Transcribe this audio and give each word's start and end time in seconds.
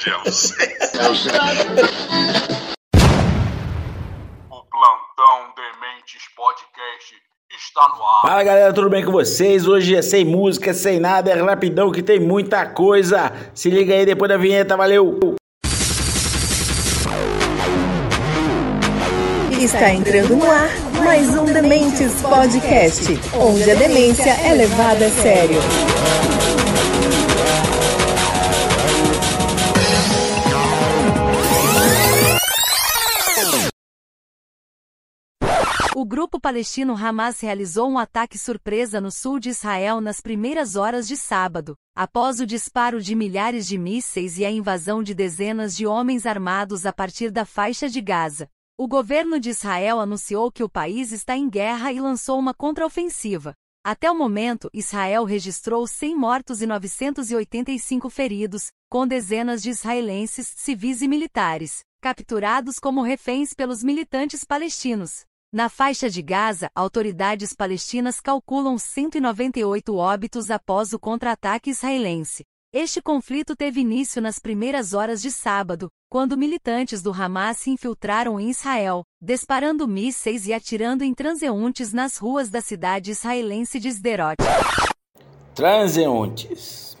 006. 0.00 0.54
o 4.50 4.62
Plantão 4.70 5.52
Dementes 5.54 6.22
Podcast 6.34 7.14
está 7.54 7.86
no 7.86 8.02
ar. 8.02 8.22
Fala 8.22 8.42
galera, 8.42 8.72
tudo 8.72 8.88
bem 8.88 9.04
com 9.04 9.12
vocês? 9.12 9.68
Hoje 9.68 9.94
é 9.94 10.00
sem 10.00 10.24
música, 10.24 10.72
sem 10.72 10.98
nada, 10.98 11.30
é 11.30 11.42
rapidão 11.42 11.92
que 11.92 12.02
tem 12.02 12.18
muita 12.18 12.64
coisa. 12.64 13.30
Se 13.52 13.68
liga 13.68 13.92
aí 13.92 14.06
depois 14.06 14.30
da 14.30 14.38
vinheta, 14.38 14.74
valeu! 14.74 15.36
Está 19.60 19.90
entrando 19.90 20.34
no 20.34 20.50
ar 20.50 20.70
mais 21.04 21.28
um 21.36 21.44
Dementes 21.44 22.22
Podcast, 22.22 23.20
onde 23.38 23.70
a 23.70 23.74
demência 23.74 24.30
é 24.30 24.54
levada 24.54 25.04
a 25.04 25.10
sério. 25.10 25.60
O 36.00 36.04
grupo 36.06 36.40
palestino 36.40 36.96
Hamas 36.96 37.40
realizou 37.40 37.86
um 37.86 37.98
ataque 37.98 38.38
surpresa 38.38 39.02
no 39.02 39.10
sul 39.10 39.38
de 39.38 39.50
Israel 39.50 40.00
nas 40.00 40.18
primeiras 40.18 40.74
horas 40.74 41.06
de 41.06 41.14
sábado, 41.14 41.76
após 41.94 42.40
o 42.40 42.46
disparo 42.46 43.02
de 43.02 43.14
milhares 43.14 43.66
de 43.66 43.76
mísseis 43.76 44.38
e 44.38 44.44
a 44.46 44.50
invasão 44.50 45.02
de 45.02 45.12
dezenas 45.12 45.76
de 45.76 45.86
homens 45.86 46.24
armados 46.24 46.86
a 46.86 46.92
partir 46.94 47.30
da 47.30 47.44
faixa 47.44 47.86
de 47.86 48.00
Gaza. 48.00 48.48
O 48.78 48.88
governo 48.88 49.38
de 49.38 49.50
Israel 49.50 50.00
anunciou 50.00 50.50
que 50.50 50.64
o 50.64 50.70
país 50.70 51.12
está 51.12 51.36
em 51.36 51.50
guerra 51.50 51.92
e 51.92 52.00
lançou 52.00 52.38
uma 52.38 52.54
contraofensiva. 52.54 53.52
Até 53.84 54.10
o 54.10 54.16
momento, 54.16 54.70
Israel 54.72 55.24
registrou 55.24 55.86
100 55.86 56.16
mortos 56.16 56.62
e 56.62 56.66
985 56.66 58.08
feridos, 58.08 58.68
com 58.88 59.06
dezenas 59.06 59.62
de 59.62 59.68
israelenses, 59.68 60.50
civis 60.56 61.02
e 61.02 61.08
militares, 61.08 61.80
capturados 62.00 62.78
como 62.78 63.02
reféns 63.02 63.52
pelos 63.52 63.84
militantes 63.84 64.44
palestinos. 64.44 65.28
Na 65.52 65.68
faixa 65.68 66.08
de 66.08 66.22
Gaza, 66.22 66.70
autoridades 66.76 67.52
palestinas 67.52 68.20
calculam 68.20 68.78
198 68.78 69.96
óbitos 69.96 70.48
após 70.48 70.92
o 70.92 70.98
contra-ataque 70.98 71.70
israelense. 71.70 72.44
Este 72.72 73.02
conflito 73.02 73.56
teve 73.56 73.80
início 73.80 74.22
nas 74.22 74.38
primeiras 74.38 74.94
horas 74.94 75.20
de 75.20 75.28
sábado, 75.28 75.88
quando 76.08 76.38
militantes 76.38 77.02
do 77.02 77.12
Hamas 77.12 77.56
se 77.56 77.70
infiltraram 77.70 78.38
em 78.38 78.48
Israel, 78.48 79.02
disparando 79.20 79.88
mísseis 79.88 80.46
e 80.46 80.52
atirando 80.52 81.02
em 81.02 81.12
transeuntes 81.12 81.92
nas 81.92 82.16
ruas 82.16 82.48
da 82.48 82.60
cidade 82.60 83.10
israelense 83.10 83.80
de 83.80 83.88
Sderot. 83.88 84.36
Transeuntes. 85.52 86.96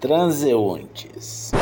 Transeuntes. 0.00 1.52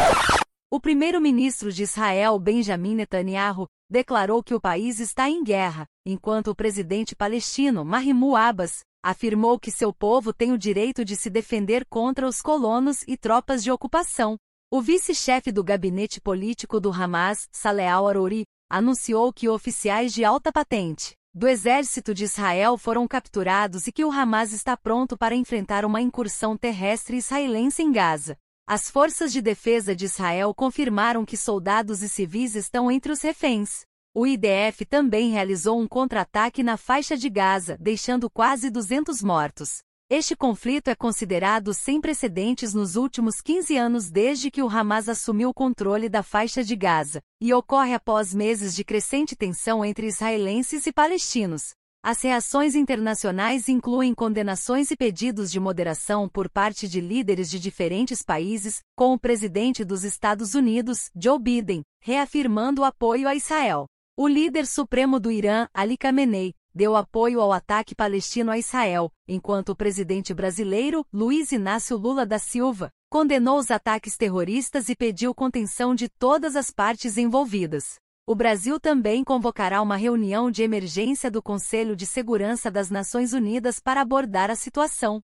O 0.71 0.79
primeiro-ministro 0.79 1.73
de 1.73 1.83
Israel, 1.83 2.39
Benjamin 2.39 2.95
Netanyahu, 2.95 3.67
declarou 3.91 4.43
que 4.43 4.53
o 4.53 4.61
país 4.61 5.01
está 5.01 5.27
em 5.27 5.43
guerra, 5.43 5.87
enquanto 6.05 6.49
o 6.49 6.55
presidente 6.55 7.17
palestino, 7.17 7.87
Mahmoud 7.87 8.37
Abbas, 8.37 8.81
afirmou 9.03 9.59
que 9.59 9.71
seu 9.71 9.95
povo 9.95 10.31
tem 10.31 10.53
o 10.53 10.59
direito 10.59 11.07
de 11.07 11.17
se 11.17 11.31
defender 11.31 11.87
contra 11.87 12.29
os 12.29 12.43
colonos 12.43 13.03
e 13.09 13.17
tropas 13.17 13.65
de 13.65 13.71
ocupação. 13.71 14.37
O 14.71 14.83
vice-chefe 14.83 15.51
do 15.51 15.65
gabinete 15.65 16.21
político 16.21 16.79
do 16.79 16.93
Hamas, 16.93 17.49
Saleh 17.51 17.89
al-Aruri, 17.89 18.45
anunciou 18.71 19.33
que 19.33 19.49
oficiais 19.49 20.13
de 20.13 20.23
alta 20.23 20.53
patente 20.53 21.15
do 21.33 21.49
exército 21.49 22.13
de 22.13 22.25
Israel 22.25 22.77
foram 22.77 23.09
capturados 23.09 23.87
e 23.87 23.93
que 23.93 24.05
o 24.05 24.11
Hamas 24.13 24.53
está 24.53 24.77
pronto 24.77 25.17
para 25.17 25.35
enfrentar 25.35 25.87
uma 25.87 26.03
incursão 26.03 26.59
terrestre 26.59 27.17
israelense 27.17 27.83
em 27.83 27.91
Gaza. 27.91 28.37
As 28.71 28.91
forças 28.91 29.33
de 29.33 29.41
defesa 29.41 29.97
de 29.97 30.05
Israel 30.05 30.53
confirmaram 30.55 31.25
que 31.25 31.39
soldados 31.39 32.03
e 32.03 32.09
civis 32.09 32.55
estão 32.55 32.91
entre 32.91 33.11
os 33.11 33.23
reféns. 33.23 33.87
O 34.15 34.27
IDF 34.27 34.85
também 34.85 35.31
realizou 35.31 35.81
um 35.81 35.89
contra-ataque 35.89 36.63
na 36.63 36.77
faixa 36.77 37.17
de 37.17 37.31
Gaza, 37.31 37.79
deixando 37.81 38.29
quase 38.29 38.69
200 38.69 39.23
mortos. 39.23 39.79
Este 40.11 40.37
conflito 40.37 40.89
é 40.89 40.95
considerado 40.95 41.73
sem 41.73 41.99
precedentes 41.99 42.75
nos 42.75 42.95
últimos 42.95 43.41
15 43.41 43.75
anos 43.75 44.11
desde 44.11 44.51
que 44.51 44.63
o 44.63 44.69
Hamas 44.69 45.09
assumiu 45.09 45.49
o 45.49 45.55
controle 45.55 46.11
da 46.11 46.23
faixa 46.23 46.63
de 46.63 46.77
Gaza, 46.77 47.23
e 47.41 47.55
ocorre 47.55 47.95
após 47.95 48.35
meses 48.35 48.77
de 48.77 48.85
crescente 48.85 49.35
tensão 49.35 49.83
entre 49.83 50.09
israelenses 50.09 50.87
e 50.87 50.93
palestinos. 50.93 51.71
As 52.03 52.23
reações 52.23 52.77
internacionais 52.77 53.69
incluem 53.69 54.15
condenações 54.15 54.91
e 54.91 54.97
pedidos 54.97 55.51
de 55.51 55.59
moderação 55.59 56.29
por 56.29 56.49
parte 56.49 56.89
de 56.89 57.01
líderes 57.01 57.51
de 57.51 57.59
diferentes 57.59 58.23
países, 58.23 58.83
com 58.97 59.13
o 59.13 59.19
presidente 59.19 59.85
dos 59.85 60.05
Estados 60.05 60.55
Unidos, 60.55 61.11
Joe 61.21 61.39
Biden, 61.41 61.83
reafirmando 62.01 62.83
o 62.83 62.85
apoio 62.85 63.27
a 63.27 63.35
Israel. 63.35 63.87
O 64.17 64.29
líder 64.29 64.67
supremo 64.67 65.19
do 65.19 65.31
Irã, 65.31 65.67
Ali 65.75 65.97
Khamenei, 65.97 66.55
deu 66.73 66.95
apoio 66.95 67.41
ao 67.41 67.53
ataque 67.53 67.97
palestino 67.97 68.53
a 68.53 68.59
Israel, 68.59 69.11
enquanto 69.27 69.71
o 69.71 69.77
presidente 69.77 70.33
brasileiro, 70.33 71.05
Luiz 71.13 71.51
Inácio 71.51 71.97
Lula 71.97 72.25
da 72.25 72.39
Silva, 72.39 72.91
condenou 73.11 73.59
os 73.59 73.71
ataques 73.71 74.17
terroristas 74.17 74.89
e 74.89 74.95
pediu 74.95 75.35
contenção 75.35 75.97
de 75.97 76.09
todas 76.09 76.55
as 76.55 76.71
partes 76.71 77.19
envolvidas. 77.19 77.99
O 78.31 78.35
Brasil 78.35 78.79
também 78.79 79.25
convocará 79.25 79.81
uma 79.81 79.97
reunião 79.97 80.51
de 80.51 80.63
emergência 80.63 81.31
do 81.31 81.43
Conselho 81.43 81.97
de 81.97 82.05
Segurança 82.05 82.71
das 82.71 82.91
Nações 82.91 83.33
Unidas 83.33 83.81
para 83.81 84.03
abordar 84.03 84.51
a 84.51 84.55
situação. 84.55 85.23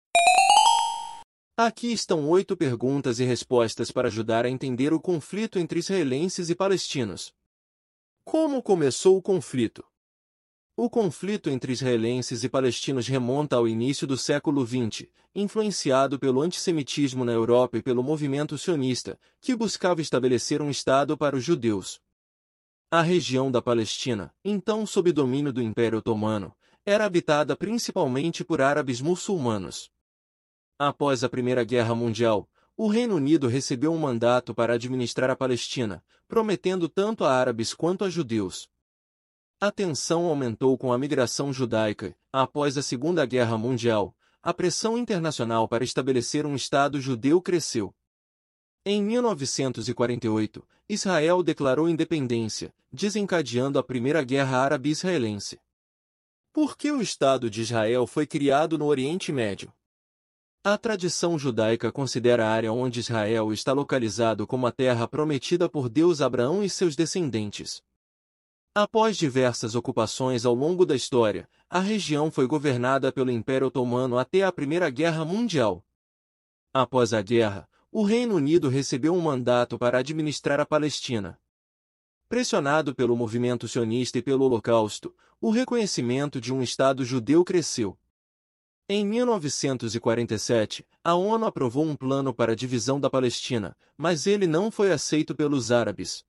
Aqui 1.57 1.93
estão 1.93 2.29
oito 2.29 2.57
perguntas 2.57 3.19
e 3.19 3.25
respostas 3.25 3.91
para 3.91 4.07
ajudar 4.07 4.47
a 4.47 4.49
entender 4.49 4.93
o 4.93 5.01
conflito 5.01 5.59
entre 5.59 5.81
israelenses 5.81 6.49
e 6.49 6.55
palestinos. 6.55 7.33
Como 8.25 8.63
começou 8.63 9.17
o 9.17 9.23
conflito? 9.23 9.85
O 10.77 10.89
conflito 10.89 11.51
entre 11.51 11.73
israelenses 11.73 12.45
e 12.45 12.49
palestinos 12.49 13.09
remonta 13.09 13.57
ao 13.57 13.67
início 13.67 14.07
do 14.07 14.17
século 14.17 14.65
XX, 14.65 15.09
influenciado 15.35 16.21
pelo 16.21 16.41
antissemitismo 16.41 17.25
na 17.25 17.33
Europa 17.33 17.79
e 17.79 17.83
pelo 17.83 18.01
movimento 18.01 18.57
sionista, 18.57 19.19
que 19.41 19.57
buscava 19.57 20.01
estabelecer 20.01 20.63
um 20.63 20.71
Estado 20.71 21.19
para 21.19 21.35
os 21.35 21.43
judeus. 21.43 22.01
A 22.95 23.01
região 23.01 23.51
da 23.51 23.63
Palestina, 23.63 24.35
então 24.45 24.85
sob 24.85 25.11
domínio 25.13 25.51
do 25.51 25.63
Império 25.63 26.01
Otomano, 26.01 26.55
era 26.85 27.07
habitada 27.07 27.57
principalmente 27.57 28.45
por 28.45 28.61
árabes 28.61 29.01
muçulmanos. 29.01 29.91
Após 30.79 31.25
a 31.25 31.29
Primeira 31.31 31.65
Guerra 31.65 31.95
Mundial, 31.95 32.47
o 32.77 32.89
Reino 32.89 33.15
Unido 33.15 33.49
recebeu 33.49 33.95
um 33.95 33.99
mandato 33.99 34.55
para 34.55 34.75
administrar 34.75 35.31
a 35.31 35.35
Palestina, 35.35 36.05
prometendo 36.29 36.87
tanto 36.87 37.25
a 37.25 37.33
árabes 37.33 37.73
quanto 37.73 38.05
a 38.05 38.11
judeus. 38.11 38.69
A 39.59 39.73
tensão 39.73 40.27
aumentou 40.27 40.77
com 40.77 40.93
a 40.93 40.99
migração 40.99 41.51
judaica. 41.51 42.15
Após 42.31 42.77
a 42.77 42.83
Segunda 42.83 43.25
Guerra 43.25 43.57
Mundial, 43.57 44.15
a 44.43 44.53
pressão 44.53 44.99
internacional 44.99 45.67
para 45.67 45.83
estabelecer 45.83 46.45
um 46.45 46.55
Estado 46.55 47.01
judeu 47.01 47.41
cresceu. 47.41 47.95
Em 48.85 49.01
1948, 49.01 50.67
Israel 50.89 51.41
declarou 51.41 51.89
independência, 51.89 52.75
desencadeando 52.93 53.79
a 53.79 53.83
Primeira 53.83 54.25
Guerra 54.25 54.59
Árabe-Israelense. 54.59 55.61
Por 56.53 56.77
que 56.77 56.91
o 56.91 57.01
Estado 57.01 57.49
de 57.49 57.63
Israel 57.63 58.09
foi 58.09 58.27
criado 58.27 58.77
no 58.77 58.87
Oriente 58.87 59.31
Médio? 59.31 59.73
A 60.65 60.77
tradição 60.77 61.39
judaica 61.39 61.93
considera 61.93 62.45
a 62.45 62.51
área 62.51 62.73
onde 62.73 62.99
Israel 62.99 63.53
está 63.53 63.73
localizado 63.73 64.49
como 64.49 64.67
a 64.67 64.73
terra 64.73 65.07
prometida 65.07 65.69
por 65.69 65.89
Deus 65.89 66.21
Abraão 66.21 66.65
e 66.65 66.69
seus 66.69 66.97
descendentes. 66.97 67.85
Após 68.75 69.17
diversas 69.17 69.77
ocupações 69.77 70.45
ao 70.45 70.55
longo 70.55 70.85
da 70.85 70.97
história, 70.97 71.49
a 71.71 71.79
região 71.79 72.33
foi 72.33 72.49
governada 72.49 73.13
pelo 73.13 73.31
Império 73.31 73.69
Otomano 73.69 74.19
até 74.19 74.43
a 74.43 74.51
Primeira 74.51 74.91
Guerra 74.91 75.25
Mundial. 75.25 75.85
Após 76.75 77.13
a 77.13 77.23
guerra, 77.23 77.69
o 77.95 78.03
Reino 78.05 78.37
Unido 78.37 78.71
recebeu 78.71 79.15
um 79.15 79.21
mandato 79.21 79.79
para 79.79 79.99
administrar 79.99 80.59
a 80.59 80.65
Palestina. 80.65 81.39
Pressionado 82.27 82.95
pelo 82.95 83.15
movimento 83.15 83.69
sionista 83.69 84.17
e 84.17 84.23
pelo 84.23 84.47
Holocausto, 84.47 85.15
o 85.39 85.51
reconhecimento 85.51 86.41
de 86.41 86.55
um 86.55 86.63
Estado 86.63 87.05
judeu 87.05 87.45
cresceu. 87.45 87.99
Em 88.89 89.07
1947, 89.07 90.87
a 91.05 91.15
ONU 91.15 91.45
aprovou 91.45 91.85
um 91.85 91.95
plano 91.95 92.33
para 92.33 92.53
a 92.53 92.57
divisão 92.57 92.99
da 92.99 93.11
Palestina, 93.11 93.77
mas 93.95 94.27
ele 94.27 94.47
não 94.47 94.71
foi 94.71 94.91
aceito 94.91 95.35
pelos 95.35 95.71
árabes. 95.71 96.25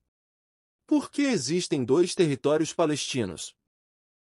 Por 0.86 1.10
que 1.10 1.22
existem 1.22 1.86
dois 1.86 2.14
territórios 2.14 2.74
palestinos? 2.74 3.56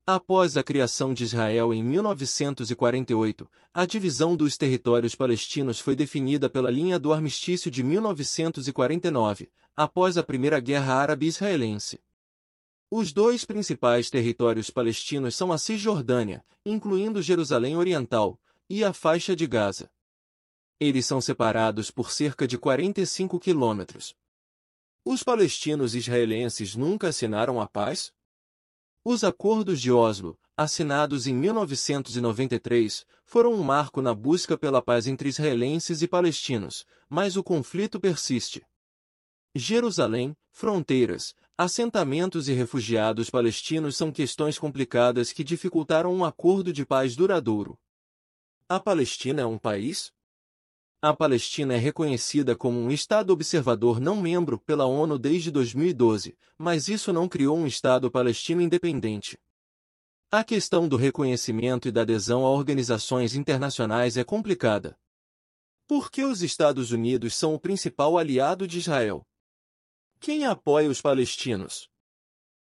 Após 0.07 0.59
a 0.59 0.63
criação 0.63 1.15
de 1.15 1.25
Israel 1.25 1.73
em 1.73 1.83
1948, 1.83 3.51
a 3.73 3.87
divisão 3.87 4.37
dos 4.37 4.55
territórios 4.59 5.15
palestinos 5.15 5.81
foi 5.81 5.97
definida 5.97 6.51
pela 6.51 6.71
linha 6.71 6.99
do 6.99 7.11
armistício 7.11 7.71
de 7.71 7.83
1949, 7.83 9.51
após 9.75 10.19
a 10.19 10.23
Primeira 10.23 10.61
Guerra 10.61 10.97
Árabe-Israelense. 10.97 12.03
Os 12.91 13.15
dois 13.15 13.47
principais 13.47 14.11
territórios 14.11 14.69
palestinos 14.69 15.35
são 15.35 15.51
a 15.51 15.57
Cisjordânia, 15.57 16.45
incluindo 16.67 17.23
Jerusalém 17.23 17.75
Oriental, 17.75 18.39
e 18.69 18.85
a 18.85 18.93
faixa 18.93 19.35
de 19.35 19.47
Gaza. 19.47 19.91
Eles 20.79 21.07
são 21.07 21.19
separados 21.19 21.91
por 21.91 22.11
cerca 22.11 22.47
de 22.47 22.59
45 22.59 23.41
quilômetros. 23.41 24.15
Os 25.03 25.23
palestinos 25.23 25.95
israelenses 25.95 26.77
nunca 26.77 27.09
assinaram 27.09 27.59
a 27.59 27.67
paz? 27.67 28.13
Os 29.07 29.23
acordos 29.23 29.83
de 29.83 29.93
Oslo, 29.93 30.35
assinados 30.57 31.27
em 31.27 31.35
1993, 31.35 33.05
foram 33.27 33.53
um 33.53 33.63
marco 33.63 34.01
na 34.01 34.15
busca 34.15 34.57
pela 34.57 34.81
paz 34.81 35.07
entre 35.07 35.29
israelenses 35.29 36.01
e 36.01 36.09
palestinos, 36.09 36.87
mas 37.07 37.37
o 37.37 37.45
conflito 37.45 38.01
persiste. 38.01 38.65
Jerusalém, 39.55 40.35
fronteiras, 40.51 41.35
assentamentos 41.59 42.49
e 42.49 42.55
refugiados 42.55 43.29
palestinos 43.29 43.95
são 43.95 44.11
questões 44.11 44.59
complicadas 44.59 45.33
que 45.33 45.45
dificultaram 45.45 46.11
um 46.11 46.25
acordo 46.25 46.73
de 46.73 46.87
paz 46.87 47.15
duradouro. 47.15 47.79
A 48.67 48.81
Palestina 48.81 49.43
é 49.43 49.47
um 49.47 49.59
país? 49.59 50.14
A 51.07 51.13
Palestina 51.13 51.75
é 51.75 51.77
reconhecida 51.77 52.57
como 52.57 52.81
um 52.81 52.91
Estado 52.91 53.31
observador 53.31 54.01
não 54.01 54.23
membro 54.23 54.59
pela 54.59 54.87
ONU 54.87 55.19
desde 55.19 55.51
2012, 55.51 56.35
mas 56.57 56.89
isso 56.89 57.13
não 57.13 57.29
criou 57.29 57.59
um 57.59 57.67
Estado 57.67 58.11
palestino 58.11 58.63
independente. 58.63 59.39
A 60.31 60.43
questão 60.43 60.89
do 60.89 60.97
reconhecimento 60.97 61.87
e 61.87 61.93
da 61.93 62.01
adesão 62.01 62.47
a 62.47 62.51
organizações 62.51 63.35
internacionais 63.35 64.17
é 64.17 64.25
complicada. 64.25 64.99
Por 65.87 66.11
que 66.11 66.25
os 66.25 66.43
Estados 66.43 66.91
Unidos 66.91 67.35
são 67.35 67.55
o 67.55 67.61
principal 67.61 68.17
aliado 68.17 68.67
de 68.67 68.79
Israel? 68.79 69.27
Quem 70.19 70.47
apoia 70.47 70.89
os 70.89 71.03
palestinos? 71.03 71.87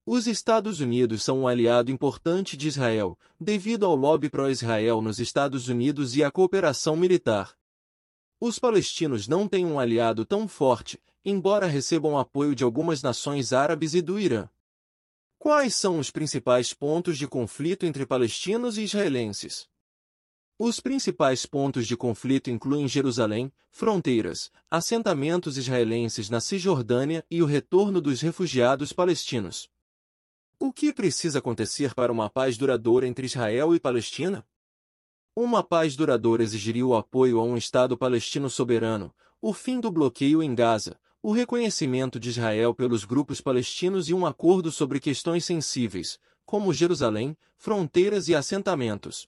Os 0.05 0.25
Estados 0.25 0.79
Unidos 0.79 1.21
são 1.21 1.41
um 1.41 1.47
aliado 1.49 1.91
importante 1.91 2.55
de 2.55 2.69
Israel, 2.69 3.19
devido 3.37 3.85
ao 3.85 3.93
lobby 3.93 4.29
pró-Israel 4.29 5.01
nos 5.01 5.19
Estados 5.19 5.67
Unidos 5.67 6.15
e 6.15 6.23
à 6.23 6.31
cooperação 6.31 6.95
militar. 6.95 7.59
Os 8.43 8.57
palestinos 8.57 9.27
não 9.27 9.47
têm 9.47 9.67
um 9.67 9.79
aliado 9.79 10.25
tão 10.25 10.47
forte, 10.47 10.99
embora 11.23 11.67
recebam 11.67 12.17
apoio 12.17 12.55
de 12.55 12.63
algumas 12.63 13.03
nações 13.03 13.53
árabes 13.53 13.93
e 13.93 14.01
do 14.01 14.19
Irã. 14.19 14.49
Quais 15.37 15.75
são 15.75 15.99
os 15.99 16.09
principais 16.09 16.73
pontos 16.73 17.19
de 17.19 17.27
conflito 17.27 17.85
entre 17.85 18.03
palestinos 18.03 18.79
e 18.79 18.81
israelenses? 18.81 19.69
Os 20.57 20.79
principais 20.79 21.45
pontos 21.45 21.85
de 21.85 21.95
conflito 21.95 22.49
incluem 22.49 22.87
Jerusalém, 22.87 23.53
fronteiras, 23.69 24.51
assentamentos 24.71 25.55
israelenses 25.55 26.27
na 26.27 26.41
Cisjordânia 26.41 27.23
e 27.29 27.43
o 27.43 27.45
retorno 27.45 28.01
dos 28.01 28.21
refugiados 28.21 28.91
palestinos. 28.91 29.69
O 30.57 30.73
que 30.73 30.91
precisa 30.91 31.37
acontecer 31.37 31.93
para 31.93 32.11
uma 32.11 32.27
paz 32.27 32.57
duradoura 32.57 33.07
entre 33.07 33.27
Israel 33.27 33.75
e 33.75 33.79
Palestina? 33.79 34.43
Uma 35.33 35.63
paz 35.63 35.95
duradoura 35.95 36.43
exigiria 36.43 36.85
o 36.85 36.93
apoio 36.93 37.39
a 37.39 37.43
um 37.43 37.55
Estado 37.55 37.95
palestino 37.95 38.49
soberano, 38.49 39.13
o 39.41 39.53
fim 39.53 39.79
do 39.79 39.89
bloqueio 39.89 40.43
em 40.43 40.53
Gaza, 40.53 40.99
o 41.23 41.31
reconhecimento 41.31 42.19
de 42.19 42.27
Israel 42.27 42.75
pelos 42.75 43.05
grupos 43.05 43.39
palestinos 43.39 44.09
e 44.09 44.13
um 44.13 44.25
acordo 44.25 44.73
sobre 44.73 44.99
questões 44.99 45.45
sensíveis, 45.45 46.19
como 46.45 46.73
Jerusalém, 46.73 47.37
fronteiras 47.57 48.27
e 48.27 48.35
assentamentos. 48.35 49.25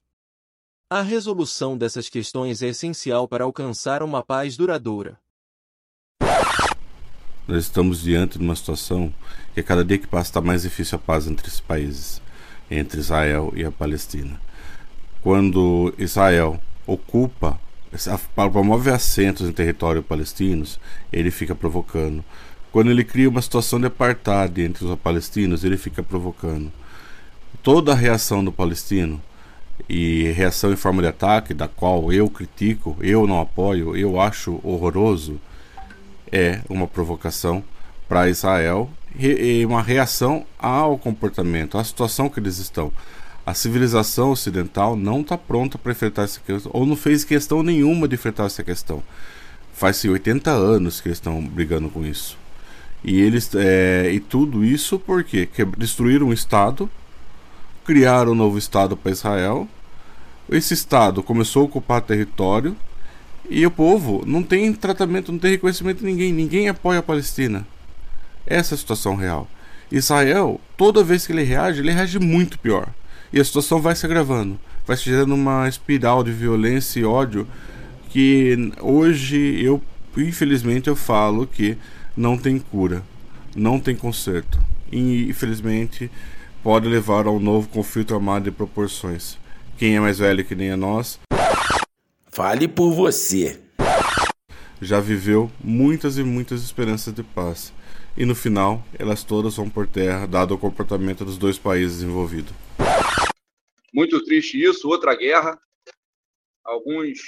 A 0.90 1.00
resolução 1.00 1.74
dessas 1.74 2.10
questões 2.10 2.60
é 2.60 2.68
essencial 2.68 3.26
para 3.26 3.44
alcançar 3.44 4.02
uma 4.02 4.22
paz 4.22 4.58
duradoura. 4.58 5.18
Nós 7.48 7.64
estamos 7.64 8.02
diante 8.02 8.36
de 8.36 8.44
uma 8.44 8.54
situação 8.54 9.12
que 9.54 9.60
a 9.60 9.64
cada 9.64 9.82
dia 9.82 9.96
que 9.96 10.06
passa 10.06 10.28
está 10.28 10.42
mais 10.42 10.62
difícil 10.62 10.96
a 10.96 11.00
paz 11.00 11.26
entre 11.26 11.48
os 11.48 11.60
países, 11.60 12.20
entre 12.70 13.00
Israel 13.00 13.54
e 13.56 13.64
a 13.64 13.72
Palestina 13.72 14.38
quando 15.24 15.94
Israel 15.96 16.60
ocupa, 16.86 17.58
promove 18.52 18.90
assentos 18.90 19.48
em 19.48 19.52
território 19.52 20.02
palestinos, 20.02 20.78
ele 21.10 21.30
fica 21.30 21.54
provocando. 21.54 22.22
Quando 22.70 22.90
ele 22.90 23.02
cria 23.02 23.30
uma 23.30 23.40
situação 23.40 23.80
de 23.80 23.86
apartheid 23.86 24.60
entre 24.60 24.84
os 24.84 24.98
palestinos, 24.98 25.64
ele 25.64 25.78
fica 25.78 26.02
provocando. 26.02 26.70
Toda 27.62 27.92
a 27.92 27.94
reação 27.94 28.44
do 28.44 28.52
palestino 28.52 29.18
e 29.88 30.24
reação 30.32 30.70
em 30.70 30.76
forma 30.76 31.00
de 31.00 31.08
ataque, 31.08 31.54
da 31.54 31.68
qual 31.68 32.12
eu 32.12 32.28
critico, 32.28 32.94
eu 33.00 33.26
não 33.26 33.40
apoio, 33.40 33.96
eu 33.96 34.20
acho 34.20 34.60
horroroso, 34.62 35.40
é 36.30 36.60
uma 36.68 36.86
provocação 36.86 37.64
para 38.06 38.28
Israel 38.28 38.90
e 39.18 39.64
uma 39.64 39.80
reação 39.80 40.44
ao 40.58 40.98
comportamento, 40.98 41.78
à 41.78 41.84
situação 41.84 42.28
que 42.28 42.38
eles 42.38 42.58
estão 42.58 42.92
a 43.46 43.52
civilização 43.52 44.30
ocidental 44.30 44.96
não 44.96 45.20
está 45.20 45.36
pronta 45.36 45.76
para 45.76 45.92
enfrentar 45.92 46.22
essa 46.22 46.40
questão, 46.40 46.70
ou 46.74 46.86
não 46.86 46.96
fez 46.96 47.24
questão 47.24 47.62
nenhuma 47.62 48.08
de 48.08 48.14
enfrentar 48.14 48.44
essa 48.44 48.62
questão. 48.62 49.02
Faz 49.74 50.02
80 50.04 50.50
anos 50.50 51.00
que 51.00 51.08
eles 51.08 51.18
estão 51.18 51.44
brigando 51.44 51.90
com 51.90 52.06
isso. 52.06 52.38
E 53.02 53.20
eles 53.20 53.50
é, 53.54 54.10
e 54.10 54.18
tudo 54.18 54.64
isso 54.64 54.98
porque 54.98 55.48
destruíram 55.76 56.28
um 56.28 56.32
estado, 56.32 56.88
criaram 57.84 58.32
um 58.32 58.36
novo 58.36 58.56
estado 58.56 58.96
para 58.96 59.12
Israel. 59.12 59.68
Esse 60.48 60.72
estado 60.72 61.22
começou 61.22 61.62
a 61.62 61.64
ocupar 61.66 62.00
território 62.00 62.74
e 63.50 63.66
o 63.66 63.70
povo 63.70 64.22
não 64.26 64.42
tem 64.42 64.72
tratamento, 64.72 65.30
não 65.30 65.38
tem 65.38 65.50
reconhecimento 65.50 65.98
de 65.98 66.06
ninguém, 66.06 66.32
ninguém 66.32 66.68
apoia 66.68 67.00
a 67.00 67.02
Palestina. 67.02 67.66
Essa 68.46 68.74
é 68.74 68.76
a 68.76 68.78
situação 68.78 69.16
real. 69.16 69.48
Israel, 69.92 70.58
toda 70.76 71.04
vez 71.04 71.26
que 71.26 71.32
ele 71.32 71.42
reage, 71.42 71.80
ele 71.80 71.92
reage 71.92 72.18
muito 72.18 72.58
pior. 72.58 72.88
E 73.34 73.40
a 73.40 73.44
situação 73.44 73.80
vai 73.80 73.96
se 73.96 74.06
agravando, 74.06 74.60
vai 74.86 74.96
se 74.96 75.06
gerando 75.06 75.34
uma 75.34 75.68
espiral 75.68 76.22
de 76.22 76.30
violência 76.30 77.00
e 77.00 77.04
ódio 77.04 77.48
que 78.10 78.70
hoje 78.80 79.60
eu, 79.60 79.82
infelizmente, 80.16 80.88
eu 80.88 80.94
falo 80.94 81.44
que 81.44 81.76
não 82.16 82.38
tem 82.38 82.60
cura, 82.60 83.02
não 83.56 83.80
tem 83.80 83.96
conserto. 83.96 84.60
E 84.92 85.28
infelizmente 85.28 86.08
pode 86.62 86.86
levar 86.86 87.26
a 87.26 87.30
um 87.32 87.40
novo 87.40 87.66
conflito 87.66 88.14
armado 88.14 88.44
de 88.44 88.52
proporções. 88.52 89.36
Quem 89.76 89.96
é 89.96 90.00
mais 90.00 90.20
velho 90.20 90.44
que 90.44 90.54
nem 90.54 90.70
a 90.70 90.76
nós? 90.76 91.18
Fale 92.30 92.68
por 92.68 92.92
você. 92.92 93.58
Já 94.80 95.00
viveu 95.00 95.50
muitas 95.60 96.18
e 96.18 96.22
muitas 96.22 96.62
esperanças 96.62 97.12
de 97.12 97.24
paz. 97.24 97.72
E 98.16 98.24
no 98.24 98.36
final, 98.36 98.80
elas 98.96 99.24
todas 99.24 99.56
vão 99.56 99.68
por 99.68 99.88
terra, 99.88 100.24
dado 100.24 100.54
o 100.54 100.58
comportamento 100.58 101.24
dos 101.24 101.36
dois 101.36 101.58
países 101.58 102.00
envolvidos. 102.00 102.54
Muito 103.94 104.24
triste 104.24 104.60
isso, 104.60 104.88
outra 104.88 105.14
guerra. 105.14 105.56
Alguns 106.64 107.20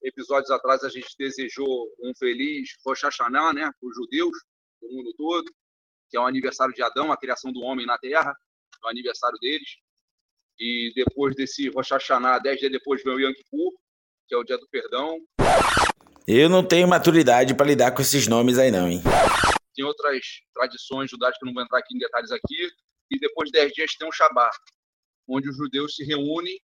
episódios 0.00 0.48
atrás 0.48 0.84
a 0.84 0.88
gente 0.88 1.08
desejou 1.18 1.88
um 2.00 2.12
feliz 2.16 2.68
Rosh 2.86 3.02
Hashanah, 3.02 3.52
né, 3.52 3.62
para 3.62 3.88
os 3.88 3.96
judeus, 3.96 4.30
do 4.80 4.88
mundo 4.90 5.12
todo, 5.16 5.50
que 6.08 6.16
é 6.16 6.20
o 6.20 6.26
aniversário 6.26 6.72
de 6.72 6.84
Adão, 6.84 7.10
a 7.10 7.16
criação 7.16 7.52
do 7.52 7.62
homem 7.62 7.84
na 7.84 7.98
Terra, 7.98 8.30
é 8.30 8.86
o 8.86 8.88
aniversário 8.88 9.36
deles. 9.40 9.68
E 10.56 10.92
depois 10.94 11.34
desse 11.34 11.68
Rosh 11.70 11.90
Hashanah, 11.90 12.38
dez 12.38 12.60
dias 12.60 12.70
depois 12.70 13.02
vem 13.02 13.14
o 13.14 13.18
Yom 13.18 13.32
Kippur, 13.32 13.72
que 14.28 14.36
é 14.36 14.38
o 14.38 14.44
dia 14.44 14.56
do 14.56 14.68
perdão. 14.68 15.18
Eu 16.28 16.48
não 16.48 16.64
tenho 16.64 16.86
maturidade 16.86 17.56
para 17.56 17.66
lidar 17.66 17.90
com 17.90 18.02
esses 18.02 18.28
nomes 18.28 18.56
aí 18.56 18.70
não, 18.70 18.88
hein? 18.88 19.02
Tem 19.74 19.84
outras 19.84 20.24
tradições 20.54 21.10
judaicas 21.10 21.40
que 21.40 21.44
eu 21.44 21.46
não 21.46 21.54
vou 21.54 21.64
entrar 21.64 21.80
aqui 21.80 21.96
em 21.96 21.98
detalhes 21.98 22.30
aqui. 22.30 22.70
E 23.10 23.18
depois 23.18 23.50
de 23.50 23.58
dez 23.58 23.72
dias 23.72 23.96
tem 23.96 24.08
um 24.08 24.12
Shabat, 24.12 24.56
onde 25.28 25.48
os 25.48 25.56
judeus 25.56 25.94
se 25.96 26.04
reúnem 26.04 26.60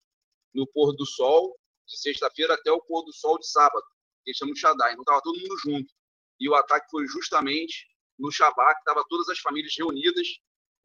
no 0.54 0.68
pôr 0.68 0.94
do 0.96 1.06
sol, 1.06 1.58
de 1.88 2.00
sexta-feira 2.00 2.54
até 2.54 2.72
o 2.72 2.82
pôr 2.82 3.04
do 3.04 3.14
sol 3.14 3.38
de 3.40 3.48
sábado, 3.48 3.84
que 4.24 4.32
eles 4.32 4.38
chamam 4.38 4.54
de 4.54 4.60
Shaddai. 4.60 4.92
Então 4.92 5.02
estava 5.02 5.22
todo 5.22 5.40
mundo 5.40 5.58
junto. 5.58 5.94
E 6.40 6.48
o 6.50 6.56
ataque 6.56 6.90
foi 6.90 7.06
justamente 7.08 7.88
no 8.18 8.32
Shabat, 8.32 8.76
que 8.76 8.80
estavam 8.80 9.04
todas 9.08 9.30
as 9.30 9.40
famílias 9.40 9.74
reunidas, 9.78 10.28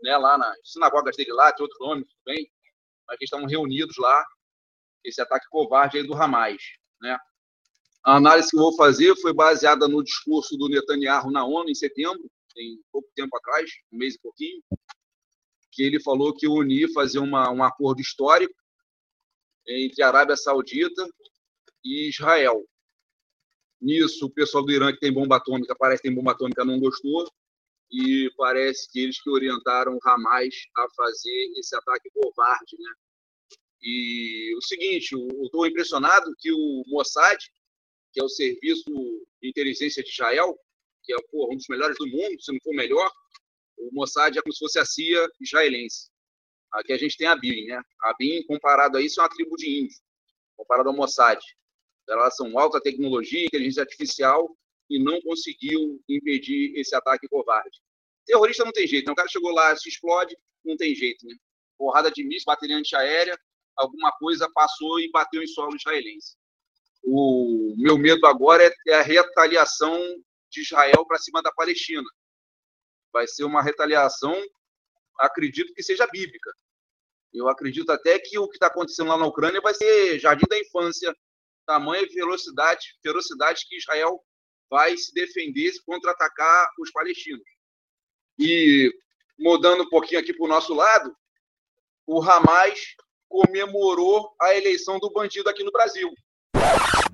né, 0.02 0.16
lá 0.16 0.38
nas 0.38 0.56
sinagogas 0.64 1.16
dele 1.16 1.32
lá, 1.32 1.52
tem 1.52 1.64
outro 1.64 1.78
nome, 1.84 2.04
tudo 2.04 2.20
bem, 2.24 2.50
mas 3.06 3.18
que 3.18 3.24
estavam 3.24 3.46
reunidos 3.46 3.96
lá, 3.98 4.24
esse 5.04 5.20
ataque 5.20 5.46
covarde 5.50 5.98
aí 5.98 6.06
do 6.06 6.14
Hamas, 6.14 6.62
né. 7.00 7.18
A 8.04 8.16
análise 8.16 8.50
que 8.50 8.56
eu 8.56 8.60
vou 8.60 8.76
fazer 8.76 9.16
foi 9.16 9.32
baseada 9.32 9.88
no 9.88 10.04
discurso 10.04 10.56
do 10.56 10.68
Netanyahu 10.68 11.30
na 11.30 11.44
ONU 11.44 11.70
em 11.70 11.74
setembro, 11.74 12.30
tem 12.54 12.78
pouco 12.92 13.10
tempo 13.14 13.36
atrás, 13.36 13.70
um 13.92 13.98
mês 13.98 14.14
e 14.14 14.20
pouquinho, 14.20 14.62
que 15.74 15.82
ele 15.82 16.00
falou 16.00 16.34
que 16.34 16.46
o 16.46 16.54
UNI 16.54 16.92
fazia 16.92 17.20
uma, 17.20 17.50
um 17.50 17.62
acordo 17.62 18.00
histórico 18.00 18.54
entre 19.66 20.02
a 20.02 20.08
Arábia 20.08 20.36
Saudita 20.36 21.06
e 21.84 22.08
Israel. 22.08 22.64
Nisso, 23.80 24.26
o 24.26 24.30
pessoal 24.30 24.64
do 24.64 24.72
Irã, 24.72 24.92
que 24.92 25.00
tem 25.00 25.12
bomba 25.12 25.36
atômica, 25.36 25.74
parece 25.76 26.02
que 26.02 26.08
tem 26.08 26.16
bomba 26.16 26.32
atômica, 26.32 26.64
não 26.64 26.78
gostou, 26.78 27.28
e 27.90 28.30
parece 28.36 28.90
que 28.90 29.00
eles 29.00 29.20
que 29.20 29.30
orientaram 29.30 29.98
Hamas 30.04 30.54
a 30.76 30.86
fazer 30.96 31.52
esse 31.58 31.76
ataque 31.76 32.10
covarde, 32.10 32.76
né? 32.78 32.92
E 33.82 34.54
o 34.56 34.62
seguinte, 34.62 35.12
eu 35.12 35.44
estou 35.44 35.66
impressionado 35.66 36.34
que 36.38 36.50
o 36.50 36.84
Mossad, 36.86 37.38
que 38.12 38.20
é 38.20 38.24
o 38.24 38.28
serviço 38.28 38.90
de 39.42 39.48
inteligência 39.50 40.02
de 40.02 40.08
Israel, 40.08 40.56
que 41.02 41.12
é 41.12 41.16
porra, 41.30 41.52
um 41.52 41.56
dos 41.56 41.68
melhores 41.68 41.96
do 41.98 42.06
mundo, 42.06 42.40
se 42.40 42.50
não 42.50 42.58
for 42.64 42.74
melhor, 42.74 43.12
o 43.76 43.90
Mossad 43.92 44.36
é 44.36 44.42
como 44.42 44.52
se 44.52 44.58
fosse 44.58 44.78
a 44.78 44.84
CIA 44.84 45.28
israelense. 45.40 46.10
Aqui 46.72 46.92
a 46.92 46.98
gente 46.98 47.16
tem 47.16 47.26
a 47.26 47.36
BIM, 47.36 47.66
né? 47.66 47.80
A 48.02 48.14
BIM, 48.18 48.44
comparado 48.46 48.98
a 48.98 49.00
isso, 49.00 49.20
é 49.20 49.22
uma 49.22 49.28
tribo 49.28 49.56
de 49.56 49.80
índios, 49.80 50.00
comparado 50.56 50.88
ao 50.88 50.94
Mossad. 50.94 51.40
Elas 52.08 52.36
são 52.36 52.58
alta 52.58 52.80
tecnologia, 52.80 53.46
inteligência 53.46 53.82
artificial, 53.82 54.54
e 54.90 55.02
não 55.02 55.20
conseguiu 55.22 56.02
impedir 56.08 56.76
esse 56.76 56.94
ataque 56.94 57.28
covarde. 57.28 57.80
Terrorista 58.26 58.64
não 58.64 58.72
tem 58.72 58.86
jeito, 58.86 59.06
né? 59.06 59.12
o 59.12 59.16
cara 59.16 59.28
chegou 59.28 59.52
lá, 59.52 59.74
se 59.76 59.88
explode, 59.88 60.36
não 60.64 60.76
tem 60.76 60.94
jeito, 60.94 61.26
né? 61.26 61.34
Porrada 61.76 62.10
de 62.10 62.24
míssil, 62.24 62.44
bateria 62.46 62.76
antiaérea, 62.76 63.38
alguma 63.76 64.10
coisa 64.12 64.48
passou 64.52 65.00
e 65.00 65.10
bateu 65.10 65.42
em 65.42 65.46
solo 65.46 65.76
israelense. 65.76 66.36
O 67.02 67.74
meu 67.76 67.98
medo 67.98 68.26
agora 68.26 68.64
é, 68.64 68.72
é 68.88 68.94
a 68.94 69.02
retaliação 69.02 69.98
de 70.50 70.62
Israel 70.62 71.04
para 71.06 71.18
cima 71.18 71.42
da 71.42 71.52
Palestina. 71.52 72.04
Vai 73.14 73.28
ser 73.28 73.44
uma 73.44 73.62
retaliação, 73.62 74.36
acredito 75.20 75.72
que 75.72 75.84
seja 75.84 76.04
bíblica. 76.08 76.50
Eu 77.32 77.48
acredito 77.48 77.90
até 77.92 78.18
que 78.18 78.36
o 78.40 78.48
que 78.48 78.56
está 78.56 78.66
acontecendo 78.66 79.06
lá 79.06 79.16
na 79.16 79.24
Ucrânia 79.24 79.60
vai 79.60 79.72
ser 79.72 80.18
jardim 80.18 80.46
da 80.50 80.58
infância, 80.58 81.14
tamanha 81.64 82.04
velocidade, 82.12 82.98
ferocidade 83.00 83.66
que 83.68 83.76
Israel 83.76 84.20
vai 84.68 84.96
se 84.96 85.14
defender 85.14 85.72
contra-atacar 85.86 86.68
os 86.80 86.90
palestinos. 86.90 87.46
E 88.36 88.92
mudando 89.38 89.84
um 89.84 89.88
pouquinho 89.88 90.20
aqui 90.20 90.32
para 90.32 90.46
o 90.46 90.48
nosso 90.48 90.74
lado, 90.74 91.16
o 92.04 92.20
Hamas 92.20 92.80
comemorou 93.28 94.34
a 94.42 94.56
eleição 94.56 94.98
do 94.98 95.12
bandido 95.12 95.48
aqui 95.48 95.62
no 95.62 95.70
Brasil. 95.70 96.12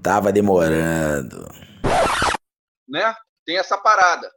Tava 0.02 0.32
demorando. 0.32 1.46
Né? 2.88 3.14
Tem 3.44 3.58
essa 3.58 3.76
parada. 3.76 4.32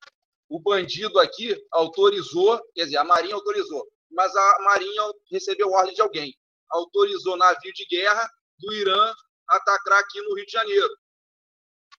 O 0.50 0.60
bandido 0.60 1.20
aqui 1.20 1.56
autorizou, 1.72 2.62
quer 2.74 2.86
dizer, 2.86 2.98
a 2.98 3.04
Marinha 3.04 3.36
autorizou, 3.36 3.88
mas 4.12 4.36
a 4.36 4.58
Marinha 4.62 5.02
recebeu 5.32 5.70
ordem 5.72 5.94
de 5.94 6.02
alguém. 6.02 6.38
Autorizou 6.70 7.38
navio 7.38 7.74
de 7.74 7.86
guerra 7.86 8.30
do 8.60 8.74
Irã 8.74 9.14
atacar 9.48 10.00
aqui 10.00 10.22
no 10.22 10.36
Rio 10.36 10.46
de 10.46 10.52
Janeiro. 10.52 10.90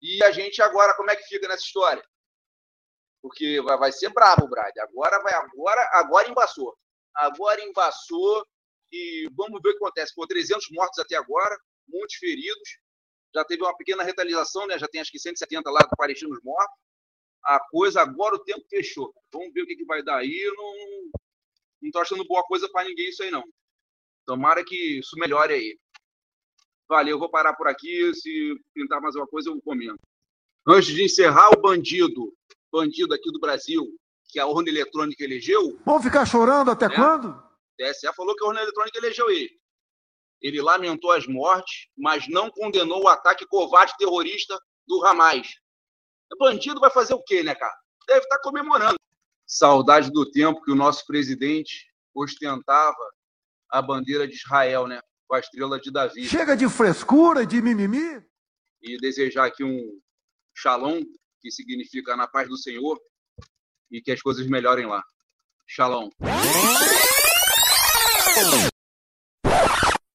E 0.03 0.23
a 0.25 0.31
gente 0.31 0.61
agora, 0.63 0.95
como 0.95 1.11
é 1.11 1.17
que 1.17 1.25
fica 1.25 1.49
nessa 1.49 1.63
história? 1.63 2.05
Porque 3.23 3.61
vai, 3.63 3.79
vai 3.79 3.93
ser 3.93 4.11
brabo, 4.11 4.49
Brad. 4.49 4.77
Agora 4.79 5.23
vai, 5.23 5.33
agora, 5.35 5.91
agora 5.95 6.29
embaçou. 6.29 6.77
Agora 7.15 7.63
embaçou 7.63 8.47
e 8.93 9.29
vamos 9.35 9.61
ver 9.63 9.71
o 9.71 9.73
que 9.73 9.85
acontece. 9.85 10.15
Por 10.15 10.27
300 10.27 10.67
mortos 10.71 10.99
até 10.99 11.17
agora, 11.17 11.57
muitos 11.89 12.17
feridos. 12.17 12.79
Já 13.35 13.45
teve 13.45 13.63
uma 13.63 13.77
pequena 13.77 14.03
retaliação, 14.03 14.67
né? 14.67 14.79
Já 14.79 14.87
tem 14.87 15.01
acho 15.01 15.11
que 15.11 15.19
170 15.19 15.71
lá 15.71 15.81
palestinos 15.97 16.39
mortos. 16.43 16.84
A 17.45 17.61
coisa 17.71 18.01
agora 18.01 18.37
o 18.37 18.45
tempo 18.45 18.65
fechou. 18.69 19.13
Vamos 19.33 19.53
ver 19.53 19.63
o 19.63 19.67
que, 19.67 19.77
que 19.77 19.85
vai 19.85 20.03
dar 20.03 20.19
aí. 20.19 20.41
Eu 20.41 20.55
não 20.55 20.75
não 21.85 21.89
estou 21.89 22.01
achando 22.01 22.25
boa 22.25 22.43
coisa 22.45 22.67
para 22.71 22.89
ninguém 22.89 23.11
isso 23.11 23.23
aí 23.23 23.31
não. 23.31 23.45
Tomara 24.25 24.65
que 24.65 25.01
isso 25.01 25.17
melhore 25.19 25.53
aí. 25.53 25.79
Valeu, 26.89 27.19
vou 27.19 27.29
parar 27.29 27.55
por 27.55 27.69
aqui. 27.69 28.15
Se 28.15 28.55
pintar 28.73 29.03
mais 29.03 29.15
uma 29.15 29.27
coisa, 29.27 29.51
eu 29.51 29.61
comento. 29.61 30.01
Antes 30.67 30.95
de 30.95 31.05
encerrar, 31.05 31.51
o 31.51 31.61
bandido, 31.61 32.33
bandido 32.73 33.13
aqui 33.13 33.31
do 33.31 33.39
Brasil, 33.39 33.87
que 34.29 34.41
a 34.41 34.47
urna 34.47 34.71
eletrônica 34.71 35.23
elegeu. 35.23 35.79
Vamos 35.85 36.03
ficar 36.03 36.25
chorando 36.25 36.71
até 36.71 36.89
né? 36.89 36.95
quando? 36.95 37.43
TSE 37.77 38.11
falou 38.15 38.35
que 38.35 38.43
a 38.45 38.49
urna 38.49 38.63
eletrônica 38.63 38.97
elegeu 38.97 39.31
ele. 39.31 39.51
Ele 40.41 40.63
lamentou 40.63 41.11
as 41.11 41.27
mortes, 41.27 41.89
mas 41.97 42.27
não 42.29 42.51
condenou 42.51 43.03
o 43.03 43.09
ataque 43.09 43.47
covarde 43.47 43.95
terrorista 43.99 44.59
do 44.87 45.05
Hamas. 45.05 45.49
Bandido 46.39 46.81
vai 46.81 46.91
fazer 46.91 47.15
o 47.15 47.23
quê, 47.23 47.43
né, 47.43 47.55
cara? 47.55 47.75
Deve 48.07 48.21
estar 48.21 48.39
comemorando. 48.41 48.97
Saudade 49.47 50.11
do 50.11 50.31
tempo 50.31 50.63
que 50.63 50.73
o 50.73 50.75
nosso 50.75 51.07
presidente 51.07 51.87
ostentava 52.15 52.97
a 53.71 53.83
bandeira 53.83 54.27
de 54.27 54.35
Israel, 54.35 54.87
né? 54.87 55.01
Com 55.27 55.37
a 55.37 55.41
estrela 55.41 55.81
de 55.81 55.91
Davi. 55.91 56.27
Chega 56.27 56.57
de 56.57 56.69
frescura, 56.69 57.47
de 57.47 57.61
mimimi. 57.61 58.23
E 58.83 58.99
desejar 58.99 59.47
aqui 59.47 59.65
um 59.65 60.01
shalom, 60.55 61.03
que 61.41 61.51
significa 61.51 62.17
na 62.17 62.27
paz 62.27 62.49
do 62.49 62.57
Senhor, 62.57 62.99
e 63.91 64.01
que 64.01 64.13
as 64.13 64.21
coisas 64.21 64.47
melhorem 64.47 64.87
lá. 64.87 65.03
Shalom. 65.67 66.11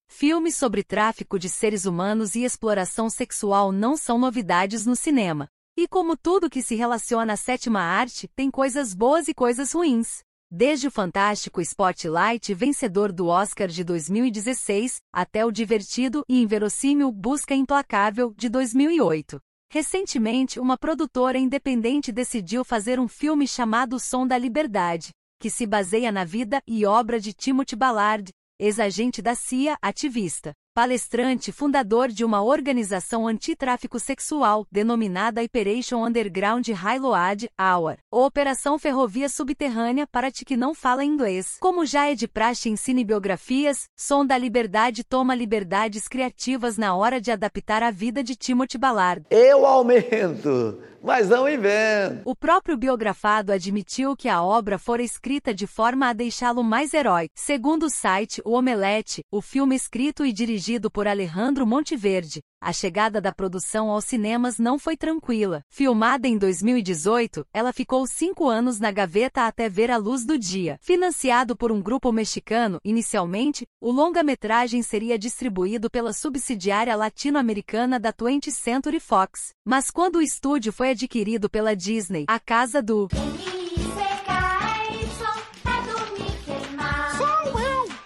Filmes 0.08 0.56
sobre 0.56 0.84
tráfico 0.84 1.40
de 1.40 1.50
seres 1.50 1.86
humanos 1.86 2.36
e 2.36 2.44
exploração 2.44 3.10
sexual 3.10 3.72
não 3.72 3.96
são 3.96 4.20
novidades 4.20 4.86
no 4.86 4.96
cinema. 4.96 5.50
E 5.82 5.88
como 5.88 6.18
tudo 6.18 6.50
que 6.50 6.62
se 6.62 6.76
relaciona 6.76 7.32
à 7.32 7.38
sétima 7.38 7.80
arte, 7.80 8.28
tem 8.36 8.52
coisas 8.52 8.94
boas 8.94 9.30
e 9.30 9.34
coisas 9.34 9.72
ruins. 9.72 10.20
Desde 10.52 10.88
o 10.88 10.92
fantástico 10.92 11.62
Spotlight 11.62 12.54
vencedor 12.54 13.14
do 13.14 13.28
Oscar 13.28 13.70
de 13.70 13.82
2016, 13.86 14.98
até 15.10 15.46
o 15.46 15.52
divertido 15.54 16.26
e 16.28 16.42
inverossímil 16.42 17.10
Busca 17.14 17.56
Implacável 17.56 18.34
de 18.36 18.50
2008. 18.50 19.40
Recentemente, 19.72 20.60
uma 20.60 20.78
produtora 20.78 21.38
independente 21.38 22.12
decidiu 22.12 22.66
fazer 22.66 23.00
um 23.00 23.08
filme 23.08 23.48
chamado 23.48 23.96
O 23.96 24.00
Som 24.02 24.28
da 24.28 24.38
Liberdade, 24.38 25.12
que 25.40 25.50
se 25.50 25.66
baseia 25.66 26.12
na 26.12 26.26
vida 26.26 26.62
e 26.68 26.86
obra 26.86 27.22
de 27.22 27.32
Timothy 27.32 27.78
Ballard, 27.78 28.34
ex-agente 28.60 29.22
da 29.22 29.34
CIA, 29.34 29.78
ativista, 29.82 30.52
palestrante 30.80 31.52
fundador 31.52 32.08
de 32.08 32.24
uma 32.24 32.42
organização 32.42 33.28
antitráfico 33.28 34.00
sexual 34.00 34.66
denominada 34.72 35.44
Operation 35.44 36.06
Underground 36.06 36.66
Highload 36.70 37.50
Hour, 37.60 37.98
ou 38.10 38.26
Operação 38.26 38.80
Ferrovia 38.80 39.28
Subterrânea 39.28 40.08
para 40.08 40.32
ti 40.32 40.46
que 40.46 40.56
não 40.56 40.74
fala 40.74 41.04
inglês. 41.04 41.58
Como 41.60 41.86
já 41.86 42.10
é 42.10 42.16
de 42.16 42.30
praxe 42.30 42.70
em 42.70 42.78
cinebiografias, 42.78 43.90
Som 43.94 44.26
da 44.26 44.38
Liberdade 44.38 45.04
toma 45.04 45.36
liberdades 45.36 46.08
criativas 46.08 46.78
na 46.78 46.96
hora 46.96 47.20
de 47.20 47.30
adaptar 47.30 47.84
a 47.84 47.92
vida 47.92 48.24
de 48.24 48.38
Timothy 48.38 48.78
Ballard. 48.78 49.26
Eu 49.30 49.66
aumento! 49.66 50.80
Mas 51.02 51.30
não 51.30 51.48
invento. 51.48 52.22
O 52.26 52.36
próprio 52.36 52.78
biografado 52.78 53.52
admitiu 53.52 54.16
que 54.16 54.28
a 54.28 54.42
obra 54.42 54.78
fora 54.78 55.02
escrita 55.02 55.54
de 55.54 55.66
forma 55.66 56.10
a 56.10 56.14
deixá-lo 56.14 56.64
mais 56.64 56.94
herói. 56.94 57.28
Segundo 57.36 57.88
o 57.88 57.90
site 57.90 58.42
O 58.46 58.52
Omelete, 58.52 59.24
o 59.32 59.42
filme 59.42 59.76
escrito 59.76 60.26
e 60.26 60.34
dirigido 60.34 60.92
por 60.92 61.08
Alejandro 61.08 61.66
Monteverde, 61.66 62.42
a 62.62 62.74
chegada 62.74 63.22
da 63.22 63.32
produção 63.32 63.90
aos 63.90 64.06
cinemas 64.06 64.58
não 64.58 64.78
foi 64.78 64.98
tranquila. 64.98 65.64
Filmada 65.70 66.28
em 66.28 66.38
2018, 66.38 67.46
ela 67.54 67.72
ficou 67.72 68.06
cinco 68.06 68.48
anos 68.48 68.80
na 68.80 68.92
gaveta 68.92 69.48
até 69.48 69.70
ver 69.70 69.92
a 69.92 69.98
luz 69.98 70.26
do 70.26 70.38
dia. 70.38 70.78
Financiado 70.82 71.56
por 71.56 71.72
um 71.72 71.82
grupo 71.82 72.12
mexicano, 72.12 72.80
inicialmente, 72.84 73.66
o 73.82 73.92
longa-metragem 73.92 74.82
seria 74.82 75.18
distribuído 75.18 75.90
pela 75.90 76.14
subsidiária 76.14 76.96
latino-americana 76.96 78.00
da 78.00 78.12
20th 78.12 78.52
Century 78.52 79.00
Fox. 79.00 79.54
Mas 79.66 79.90
quando 79.90 80.18
o 80.18 80.22
estúdio 80.22 80.74
foi 80.74 80.92
adquirido 80.92 81.50
pela 81.50 81.76
Disney, 81.76 82.26
a 82.28 82.40
casa 82.40 82.82
do 82.82 83.08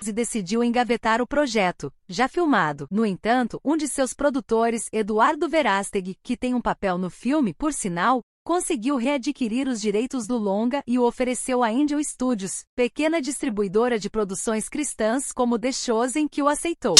e 0.07 0.13
decidiu 0.13 0.63
engavetar 0.63 1.21
o 1.21 1.27
projeto, 1.27 1.91
já 2.07 2.27
filmado. 2.27 2.87
No 2.91 3.05
entanto, 3.05 3.59
um 3.63 3.77
de 3.77 3.87
seus 3.87 4.13
produtores, 4.13 4.87
Eduardo 4.91 5.49
Verástegui, 5.49 6.17
que 6.21 6.37
tem 6.37 6.53
um 6.53 6.61
papel 6.61 6.97
no 6.97 7.09
filme, 7.09 7.53
por 7.53 7.73
sinal, 7.73 8.21
conseguiu 8.43 8.97
readquirir 8.97 9.67
os 9.67 9.79
direitos 9.79 10.27
do 10.27 10.37
longa 10.37 10.83
e 10.85 10.99
o 10.99 11.03
ofereceu 11.03 11.63
à 11.63 11.69
Angel 11.69 12.03
Studios, 12.03 12.65
pequena 12.75 13.21
distribuidora 13.21 13.97
de 13.97 14.09
produções 14.09 14.67
cristãs 14.67 15.31
como 15.31 15.57
The 15.57 15.71
Chosen 15.71 16.27
que 16.27 16.41
o 16.41 16.47
aceitou. 16.47 16.95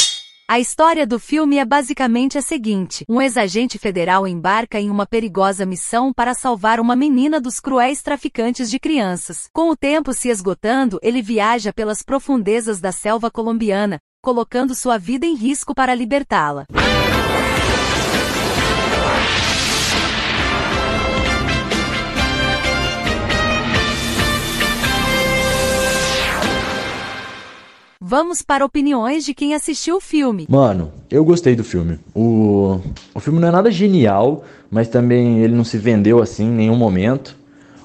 A 0.53 0.60
história 0.60 1.07
do 1.07 1.17
filme 1.17 1.57
é 1.57 1.65
basicamente 1.65 2.38
a 2.38 2.41
seguinte: 2.43 3.03
um 3.10 3.19
ex-agente 3.19 3.79
federal 3.79 4.27
embarca 4.27 4.79
em 4.79 4.88
uma 4.88 5.03
perigosa 5.03 5.65
missão 5.65 6.13
para 6.13 6.36
salvar 6.36 6.79
uma 6.79 6.95
menina 6.95 7.41
dos 7.41 7.60
cruéis 7.60 8.03
traficantes 8.03 8.69
de 8.69 8.77
crianças. 8.79 9.50
Com 9.51 9.72
o 9.72 9.75
tempo 9.75 10.13
se 10.13 10.29
esgotando, 10.29 11.00
ele 11.01 11.24
viaja 11.24 11.74
pelas 11.74 12.03
profundezas 12.03 12.79
da 12.79 12.91
selva 12.91 13.31
colombiana, 13.31 13.98
colocando 14.22 14.75
sua 14.75 15.00
vida 15.00 15.25
em 15.25 15.33
risco 15.33 15.74
para 15.74 15.95
libertá-la. 15.95 16.67
Vamos 28.15 28.43
para 28.43 28.63
opiniões 28.63 29.25
de 29.25 29.34
quem 29.34 29.55
assistiu 29.55 29.96
o 29.96 30.00
filme. 30.00 30.46
Mano, 30.48 30.91
eu 31.10 31.25
gostei 31.25 31.55
do 31.55 31.63
filme. 31.63 31.98
O, 32.13 32.79
o 33.12 33.20
filme 33.20 33.39
não 33.39 33.48
é 33.48 33.51
nada 33.51 33.72
genial, 33.72 34.43
mas 34.70 34.88
também 34.88 35.39
ele 35.39 35.55
não 35.55 35.63
se 35.63 35.79
vendeu 35.79 36.22
assim 36.22 36.43
em 36.43 36.51
nenhum 36.51 36.75
momento. 36.75 37.36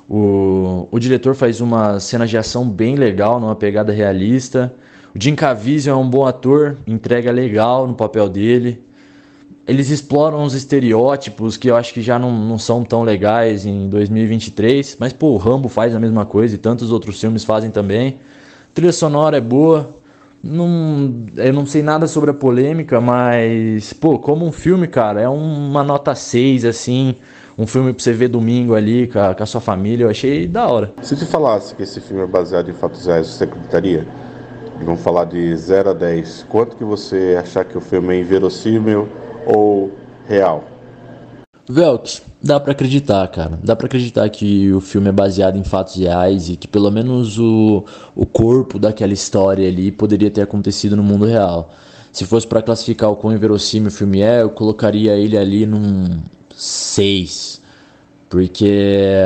O, 0.06 0.86
o 0.90 0.98
diretor 0.98 1.34
faz 1.34 1.62
uma 1.62 1.98
cena 1.98 2.26
de 2.26 2.36
ação 2.36 2.68
bem 2.68 2.94
legal, 2.94 3.40
numa 3.40 3.56
pegada 3.56 3.90
realista. 3.90 4.74
O 5.16 5.18
Jim 5.18 5.34
Caviezel 5.34 5.94
é 5.94 5.96
um 5.96 6.10
bom 6.10 6.26
ator, 6.26 6.76
entrega 6.86 7.32
legal 7.32 7.88
no 7.88 7.94
papel 7.94 8.28
dele. 8.28 8.82
Eles 9.66 9.88
exploram 9.88 10.44
os 10.44 10.52
estereótipos 10.52 11.56
que 11.56 11.70
eu 11.70 11.74
acho 11.74 11.94
que 11.94 12.02
já 12.02 12.18
não, 12.18 12.30
não 12.30 12.58
são 12.58 12.84
tão 12.84 13.02
legais 13.02 13.64
em 13.64 13.88
2023. 13.88 14.98
Mas, 15.00 15.10
pô, 15.14 15.28
o 15.28 15.38
Rambo 15.38 15.70
faz 15.70 15.96
a 15.96 15.98
mesma 15.98 16.26
coisa 16.26 16.54
e 16.54 16.58
tantos 16.58 16.92
outros 16.92 17.18
filmes 17.18 17.44
fazem 17.44 17.70
também. 17.70 18.18
A 18.70 18.74
trilha 18.74 18.92
sonora 18.92 19.38
é 19.38 19.40
boa, 19.40 19.97
não, 20.42 21.26
eu 21.36 21.52
não 21.52 21.66
sei 21.66 21.82
nada 21.82 22.06
sobre 22.06 22.30
a 22.30 22.34
polêmica, 22.34 23.00
mas, 23.00 23.92
pô, 23.92 24.18
como 24.18 24.46
um 24.46 24.52
filme, 24.52 24.86
cara, 24.86 25.20
é 25.20 25.28
uma 25.28 25.82
nota 25.82 26.14
6, 26.14 26.64
assim, 26.64 27.16
um 27.56 27.66
filme 27.66 27.92
pra 27.92 28.02
você 28.02 28.12
ver 28.12 28.28
domingo 28.28 28.74
ali 28.74 29.08
com 29.08 29.18
a, 29.18 29.34
com 29.34 29.42
a 29.42 29.46
sua 29.46 29.60
família, 29.60 30.04
eu 30.04 30.10
achei 30.10 30.46
da 30.46 30.68
hora. 30.68 30.92
Se 31.02 31.16
te 31.16 31.26
falasse 31.26 31.74
que 31.74 31.82
esse 31.82 32.00
filme 32.00 32.22
é 32.22 32.26
baseado 32.26 32.70
em 32.70 32.74
fatos 32.74 33.06
reais, 33.06 33.26
você 33.26 33.44
acreditaria? 33.44 34.06
Vamos 34.80 35.00
falar 35.00 35.24
de 35.24 35.56
0 35.56 35.90
a 35.90 35.92
10. 35.92 36.46
Quanto 36.48 36.76
que 36.76 36.84
você 36.84 37.36
achar 37.38 37.64
que 37.64 37.76
o 37.76 37.80
filme 37.80 38.14
é 38.14 38.20
inverossímil 38.20 39.08
ou 39.44 39.90
real? 40.28 40.62
Velks, 41.68 42.22
dá 42.42 42.58
pra 42.58 42.72
acreditar, 42.72 43.28
cara. 43.28 43.58
Dá 43.62 43.76
pra 43.76 43.86
acreditar 43.86 44.28
que 44.30 44.72
o 44.72 44.80
filme 44.80 45.08
é 45.08 45.12
baseado 45.12 45.58
em 45.58 45.64
fatos 45.64 45.96
reais 45.96 46.48
e 46.48 46.56
que 46.56 46.66
pelo 46.66 46.90
menos 46.90 47.38
o, 47.38 47.84
o 48.16 48.24
corpo 48.24 48.78
daquela 48.78 49.12
história 49.12 49.68
ali 49.68 49.92
poderia 49.92 50.30
ter 50.30 50.40
acontecido 50.40 50.96
no 50.96 51.02
mundo 51.02 51.26
real. 51.26 51.70
Se 52.10 52.24
fosse 52.24 52.46
para 52.46 52.62
classificar 52.62 53.10
o 53.10 53.16
quão 53.16 53.34
inverossímil 53.34 53.88
o 53.88 53.92
filme 53.92 54.22
é, 54.22 54.40
eu 54.40 54.50
colocaria 54.50 55.14
ele 55.14 55.36
ali 55.36 55.66
num 55.66 56.22
6. 56.56 57.60
Porque 58.30 59.22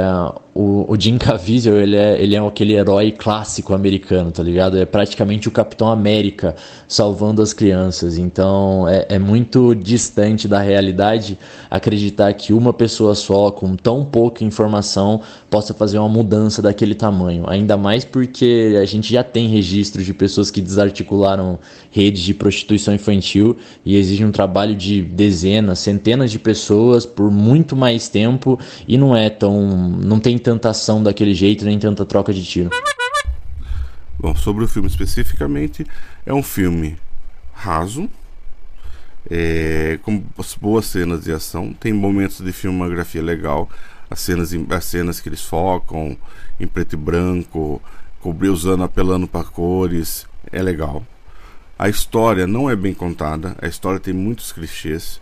o, 0.55 0.93
o 0.93 1.01
Jim 1.01 1.17
Caviezel, 1.17 1.81
ele 1.81 1.97
é, 1.97 2.23
ele 2.23 2.37
é 2.37 2.47
aquele 2.47 2.75
herói 2.75 3.11
clássico 3.11 3.73
americano, 3.73 4.31
tá 4.31 4.43
ligado? 4.43 4.77
É 4.77 4.85
praticamente 4.85 5.49
o 5.49 5.51
Capitão 5.51 5.89
América 5.89 6.55
salvando 6.87 7.41
as 7.41 7.55
crianças. 7.55 8.19
Então 8.19 8.87
é, 8.87 9.07
é 9.09 9.19
muito 9.19 9.75
distante 9.75 10.47
da 10.47 10.61
realidade 10.61 11.39
acreditar 11.71 12.33
que 12.35 12.53
uma 12.53 12.73
pessoa 12.73 13.15
só, 13.15 13.51
com 13.51 13.75
tão 13.77 14.05
pouca 14.05 14.45
informação, 14.45 15.23
possa 15.49 15.73
fazer 15.73 15.99
uma 15.99 16.09
mudança 16.09 16.61
daquele 16.61 16.95
tamanho. 16.95 17.49
Ainda 17.49 17.79
mais 17.79 18.05
porque 18.05 18.79
a 18.81 18.85
gente 18.85 19.11
já 19.11 19.25
tem 19.25 19.49
registros 19.49 20.05
de 20.05 20.13
pessoas 20.13 20.51
que 20.51 20.61
desarticularam 20.61 21.59
redes 21.91 22.23
de 22.23 22.35
prostituição 22.35 22.95
infantil 22.95 23.57
e 23.87 23.97
exige 23.97 24.23
um 24.23 24.31
trabalho 24.33 24.77
de 24.77 25.01
dezenas, 25.01 25.79
centenas 25.79 26.31
de 26.31 26.39
pessoas 26.39 27.07
por 27.07 27.31
muito 27.31 27.75
mais 27.75 28.11
tempo 28.11 28.59
e 28.87 28.99
não 28.99 29.17
é 29.17 29.31
tão. 29.31 29.63
não 30.03 30.21
tem 30.21 30.42
tanta 30.43 30.71
ação 30.71 31.03
daquele 31.03 31.35
jeito, 31.35 31.65
nem 31.65 31.79
tanta 31.79 32.05
troca 32.05 32.33
de 32.35 32.45
tiro. 32.45 32.71
Bom, 34.19 34.37
sobre 34.37 34.65
o 34.65 34.69
filme 34.69 34.89
especificamente, 34.89 35.87
é 36.27 36.35
um 36.35 36.43
filme 36.43 36.99
raso, 37.53 38.09
é, 39.31 39.99
com 40.03 40.23
boas 40.61 40.87
cenas 40.87 41.25
de 41.25 41.33
ação, 41.33 41.73
tem 41.73 41.93
momentos 41.93 42.41
de 42.41 42.53
filmografia 42.53 43.23
legal, 43.23 43.69
as 44.11 44.21
cenas, 44.21 44.53
as 44.71 44.85
cenas 44.85 45.21
que 45.21 45.29
eles 45.29 45.41
focam 45.41 46.17
em 46.61 46.67
preto 46.67 46.93
e 46.93 46.97
branco, 46.97 47.81
cobrir 48.21 48.51
usando, 48.51 48.85
apelando 48.85 49.27
para 49.27 49.45
cores, 49.45 50.27
é 50.53 50.63
legal. 50.63 51.05
A 51.79 51.89
história 51.89 52.47
não 52.47 52.71
é 52.71 52.77
bem 52.77 52.95
contada, 52.95 53.57
a 53.61 53.67
história 53.67 53.99
tem 53.99 54.15
muitos 54.15 54.53
clichês. 54.53 55.21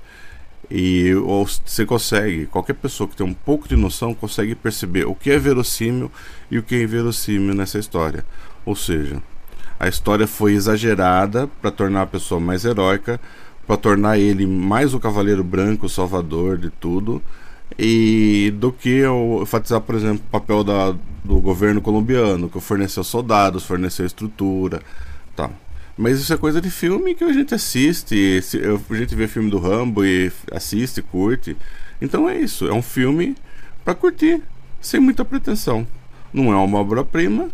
E 0.70 1.12
ou 1.14 1.46
você 1.46 1.84
consegue, 1.84 2.46
qualquer 2.46 2.74
pessoa 2.74 3.08
que 3.08 3.16
tem 3.16 3.26
um 3.26 3.34
pouco 3.34 3.68
de 3.68 3.74
noção 3.74 4.14
consegue 4.14 4.54
perceber 4.54 5.04
o 5.04 5.14
que 5.14 5.30
é 5.30 5.38
verossímil 5.38 6.10
e 6.50 6.58
o 6.58 6.62
que 6.62 6.76
é 6.76 6.82
inverossímil 6.82 7.54
nessa 7.54 7.78
história. 7.78 8.24
Ou 8.64 8.76
seja, 8.76 9.20
a 9.80 9.88
história 9.88 10.26
foi 10.26 10.52
exagerada 10.52 11.48
para 11.60 11.70
tornar 11.70 12.02
a 12.02 12.06
pessoa 12.06 12.38
mais 12.38 12.64
heróica, 12.64 13.20
para 13.66 13.76
tornar 13.76 14.18
ele 14.18 14.46
mais 14.46 14.94
o 14.94 15.00
cavaleiro 15.00 15.42
branco, 15.42 15.86
o 15.86 15.88
salvador 15.88 16.56
de 16.56 16.70
tudo, 16.70 17.22
e 17.78 18.52
do 18.58 18.70
que 18.70 19.02
enfatizar, 19.42 19.80
por 19.80 19.94
exemplo, 19.94 20.22
o 20.26 20.30
papel 20.30 20.62
da, 20.62 20.92
do 21.24 21.40
governo 21.40 21.80
colombiano, 21.80 22.48
que 22.48 22.60
forneceu 22.60 23.02
soldados, 23.02 23.64
forneceu 23.64 24.06
estrutura. 24.06 24.82
Mas 26.00 26.18
isso 26.18 26.32
é 26.32 26.38
coisa 26.38 26.62
de 26.62 26.70
filme 26.70 27.14
que 27.14 27.22
a 27.22 27.30
gente 27.30 27.54
assiste, 27.54 28.40
a 28.90 28.94
gente 28.94 29.14
vê 29.14 29.28
filme 29.28 29.50
do 29.50 29.58
Rambo 29.58 30.02
e 30.02 30.32
assiste, 30.50 31.02
curte. 31.02 31.54
Então 32.00 32.26
é 32.26 32.38
isso, 32.38 32.66
é 32.66 32.72
um 32.72 32.80
filme 32.80 33.36
para 33.84 33.94
curtir, 33.94 34.42
sem 34.80 34.98
muita 34.98 35.26
pretensão. 35.26 35.86
Não 36.32 36.50
é 36.50 36.56
uma 36.56 36.78
obra-prima 36.78 37.50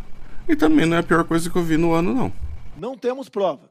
e 0.48 0.54
também 0.54 0.86
não 0.86 0.96
é 0.96 1.00
a 1.00 1.02
pior 1.02 1.24
coisa 1.24 1.50
que 1.50 1.56
eu 1.56 1.62
vi 1.64 1.76
no 1.76 1.92
ano, 1.92 2.14
não. 2.14 2.32
Não 2.78 2.96
temos 2.96 3.28
prova. 3.28 3.68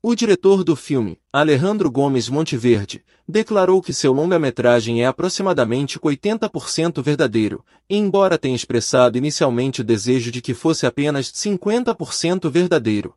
O 0.00 0.14
diretor 0.14 0.62
do 0.62 0.76
filme, 0.76 1.18
Alejandro 1.32 1.90
Gomes 1.90 2.28
Monteverde, 2.28 3.02
declarou 3.28 3.82
que 3.82 3.92
seu 3.92 4.12
longa-metragem 4.12 5.02
é 5.02 5.06
aproximadamente 5.06 5.98
80% 5.98 7.02
verdadeiro, 7.02 7.64
embora 7.90 8.38
tenha 8.38 8.54
expressado 8.54 9.18
inicialmente 9.18 9.80
o 9.80 9.84
desejo 9.84 10.30
de 10.30 10.40
que 10.40 10.54
fosse 10.54 10.86
apenas 10.86 11.26
50% 11.26 12.48
verdadeiro. 12.48 13.12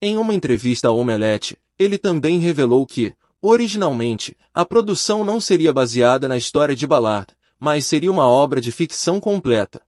Em 0.00 0.16
uma 0.16 0.32
entrevista 0.32 0.86
ao 0.86 0.96
Omelete, 0.96 1.58
ele 1.76 1.98
também 1.98 2.38
revelou 2.38 2.86
que, 2.86 3.12
originalmente, 3.42 4.36
a 4.54 4.64
produção 4.64 5.24
não 5.24 5.40
seria 5.40 5.72
baseada 5.72 6.28
na 6.28 6.36
história 6.36 6.76
de 6.76 6.86
Ballard, 6.86 7.34
mas 7.58 7.84
seria 7.84 8.12
uma 8.12 8.24
obra 8.24 8.60
de 8.60 8.70
ficção 8.70 9.18
completa. 9.18 9.82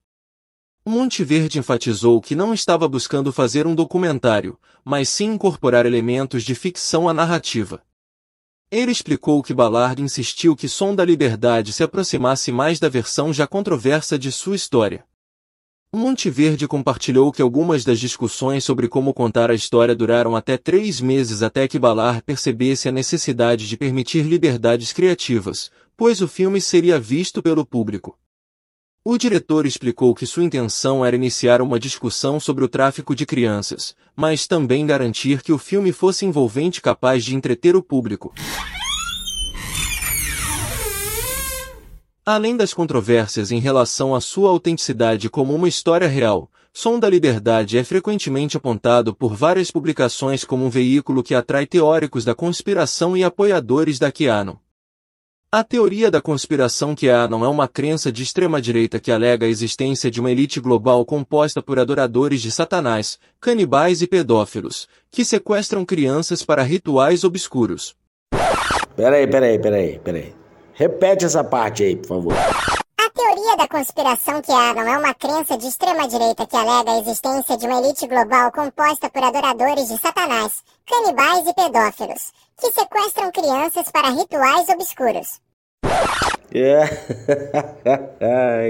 Monteverde 0.85 1.61
enfatizou 1.61 2.21
que 2.21 2.35
não 2.35 2.53
estava 2.53 2.89
buscando 2.89 3.33
fazer 3.33 3.69
um 3.69 3.75
documentário, 3.75 4.59
mas 4.85 5.09
sim 5.09 5.27
incorporar 5.27 5.87
elementos 5.87 6.43
de 6.43 6.57
ficção 6.57 7.09
à 7.09 7.15
narrativa. 7.15 7.81
Ele 8.69 8.91
explicou 8.91 9.41
que 9.45 9.55
Ballard 9.55 10.03
insistiu 10.03 10.57
que 10.57 10.67
Som 10.67 10.93
da 10.93 11.05
Liberdade 11.05 11.73
se 11.73 11.85
aproximasse 11.85 12.51
mais 12.51 12.81
da 12.81 12.89
versão 12.89 13.33
já 13.33 13.47
controversa 13.47 14.19
de 14.19 14.33
sua 14.33 14.57
história. 14.57 15.05
Monteverde 15.93 16.69
compartilhou 16.69 17.33
que 17.33 17.43
algumas 17.43 17.85
das 17.85 17.99
discussões 17.99 18.63
sobre 18.63 18.87
como 18.87 19.13
contar 19.13 19.51
a 19.51 19.55
história 19.55 19.93
duraram 19.93 20.37
até 20.37 20.57
três 20.57 21.01
meses 21.01 21.43
até 21.43 21.67
que 21.67 21.81
Ballard 21.81 22.23
percebesse 22.23 22.89
a 22.89 22.93
necessidade 22.93 23.67
de 23.67 23.77
permitir 23.77 24.23
liberdades 24.23 24.93
criativas, 24.93 25.69
pois 25.97 26.21
o 26.21 26.29
filme 26.29 26.61
seria 26.61 27.01
visto 27.01 27.43
pelo 27.43 27.67
público. 27.67 28.17
O 29.05 29.19
diretor 29.19 29.67
explicou 29.67 30.15
que 30.15 30.27
sua 30.27 30.45
intenção 30.45 31.05
era 31.05 31.17
iniciar 31.17 31.61
uma 31.61 31.81
discussão 31.81 32.39
sobre 32.39 32.63
o 32.63 32.69
tráfico 32.69 33.13
de 33.13 33.27
crianças, 33.27 33.97
mas 34.15 34.47
também 34.47 34.87
garantir 34.87 35.43
que 35.43 35.53
o 35.53 35.59
filme 35.59 35.91
fosse 35.91 36.25
envolvente 36.25 36.81
capaz 36.81 37.25
de 37.25 37.35
entreter 37.35 37.75
o 37.75 37.83
público. 37.83 38.33
Além 42.33 42.57
das 42.57 42.73
controvérsias 42.73 43.51
em 43.51 43.59
relação 43.59 44.15
à 44.15 44.21
sua 44.21 44.51
autenticidade 44.51 45.29
como 45.29 45.53
uma 45.53 45.67
história 45.67 46.07
real, 46.07 46.49
Som 46.73 46.97
da 46.97 47.11
Liberdade 47.11 47.77
é 47.77 47.83
frequentemente 47.83 48.57
apontado 48.57 49.13
por 49.13 49.35
várias 49.35 49.69
publicações 49.73 50.45
como 50.45 50.65
um 50.65 50.71
veículo 50.71 51.25
que 51.25 51.35
atrai 51.35 51.67
teóricos 51.67 52.25
da 52.25 52.33
conspiração 52.33 53.17
e 53.17 53.25
apoiadores 53.25 53.99
da 53.99 54.13
QAnon. 54.13 54.55
A 55.51 55.65
teoria 55.65 56.09
da 56.09 56.21
conspiração 56.21 56.95
QAnon 56.95 57.45
é 57.45 57.49
uma 57.49 57.67
crença 57.67 58.13
de 58.13 58.23
extrema-direita 58.23 59.01
que 59.01 59.11
alega 59.11 59.45
a 59.45 59.49
existência 59.49 60.09
de 60.09 60.21
uma 60.21 60.31
elite 60.31 60.61
global 60.61 61.05
composta 61.05 61.61
por 61.61 61.81
adoradores 61.81 62.41
de 62.41 62.53
Satanás, 62.53 63.19
canibais 63.41 64.03
e 64.03 64.07
pedófilos, 64.07 64.87
que 65.11 65.25
sequestram 65.25 65.85
crianças 65.85 66.45
para 66.45 66.63
rituais 66.63 67.25
obscuros. 67.25 67.97
Peraí, 68.95 69.27
peraí, 69.27 69.59
peraí, 69.59 69.99
peraí. 69.99 70.40
Repete 70.81 71.27
essa 71.27 71.45
parte 71.45 71.83
aí, 71.83 71.95
por 71.95 72.09
favor. 72.09 72.33
A 72.33 73.11
teoria 73.11 73.55
da 73.59 73.69
conspiração 73.69 74.41
que 74.41 74.51
Adam 74.51 74.89
é 74.89 74.97
uma 74.97 75.13
crença 75.13 75.59
de 75.59 75.67
extrema-direita 75.67 76.47
que 76.47 76.57
alega 76.57 76.93
a 76.93 77.01
existência 77.01 77.59
de 77.59 77.67
uma 77.67 77.83
elite 77.83 78.07
global 78.07 78.51
composta 78.51 79.11
por 79.11 79.23
adoradores 79.23 79.89
de 79.89 80.01
Satanás, 80.01 80.63
canibais 80.89 81.47
e 81.47 81.53
pedófilos, 81.53 82.33
que 82.59 82.73
sequestram 82.73 83.31
crianças 83.31 83.91
para 83.93 84.09
rituais 84.09 84.67
obscuros. 84.71 85.39
É. 86.55 86.89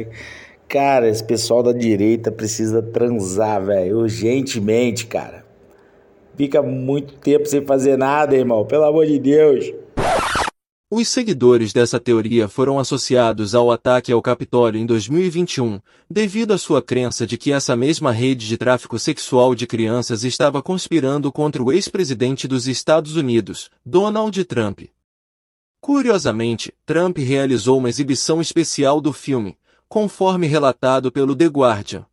cara, 0.69 1.09
esse 1.09 1.23
pessoal 1.23 1.63
da 1.63 1.73
direita 1.73 2.33
precisa 2.33 2.83
transar, 2.83 3.65
velho, 3.65 3.99
urgentemente, 3.99 5.07
cara. 5.07 5.45
Fica 6.37 6.61
muito 6.61 7.15
tempo 7.19 7.47
sem 7.47 7.65
fazer 7.65 7.97
nada, 7.97 8.35
irmão, 8.35 8.67
pelo 8.67 8.83
amor 8.83 9.07
de 9.07 9.21
Deus. 9.21 9.73
Os 10.93 11.07
seguidores 11.07 11.73
dessa 11.73 12.01
teoria 12.01 12.49
foram 12.49 12.77
associados 12.77 13.55
ao 13.55 13.71
ataque 13.71 14.11
ao 14.11 14.21
Capitólio 14.21 14.81
em 14.81 14.85
2021, 14.85 15.81
devido 16.11 16.51
à 16.51 16.59
sua 16.59 16.83
crença 16.83 17.25
de 17.25 17.39
que 17.39 17.53
essa 17.53 17.77
mesma 17.77 18.11
rede 18.11 18.49
de 18.49 18.57
tráfico 18.57 18.99
sexual 18.99 19.55
de 19.55 19.69
crianças 19.69 20.25
estava 20.25 20.61
conspirando 20.61 21.31
contra 21.31 21.63
o 21.63 21.71
ex-presidente 21.71 22.49
dos 22.49 22.67
Estados 22.67 23.15
Unidos, 23.15 23.71
Donald 23.87 24.45
Trump. 24.47 24.81
Curiosamente, 25.81 26.75
Trump 26.85 27.19
realizou 27.19 27.79
uma 27.79 27.89
exibição 27.89 28.41
especial 28.41 29.01
do 29.01 29.13
filme, 29.13 29.57
conforme 29.89 30.49
relatado 30.49 31.13
pelo 31.13 31.37
The 31.37 31.47
Guardian. 31.47 32.05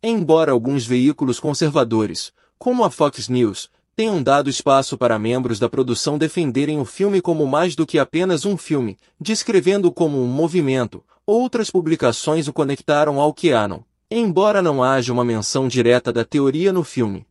Embora 0.00 0.52
alguns 0.52 0.86
veículos 0.86 1.40
conservadores, 1.40 2.32
como 2.56 2.84
a 2.84 2.90
Fox 2.90 3.28
News, 3.28 3.68
tenham 3.98 4.22
dado 4.22 4.48
espaço 4.48 4.96
para 4.96 5.18
membros 5.18 5.58
da 5.58 5.68
produção 5.68 6.16
defenderem 6.16 6.78
o 6.78 6.84
filme 6.84 7.20
como 7.20 7.44
mais 7.48 7.74
do 7.74 7.84
que 7.84 7.98
apenas 7.98 8.44
um 8.44 8.56
filme, 8.56 8.96
descrevendo-o 9.20 9.90
como 9.90 10.22
um 10.22 10.26
movimento. 10.28 11.02
Outras 11.26 11.68
publicações 11.68 12.46
o 12.46 12.52
conectaram 12.52 13.20
ao 13.20 13.34
QAnon, 13.34 13.80
embora 14.08 14.62
não 14.62 14.84
haja 14.84 15.12
uma 15.12 15.24
menção 15.24 15.66
direta 15.66 16.12
da 16.12 16.24
teoria 16.24 16.72
no 16.72 16.84
filme. 16.84 17.26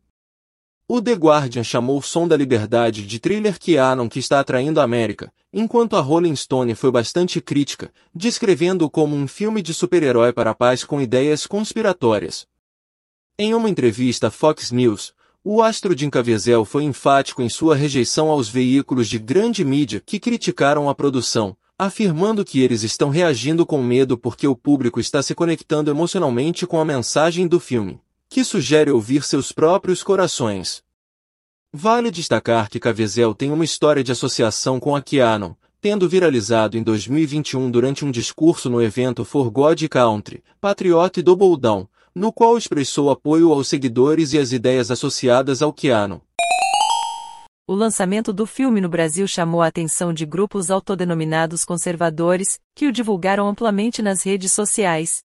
O 0.86 1.00
The 1.00 1.14
Guardian 1.14 1.64
chamou 1.64 1.96
o 1.96 2.02
Som 2.02 2.28
da 2.28 2.36
Liberdade 2.36 3.06
de 3.06 3.18
thriller 3.18 3.58
QAnon 3.58 4.06
que 4.06 4.18
está 4.18 4.38
atraindo 4.38 4.78
a 4.78 4.84
América, 4.84 5.32
enquanto 5.50 5.96
a 5.96 6.00
Rolling 6.00 6.36
Stone 6.36 6.74
foi 6.74 6.90
bastante 6.90 7.40
crítica, 7.40 7.90
descrevendo-o 8.14 8.90
como 8.90 9.16
um 9.16 9.26
filme 9.26 9.62
de 9.62 9.72
super-herói 9.72 10.34
para 10.34 10.50
a 10.50 10.54
paz 10.54 10.84
com 10.84 11.00
ideias 11.00 11.46
conspiratórias. 11.46 12.46
Em 13.38 13.54
uma 13.54 13.70
entrevista 13.70 14.26
à 14.26 14.30
Fox 14.30 14.70
News, 14.70 15.14
o 15.50 15.62
astro 15.62 15.96
Jim 15.96 16.10
Caviezel 16.10 16.62
foi 16.62 16.84
enfático 16.84 17.40
em 17.40 17.48
sua 17.48 17.74
rejeição 17.74 18.28
aos 18.28 18.50
veículos 18.50 19.08
de 19.08 19.18
grande 19.18 19.64
mídia 19.64 19.98
que 20.04 20.20
criticaram 20.20 20.90
a 20.90 20.94
produção, 20.94 21.56
afirmando 21.78 22.44
que 22.44 22.60
eles 22.60 22.82
estão 22.82 23.08
reagindo 23.08 23.64
com 23.64 23.82
medo 23.82 24.18
porque 24.18 24.46
o 24.46 24.54
público 24.54 25.00
está 25.00 25.22
se 25.22 25.34
conectando 25.34 25.90
emocionalmente 25.90 26.66
com 26.66 26.78
a 26.78 26.84
mensagem 26.84 27.48
do 27.48 27.58
filme 27.58 27.98
que 28.28 28.44
sugere 28.44 28.90
ouvir 28.90 29.24
seus 29.24 29.50
próprios 29.50 30.02
corações. 30.02 30.82
Vale 31.72 32.10
destacar 32.10 32.68
que 32.68 32.78
Caviezel 32.78 33.32
tem 33.32 33.50
uma 33.50 33.64
história 33.64 34.04
de 34.04 34.12
associação 34.12 34.78
com 34.78 34.94
a 34.94 35.00
Keanu, 35.00 35.56
tendo 35.80 36.06
viralizado 36.06 36.76
em 36.76 36.82
2021 36.82 37.70
durante 37.70 38.04
um 38.04 38.10
discurso 38.10 38.68
no 38.68 38.82
evento 38.82 39.24
For 39.24 39.50
God 39.50 39.82
Country, 39.88 40.44
Patriot 40.60 41.22
Double 41.22 41.58
Down, 41.58 41.88
no 42.18 42.32
qual 42.32 42.58
expressou 42.58 43.10
apoio 43.10 43.52
aos 43.52 43.68
seguidores 43.68 44.32
e 44.32 44.38
às 44.38 44.50
ideias 44.50 44.90
associadas 44.90 45.62
ao 45.62 45.72
Keanu. 45.72 46.20
O 47.64 47.74
lançamento 47.74 48.32
do 48.32 48.44
filme 48.44 48.80
no 48.80 48.88
Brasil 48.88 49.28
chamou 49.28 49.62
a 49.62 49.68
atenção 49.68 50.12
de 50.12 50.26
grupos 50.26 50.68
autodenominados 50.68 51.64
conservadores, 51.64 52.58
que 52.74 52.88
o 52.88 52.92
divulgaram 52.92 53.46
amplamente 53.46 54.02
nas 54.02 54.24
redes 54.24 54.52
sociais. 54.52 55.20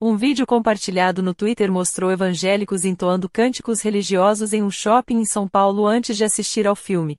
Um 0.00 0.16
vídeo 0.16 0.46
compartilhado 0.46 1.22
no 1.22 1.34
Twitter 1.34 1.72
mostrou 1.72 2.12
evangélicos 2.12 2.84
entoando 2.84 3.28
cânticos 3.28 3.80
religiosos 3.80 4.52
em 4.52 4.62
um 4.62 4.70
shopping 4.70 5.16
em 5.16 5.24
São 5.24 5.48
Paulo 5.48 5.86
antes 5.86 6.16
de 6.16 6.22
assistir 6.22 6.68
ao 6.68 6.76
filme. 6.76 7.16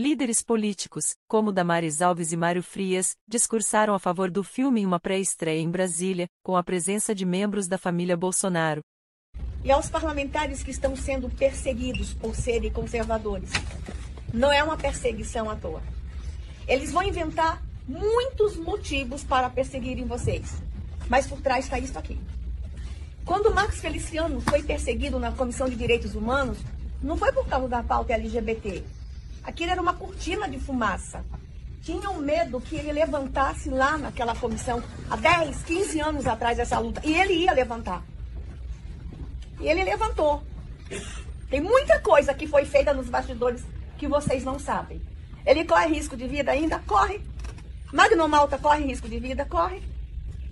Líderes 0.00 0.42
políticos, 0.42 1.16
como 1.26 1.50
Damares 1.50 2.00
Alves 2.00 2.30
e 2.30 2.36
Mário 2.36 2.62
Frias, 2.62 3.16
discursaram 3.26 3.92
a 3.92 3.98
favor 3.98 4.30
do 4.30 4.44
filme 4.44 4.80
em 4.80 4.86
uma 4.86 5.00
pré-estreia 5.00 5.60
em 5.60 5.68
Brasília, 5.68 6.28
com 6.40 6.56
a 6.56 6.62
presença 6.62 7.12
de 7.12 7.26
membros 7.26 7.66
da 7.66 7.76
família 7.76 8.16
Bolsonaro. 8.16 8.80
E 9.64 9.72
aos 9.72 9.90
parlamentares 9.90 10.62
que 10.62 10.70
estão 10.70 10.94
sendo 10.94 11.28
perseguidos 11.28 12.14
por 12.14 12.36
serem 12.36 12.70
conservadores. 12.70 13.50
Não 14.32 14.52
é 14.52 14.62
uma 14.62 14.76
perseguição 14.76 15.50
à 15.50 15.56
toa. 15.56 15.82
Eles 16.68 16.92
vão 16.92 17.02
inventar 17.02 17.60
muitos 17.88 18.56
motivos 18.56 19.24
para 19.24 19.50
perseguirem 19.50 20.04
vocês. 20.04 20.62
Mas 21.08 21.26
por 21.26 21.40
trás 21.40 21.64
está 21.64 21.76
isso 21.76 21.98
aqui. 21.98 22.16
Quando 23.24 23.52
Marcos 23.52 23.80
Feliciano 23.80 24.40
foi 24.42 24.62
perseguido 24.62 25.18
na 25.18 25.32
Comissão 25.32 25.68
de 25.68 25.74
Direitos 25.74 26.14
Humanos, 26.14 26.58
não 27.02 27.16
foi 27.16 27.32
por 27.32 27.48
causa 27.48 27.66
da 27.66 27.82
pauta 27.82 28.12
LGBT, 28.12 28.84
Aquilo 29.42 29.72
era 29.72 29.80
uma 29.80 29.94
cortina 29.94 30.48
de 30.48 30.58
fumaça. 30.58 31.24
Tinham 31.82 32.18
medo 32.18 32.60
que 32.60 32.76
ele 32.76 32.92
levantasse 32.92 33.70
lá 33.70 33.96
naquela 33.96 34.34
comissão, 34.36 34.82
há 35.08 35.16
10, 35.16 35.62
15 35.62 36.00
anos 36.00 36.26
atrás 36.26 36.56
dessa 36.56 36.78
luta. 36.78 37.00
E 37.04 37.14
ele 37.14 37.34
ia 37.34 37.52
levantar. 37.52 38.02
E 39.60 39.68
ele 39.68 39.84
levantou. 39.84 40.42
Tem 41.50 41.60
muita 41.60 41.98
coisa 42.00 42.34
que 42.34 42.46
foi 42.46 42.64
feita 42.64 42.92
nos 42.92 43.08
bastidores 43.08 43.62
que 43.96 44.06
vocês 44.06 44.44
não 44.44 44.58
sabem. 44.58 45.00
Ele 45.46 45.64
corre 45.64 45.88
risco 45.88 46.16
de 46.16 46.28
vida 46.28 46.52
ainda? 46.52 46.78
Corre. 46.80 47.20
Magno 47.92 48.28
Malta 48.28 48.58
corre 48.58 48.84
risco 48.84 49.08
de 49.08 49.18
vida? 49.18 49.46
Corre. 49.46 49.82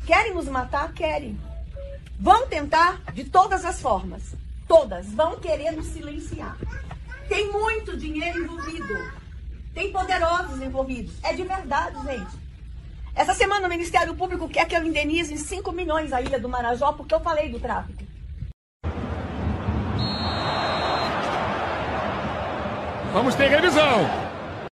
Querem 0.07 0.33
nos 0.33 0.46
matar? 0.46 0.92
Querem. 0.94 1.38
Vão 2.18 2.46
tentar 2.46 3.03
de 3.12 3.25
todas 3.25 3.64
as 3.64 3.81
formas. 3.81 4.35
Todas. 4.66 5.07
Vão 5.12 5.38
querer 5.38 5.72
nos 5.72 5.87
silenciar. 5.88 6.57
Tem 7.29 7.51
muito 7.51 7.97
dinheiro 7.97 8.45
envolvido. 8.45 8.95
Tem 9.75 9.93
poderosos 9.93 10.61
envolvidos. 10.61 11.15
É 11.23 11.33
de 11.33 11.43
verdade, 11.43 11.97
gente. 12.05 12.47
Essa 13.15 13.35
semana 13.35 13.67
o 13.67 13.71
Ministério 13.71 14.15
Público 14.15 14.49
quer 14.49 14.67
que 14.67 14.77
eu 14.77 14.85
indenize 14.85 15.33
em 15.33 15.37
5 15.37 15.73
milhões 15.73 16.12
a 16.12 16.21
ilha 16.21 16.39
do 16.39 16.49
Marajó 16.49 16.93
porque 16.93 17.15
eu 17.15 17.21
falei 17.21 17.49
do 17.49 17.59
tráfico. 17.59 18.05
Vamos 23.12 23.35
ter 23.35 23.49
revisão. 23.49 24.26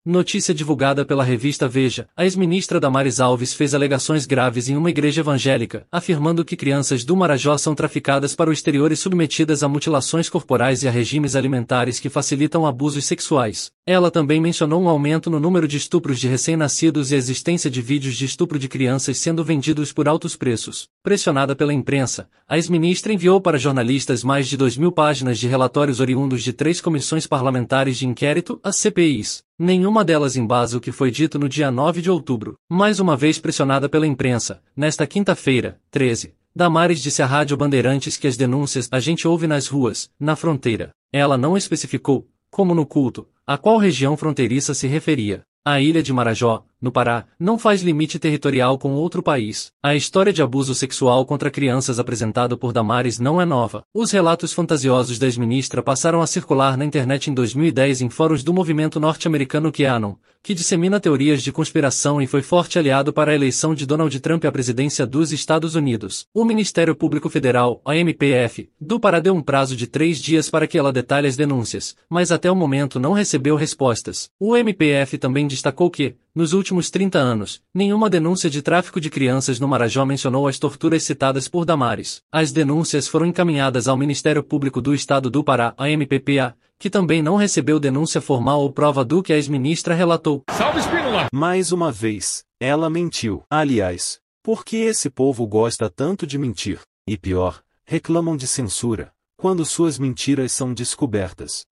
Notícia 0.06 0.54
divulgada 0.54 1.06
pela 1.06 1.24
revista 1.24 1.66
Veja, 1.66 2.10
a 2.14 2.26
ex-ministra 2.26 2.78
Damares 2.78 3.22
Alves 3.22 3.54
fez 3.54 3.74
alegações 3.74 4.26
graves 4.26 4.68
em 4.68 4.76
uma 4.76 4.90
igreja 4.90 5.22
evangélica, 5.22 5.88
afirmando 5.90 6.44
que 6.44 6.58
crianças 6.58 7.06
do 7.06 7.16
Marajó 7.16 7.58
são 7.58 7.74
traficadas 7.74 8.36
para 8.36 8.50
o 8.50 8.54
exterior 8.54 8.92
e 8.92 8.98
submetidas 8.98 9.64
a 9.64 9.70
mutilações 9.70 10.30
corporais 10.30 10.84
e 10.84 10.90
a 10.90 10.92
regimes 10.92 11.38
alimentares 11.38 12.02
que 12.02 12.10
facilitam 12.10 12.66
abusos 12.66 13.06
sexuais. 13.06 13.72
Ela 13.86 14.10
também 14.10 14.40
mencionou 14.40 14.82
um 14.82 14.88
aumento 14.88 15.30
no 15.30 15.42
número 15.42 15.68
de 15.68 15.76
estupros 15.76 16.18
de 16.18 16.26
recém-nascidos 16.26 17.12
e 17.12 17.16
a 17.16 17.18
existência 17.18 17.70
de 17.70 17.82
vídeos 17.82 18.16
de 18.16 18.24
estupro 18.24 18.58
de 18.58 18.70
crianças 18.70 19.18
sendo 19.18 19.44
vendidos 19.44 19.92
por 19.92 20.08
altos 20.08 20.38
preços. 20.38 20.88
Pressionada 21.04 21.54
pela 21.54 21.74
imprensa, 21.74 22.30
a 22.48 22.56
ex-ministra 22.56 23.12
enviou 23.12 23.42
para 23.42 23.58
jornalistas 23.58 24.24
mais 24.24 24.48
de 24.48 24.56
2 24.56 24.78
mil 24.78 24.90
páginas 24.90 25.38
de 25.38 25.50
relatórios 25.50 26.00
oriundos 26.00 26.42
de 26.42 26.54
três 26.54 26.80
comissões 26.80 27.28
parlamentares 27.28 27.98
de 27.98 28.08
inquérito, 28.08 28.58
as 28.64 28.78
CPIs. 28.78 29.44
Nenhuma 29.60 30.06
delas 30.06 30.38
embasa 30.38 30.78
o 30.78 30.82
que 30.82 30.94
foi 30.94 31.12
dito 31.12 31.38
no 31.38 31.50
dia 31.50 31.70
9 31.70 32.02
de 32.02 32.10
outubro. 32.10 32.56
Mais 32.72 33.02
uma 33.02 33.18
vez 33.18 33.38
pressionada 33.38 33.90
pela 33.90 34.08
imprensa, 34.08 34.62
nesta 34.74 35.06
quinta-feira, 35.06 35.78
13, 35.92 36.34
Damares 36.56 37.02
disse 37.02 37.22
à 37.22 37.26
Rádio 37.26 37.58
Bandeirantes 37.58 38.16
que 38.16 38.28
as 38.28 38.38
denúncias 38.38 38.88
a 38.90 39.02
gente 39.02 39.28
ouve 39.28 39.46
nas 39.46 39.68
ruas, 39.68 40.10
na 40.18 40.38
fronteira. 40.38 40.92
Ela 41.12 41.38
não 41.38 41.58
especificou, 41.58 42.30
como 42.50 42.74
no 42.74 42.86
culto, 42.86 43.28
a 43.46 43.58
qual 43.58 43.78
região 43.78 44.16
fronteiriça 44.16 44.74
se 44.74 44.88
referia. 44.88 45.44
A 45.66 45.82
ilha 45.82 46.02
de 46.02 46.14
Marajó, 46.14 46.66
no 46.84 46.92
Pará, 46.92 47.26
não 47.40 47.58
faz 47.58 47.82
limite 47.82 48.20
territorial 48.20 48.78
com 48.78 48.92
outro 48.92 49.24
país. 49.24 49.72
A 49.82 49.96
história 49.96 50.34
de 50.34 50.42
abuso 50.42 50.76
sexual 50.76 51.26
contra 51.26 51.50
crianças 51.50 51.98
apresentada 51.98 52.58
por 52.58 52.74
Damares 52.74 53.20
não 53.20 53.42
é 53.42 53.46
nova. 53.46 53.86
Os 53.94 54.12
relatos 54.12 54.52
fantasiosos 54.52 55.18
da 55.18 55.26
ex-ministra 55.26 55.82
passaram 55.82 56.22
a 56.22 56.28
circular 56.28 56.78
na 56.78 56.84
internet 56.84 57.32
em 57.32 57.34
2010 57.34 58.02
em 58.02 58.10
fóruns 58.10 58.44
do 58.44 58.54
movimento 58.54 59.00
norte-americano 59.00 59.72
QAnon, 59.72 60.16
que 60.44 60.54
dissemina 60.54 61.00
teorias 61.00 61.42
de 61.42 61.54
conspiração 61.54 62.22
e 62.22 62.28
foi 62.28 62.42
forte 62.42 62.78
aliado 62.78 63.14
para 63.14 63.32
a 63.32 63.36
eleição 63.36 63.74
de 63.74 63.86
Donald 63.86 64.20
Trump 64.20 64.44
à 64.44 64.52
presidência 64.52 65.08
dos 65.08 65.32
Estados 65.32 65.74
Unidos. 65.74 66.28
O 66.34 66.44
Ministério 66.44 66.94
Público 66.94 67.30
Federal, 67.30 67.82
MPF, 67.88 68.70
do 68.80 69.00
Pará 69.00 69.22
deu 69.22 69.34
um 69.34 69.42
prazo 69.42 69.74
de 69.74 69.88
três 69.88 70.22
dias 70.22 70.50
para 70.50 70.68
que 70.68 70.78
ela 70.78 70.92
detalhe 70.92 71.30
as 71.30 71.38
denúncias, 71.38 71.96
mas 72.10 72.30
até 72.30 72.52
o 72.52 72.56
momento 72.58 73.00
não 73.00 73.14
recebeu 73.14 73.56
respostas. 73.56 74.30
O 74.38 74.58
MPF 74.58 75.18
também 75.18 75.48
destacou 75.48 75.90
que, 75.90 76.18
nos 76.36 76.54
últimos 76.54 76.90
30 76.90 77.20
anos, 77.20 77.62
nenhuma 77.72 78.10
denúncia 78.10 78.50
de 78.50 78.62
tráfico 78.62 79.00
de 79.00 79.10
crianças 79.10 79.60
no 79.60 79.68
Marajó 79.68 80.04
mencionou 80.04 80.48
as 80.48 80.58
torturas 80.58 81.04
citadas 81.04 81.48
por 81.48 81.64
Damares. 81.64 82.22
As 82.32 82.52
denúncias 82.52 83.08
foram 83.08 83.28
encaminhadas 83.28 83.88
ao 83.88 83.96
Ministério 83.96 84.44
Público 84.44 84.82
do 84.82 84.96
Estado 84.96 85.30
do 85.30 85.44
Pará, 85.44 85.76
a 85.78 85.90
MPPA, 85.90 86.56
que 86.80 86.90
também 86.90 87.22
não 87.22 87.36
recebeu 87.36 87.80
denúncia 87.80 88.20
formal 88.20 88.62
ou 88.62 88.72
prova 88.72 89.06
do 89.06 89.22
que 89.22 89.32
a 89.32 89.36
ex-ministra 89.36 89.94
relatou. 89.94 90.44
Salve 90.50 90.80
Espínola! 90.80 91.28
Mais 91.32 91.72
uma 91.72 91.92
vez, 91.92 92.44
ela 92.60 92.90
mentiu. 92.90 93.44
Aliás, 93.48 94.20
por 94.42 94.66
que 94.66 94.78
esse 94.78 95.12
povo 95.12 95.46
gosta 95.46 95.88
tanto 95.88 96.26
de 96.26 96.40
mentir? 96.40 96.80
E 97.08 97.16
pior, 97.16 97.62
reclamam 97.86 98.36
de 98.36 98.48
censura, 98.48 99.12
quando 99.38 99.64
suas 99.64 100.00
mentiras 100.00 100.52
são 100.52 100.74
descobertas. 100.74 101.66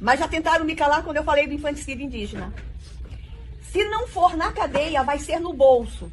Mas 0.00 0.18
já 0.18 0.26
tentaram 0.26 0.64
me 0.64 0.74
calar 0.74 1.04
quando 1.04 1.18
eu 1.18 1.24
falei 1.24 1.46
do 1.46 1.54
infanticídio 1.54 2.04
indígena. 2.04 2.52
Se 3.70 3.84
não 3.84 4.08
for 4.08 4.36
na 4.36 4.50
cadeia, 4.50 5.04
vai 5.04 5.20
ser 5.20 5.38
no 5.38 5.52
bolso. 5.52 6.10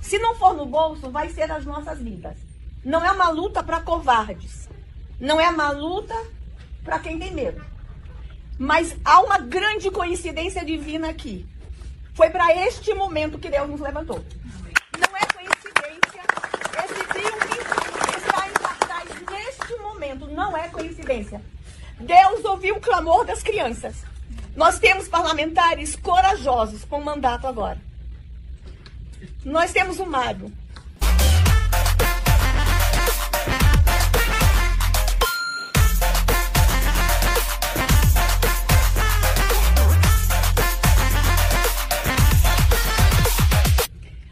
Se 0.00 0.16
não 0.16 0.36
for 0.36 0.54
no 0.54 0.64
bolso, 0.64 1.10
vai 1.10 1.28
ser 1.28 1.50
as 1.50 1.64
nossas 1.64 1.98
vidas. 1.98 2.36
Não 2.84 3.04
é 3.04 3.10
uma 3.10 3.30
luta 3.30 3.64
para 3.64 3.80
covardes. 3.80 4.68
Não 5.18 5.40
é 5.40 5.48
uma 5.48 5.70
luta 5.70 6.14
para 6.84 7.00
quem 7.00 7.18
tem 7.18 7.34
medo. 7.34 7.64
Mas 8.56 8.96
há 9.04 9.18
uma 9.20 9.38
grande 9.38 9.90
coincidência 9.90 10.64
divina 10.64 11.08
aqui. 11.08 11.44
Foi 12.14 12.30
para 12.30 12.54
este 12.64 12.94
momento 12.94 13.40
que 13.40 13.50
Deus 13.50 13.68
nos 13.68 13.80
levantou. 13.80 14.24
Não 14.96 15.16
é 15.16 15.26
coincidência 15.34 16.22
esse 16.84 17.04
filme 17.12 18.18
está 18.18 18.48
em 18.48 18.52
cartaz 18.52 19.08
neste 19.32 19.76
momento. 19.78 20.28
Não 20.28 20.56
é 20.56 20.68
coincidência. 20.68 21.42
Deus 21.98 22.44
ouviu 22.44 22.76
o 22.76 22.80
clamor 22.80 23.24
das 23.24 23.42
crianças. 23.42 24.13
Nós 24.56 24.78
temos 24.78 25.08
parlamentares 25.08 25.96
corajosos 25.96 26.84
com 26.84 27.00
mandato 27.00 27.46
agora. 27.46 27.80
Nós 29.44 29.72
temos 29.72 29.98
o 29.98 30.06
Mário. 30.06 30.52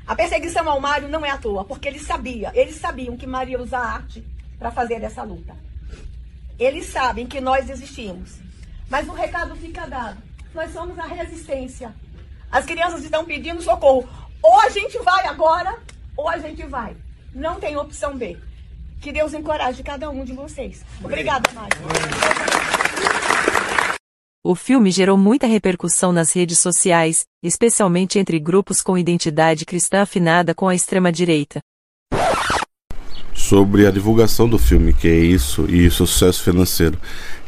A 0.06 0.14
perseguição 0.14 0.68
ao 0.68 0.80
Mário 0.80 1.08
não 1.08 1.26
é 1.26 1.30
à 1.30 1.38
toa, 1.38 1.64
porque 1.64 1.88
ele 1.88 1.98
sabia, 1.98 2.52
eles 2.54 2.76
sabiam 2.76 3.16
que 3.16 3.26
Maria 3.26 3.60
usa 3.60 3.78
arte 3.78 4.24
para 4.56 4.70
fazer 4.70 5.02
essa 5.02 5.24
luta. 5.24 5.56
Eles 6.58 6.86
sabem 6.86 7.26
que 7.26 7.40
nós 7.40 7.68
existimos. 7.68 8.51
Mas 8.92 9.08
o 9.08 9.12
recado 9.12 9.56
fica 9.56 9.86
dado. 9.86 10.18
Nós 10.54 10.70
somos 10.70 10.98
a 10.98 11.06
resistência. 11.06 11.94
As 12.50 12.66
crianças 12.66 13.02
estão 13.02 13.24
pedindo 13.24 13.62
socorro. 13.62 14.06
Ou 14.42 14.60
a 14.60 14.68
gente 14.68 14.98
vai 14.98 15.26
agora, 15.28 15.78
ou 16.14 16.28
a 16.28 16.36
gente 16.36 16.62
vai. 16.66 16.94
Não 17.34 17.58
tem 17.58 17.74
opção 17.74 18.18
B. 18.18 18.36
Que 19.00 19.10
Deus 19.10 19.32
encoraje 19.32 19.82
cada 19.82 20.10
um 20.10 20.26
de 20.26 20.34
vocês. 20.34 20.84
Obrigada, 21.02 21.50
Mário. 21.54 21.78
O 24.44 24.54
filme 24.54 24.90
gerou 24.90 25.16
muita 25.16 25.46
repercussão 25.46 26.12
nas 26.12 26.30
redes 26.34 26.58
sociais, 26.58 27.24
especialmente 27.42 28.18
entre 28.18 28.38
grupos 28.38 28.82
com 28.82 28.98
identidade 28.98 29.64
cristã 29.64 30.02
afinada 30.02 30.54
com 30.54 30.68
a 30.68 30.74
extrema-direita. 30.74 31.60
Sobre 33.32 33.86
a 33.86 33.90
divulgação 33.90 34.46
do 34.46 34.58
filme, 34.58 34.92
que 34.92 35.08
é 35.08 35.16
isso, 35.16 35.64
e 35.70 35.86
o 35.86 35.90
sucesso 35.90 36.42
financeiro, 36.42 36.98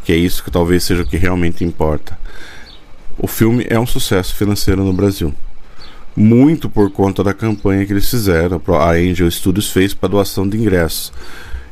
que 0.05 0.13
é 0.13 0.17
isso 0.17 0.45
que 0.45 0.51
talvez 0.51 0.85
seja 0.85 1.03
o 1.03 1.07
que 1.07 1.17
realmente 1.17 1.65
importa. 1.65 2.19
O 3.19 3.27
filme 3.27 3.65
é 3.69 3.79
um 3.79 3.87
sucesso 3.87 4.35
financeiro 4.35 4.85
no 4.85 4.93
Brasil. 4.93 5.33
Muito 6.17 6.69
por 6.69 6.91
conta 6.91 7.25
da 7.25 7.35
campanha 7.35 7.85
que 7.87 7.93
eles 7.93 8.09
fizeram, 8.09 8.61
a 8.69 8.91
Angel 8.93 9.31
Studios 9.31 9.71
fez 9.71 9.95
para 9.95 10.11
doação 10.11 10.49
de 10.49 10.57
ingressos. 10.57 11.13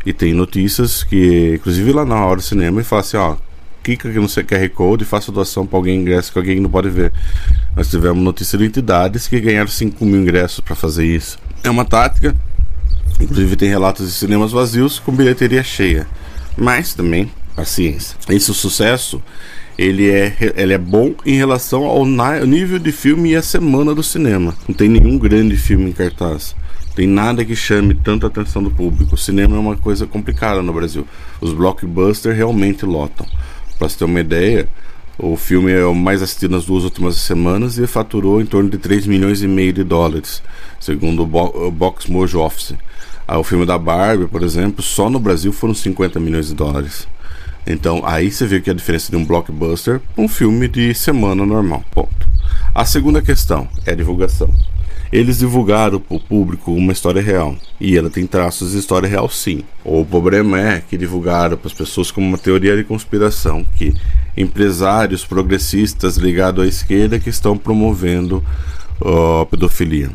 E 0.04 0.12
tem 0.12 0.32
notícias 0.34 1.04
que, 1.04 1.54
inclusive 1.54 1.92
lá 1.92 2.04
na 2.04 2.24
hora 2.24 2.36
do 2.36 2.42
cinema, 2.42 2.80
e 2.80 2.84
fala 2.84 3.02
assim: 3.02 3.16
ó, 3.16 3.36
clica 3.82 4.08
aqui 4.08 4.18
no 4.18 4.26
QR 4.26 4.68
Code 4.74 5.04
e 5.04 5.06
faça 5.06 5.30
doação 5.30 5.66
para 5.66 5.78
alguém 5.78 6.00
ingresso 6.00 6.32
que 6.32 6.38
alguém 6.38 6.58
não 6.58 6.70
pode 6.70 6.88
ver. 6.88 7.12
Nós 7.76 7.88
tivemos 7.88 8.22
notícia 8.22 8.58
de 8.58 8.64
entidades 8.64 9.28
que 9.28 9.40
ganharam 9.40 9.68
5 9.68 10.04
mil 10.04 10.20
ingressos 10.20 10.60
para 10.60 10.74
fazer 10.74 11.04
isso. 11.04 11.38
É 11.62 11.70
uma 11.70 11.84
tática, 11.84 12.34
inclusive 13.20 13.56
tem 13.56 13.68
relatos 13.68 14.06
de 14.06 14.12
cinemas 14.12 14.50
vazios 14.50 14.98
com 14.98 15.12
bilheteria 15.12 15.62
cheia. 15.62 16.06
Mas 16.56 16.94
também, 16.94 17.30
paciência. 17.54 18.16
Esse 18.28 18.52
sucesso 18.54 19.22
ele 19.78 20.10
é, 20.10 20.52
ele 20.56 20.72
é 20.72 20.78
bom 20.78 21.14
em 21.24 21.36
relação 21.36 21.84
ao 21.84 22.04
nível 22.04 22.78
de 22.78 22.92
filme 22.92 23.30
e 23.30 23.36
a 23.36 23.42
semana 23.42 23.94
do 23.94 24.02
cinema. 24.02 24.54
Não 24.68 24.74
tem 24.74 24.88
nenhum 24.88 25.18
grande 25.18 25.56
filme 25.56 25.90
em 25.90 25.92
cartaz. 25.92 26.54
Tem 26.94 27.06
nada 27.06 27.44
que 27.44 27.56
chame 27.56 27.94
tanta 27.94 28.26
atenção 28.26 28.62
do 28.62 28.70
público. 28.70 29.14
O 29.14 29.18
cinema 29.18 29.56
é 29.56 29.58
uma 29.58 29.76
coisa 29.76 30.06
complicada 30.06 30.60
no 30.60 30.72
Brasil. 30.72 31.06
Os 31.40 31.54
blockbusters 31.54 32.36
realmente 32.36 32.84
lotam. 32.84 33.26
Para 33.78 33.88
você 33.88 33.98
ter 33.98 34.04
uma 34.04 34.20
ideia, 34.20 34.68
o 35.18 35.36
filme 35.36 35.72
é 35.72 35.84
o 35.84 35.94
mais 35.94 36.22
assistido 36.22 36.52
nas 36.52 36.66
duas 36.66 36.84
últimas 36.84 37.16
semanas 37.16 37.78
e 37.78 37.86
faturou 37.86 38.42
em 38.42 38.46
torno 38.46 38.68
de 38.68 38.76
3 38.76 39.06
milhões 39.06 39.42
e 39.42 39.48
meio 39.48 39.72
de 39.72 39.82
dólares, 39.82 40.42
segundo 40.78 41.22
o 41.22 41.70
Box 41.70 42.10
Mojo 42.10 42.40
Office. 42.40 42.74
Ah, 43.26 43.38
o 43.38 43.44
filme 43.44 43.64
da 43.64 43.78
Barbie, 43.78 44.26
por 44.26 44.42
exemplo, 44.42 44.82
só 44.82 45.08
no 45.08 45.18
Brasil 45.18 45.52
foram 45.52 45.74
50 45.74 46.20
milhões 46.20 46.48
de 46.48 46.54
dólares. 46.54 47.06
Então 47.66 48.02
aí 48.04 48.30
você 48.30 48.46
vê 48.46 48.60
que 48.60 48.70
a 48.70 48.74
diferença 48.74 49.10
de 49.10 49.16
um 49.16 49.24
blockbuster 49.24 50.00
para 50.14 50.24
um 50.24 50.28
filme 50.28 50.68
de 50.68 50.94
semana 50.94 51.46
normal. 51.46 51.84
Ponto. 51.90 52.28
A 52.74 52.84
segunda 52.84 53.20
questão 53.22 53.68
é 53.86 53.92
a 53.92 53.94
divulgação. 53.94 54.52
Eles 55.12 55.40
divulgaram 55.40 56.00
para 56.00 56.16
o 56.16 56.20
público 56.20 56.72
uma 56.72 56.90
história 56.90 57.20
real. 57.20 57.54
E 57.78 57.98
ela 57.98 58.08
tem 58.08 58.26
traços 58.26 58.72
de 58.72 58.78
história 58.78 59.06
real, 59.06 59.28
sim. 59.28 59.62
O 59.84 60.06
problema 60.06 60.58
é 60.58 60.80
que 60.80 60.96
divulgaram 60.96 61.58
para 61.58 61.66
as 61.66 61.74
pessoas 61.74 62.10
como 62.10 62.26
uma 62.26 62.38
teoria 62.38 62.74
de 62.74 62.82
conspiração, 62.82 63.62
que 63.76 63.94
empresários 64.34 65.22
progressistas 65.22 66.16
ligados 66.16 66.64
à 66.64 66.66
esquerda 66.66 67.20
que 67.20 67.28
estão 67.28 67.58
promovendo 67.58 68.42
uh, 69.02 69.44
pedofilia. 69.50 70.10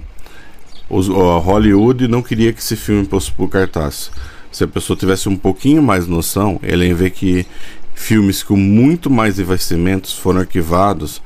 Os, 0.89 1.07
uh, 1.07 1.37
Hollywood 1.39 2.07
não 2.07 2.23
queria 2.23 2.51
que 2.51 2.59
esse 2.59 2.75
filme 2.75 3.05
fosse 3.05 3.31
por 3.31 3.49
cartaz. 3.49 4.09
Se 4.57 4.63
a 4.63 4.67
pessoa 4.67 4.97
tivesse 4.97 5.29
um 5.29 5.37
pouquinho 5.37 5.83
mais 5.83 6.07
noção, 6.07 6.59
ela 6.63 6.83
ia 6.83 6.95
ver 6.95 7.11
que 7.11 7.45
filmes 7.93 8.41
com 8.41 8.57
muito 8.57 9.07
mais 9.07 9.37
investimentos 9.37 10.13
foram 10.13 10.39
arquivados 10.39 11.21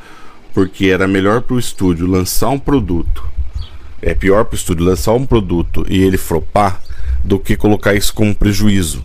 porque 0.54 0.88
era 0.88 1.08
melhor 1.08 1.42
para 1.42 1.56
o 1.56 1.60
estúdio 1.60 2.06
lançar 2.08 2.50
um 2.50 2.60
produto 2.60 3.32
é 4.02 4.14
pior 4.14 4.44
para 4.44 4.56
o 4.56 4.58
estúdio 4.58 4.86
lançar 4.86 5.14
um 5.14 5.26
produto 5.26 5.86
e 5.88 6.02
ele 6.02 6.18
flopar 6.18 6.82
do 7.24 7.40
que 7.40 7.56
colocar 7.56 7.94
isso 7.94 8.14
como 8.14 8.36
prejuízo. 8.36 9.02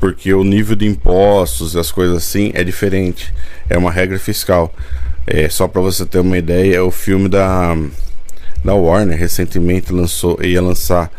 Porque 0.00 0.34
o 0.34 0.42
nível 0.42 0.74
de 0.74 0.86
impostos 0.86 1.74
e 1.74 1.78
as 1.78 1.92
coisas 1.92 2.16
assim 2.16 2.50
é 2.52 2.64
diferente. 2.64 3.32
É 3.70 3.78
uma 3.78 3.90
regra 3.90 4.18
fiscal. 4.18 4.74
É, 5.26 5.48
só 5.48 5.68
para 5.68 5.80
você 5.80 6.04
ter 6.04 6.18
uma 6.18 6.36
ideia, 6.36 6.84
o 6.84 6.90
filme 6.90 7.28
da, 7.28 7.74
da 8.64 8.74
Warner 8.74 9.16
recentemente 9.16 9.92
lançou, 9.92 10.36
ia 10.42 10.60
lançar 10.60 11.10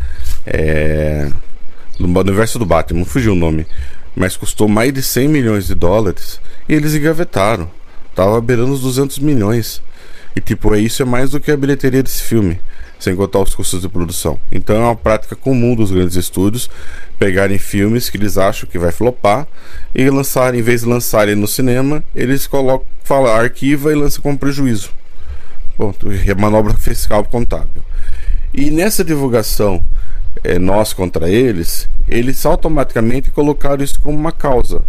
é, 0.46 1.32
no 2.00 2.20
universo 2.20 2.60
do 2.60 2.66
Batman, 2.66 3.06
fugiu 3.06 3.34
o 3.34 3.36
nome, 3.36 3.66
mas 4.16 4.38
custou 4.38 4.68
mais 4.68 4.94
de 4.94 5.02
100 5.02 5.28
milhões 5.28 5.68
de 5.68 5.76
dólares 5.76 6.40
e 6.68 6.74
eles 6.74 6.94
engavetaram. 6.94 7.70
Tava 8.16 8.40
beirando 8.42 8.74
os 8.74 8.82
200 8.82 9.20
milhões. 9.20 9.82
E 10.36 10.42
tipo, 10.42 10.74
é 10.74 10.80
isso 10.80 11.02
é 11.02 11.06
mais 11.06 11.32
do 11.32 11.40
que 11.40 11.52
a 11.52 11.58
bilheteria 11.58 12.04
desse 12.04 12.24
filme 12.24 12.60
sem 13.04 13.18
contar 13.18 13.40
os 13.40 13.54
custos 13.54 13.82
de 13.82 13.90
produção. 13.90 14.40
Então 14.50 14.78
é 14.78 14.80
uma 14.80 14.96
prática 14.96 15.36
comum 15.36 15.76
dos 15.76 15.92
grandes 15.92 16.16
estúdios 16.16 16.70
pegarem 17.20 17.60
filmes 17.60 18.10
que 18.10 18.16
eles 18.16 18.38
acham 18.38 18.68
que 18.70 18.80
vai 18.80 18.94
flopar 18.94 19.46
e 19.94 20.10
lançar, 20.10 20.56
em 20.56 20.62
vez 20.62 20.82
de 20.82 20.88
lançarem 20.88 21.36
no 21.36 21.46
cinema, 21.46 22.02
eles 22.16 22.48
colocam, 22.48 22.88
fala, 23.04 23.38
arquiva 23.38 23.92
e 23.92 23.96
lança 23.96 24.22
com 24.22 24.38
prejuízo. 24.38 24.92
Ponto. 25.76 26.08
É 26.26 26.34
manobra 26.34 26.74
fiscal 26.76 27.26
contábil. 27.26 27.84
E 28.54 28.72
nessa 28.72 29.04
divulgação 29.04 29.84
é, 30.44 30.60
nós 30.60 30.94
contra 30.94 31.30
eles, 31.30 31.88
eles 32.08 32.46
automaticamente 32.46 33.32
colocaram 33.32 33.84
isso 33.84 34.00
como 34.00 34.18
uma 34.18 34.32
causa. 34.32 34.82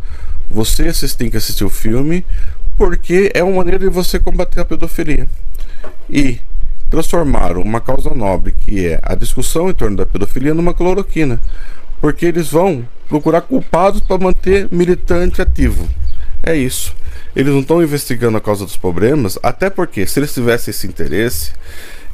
Você 0.51 0.91
tem 1.17 1.31
que 1.31 1.37
assistir 1.37 1.65
o 1.65 1.71
filme 1.71 2.25
porque 2.77 3.31
é 3.35 3.43
uma 3.43 3.57
maneira 3.57 3.79
de 3.79 3.89
você 3.89 4.19
combater 4.19 4.61
a 4.61 4.65
pedofilia. 4.65 5.29
E 6.11 6.41
transformaram 6.91 7.61
uma 7.63 7.81
causa 7.81 8.11
nobre, 8.11 8.53
que 8.53 8.87
é 8.87 9.01
a 9.03 9.15
discussão 9.15 9.71
em 9.71 9.75
torno 9.75 9.97
da 9.97 10.07
pedofilia, 10.07 10.55
numa 10.55 10.75
cloroquina, 10.75 11.41
porque 12.01 12.27
eles 12.27 12.51
vão 12.51 12.87
procurar 13.09 13.43
culpados 13.43 14.01
para 14.01 14.19
manter 14.19 14.69
militante 14.71 15.41
ativo. 15.41 15.89
É 16.43 16.55
isso. 16.55 16.95
Eles 17.35 17.53
não 17.53 17.61
estão 17.61 17.83
investigando 17.83 18.37
a 18.37 18.41
causa 18.41 18.65
dos 18.65 18.77
problemas, 18.77 19.39
até 19.43 19.71
porque 19.71 20.07
se 20.07 20.21
eles 20.21 20.33
tivessem 20.33 20.71
esse 20.71 20.87
interesse, 20.87 21.53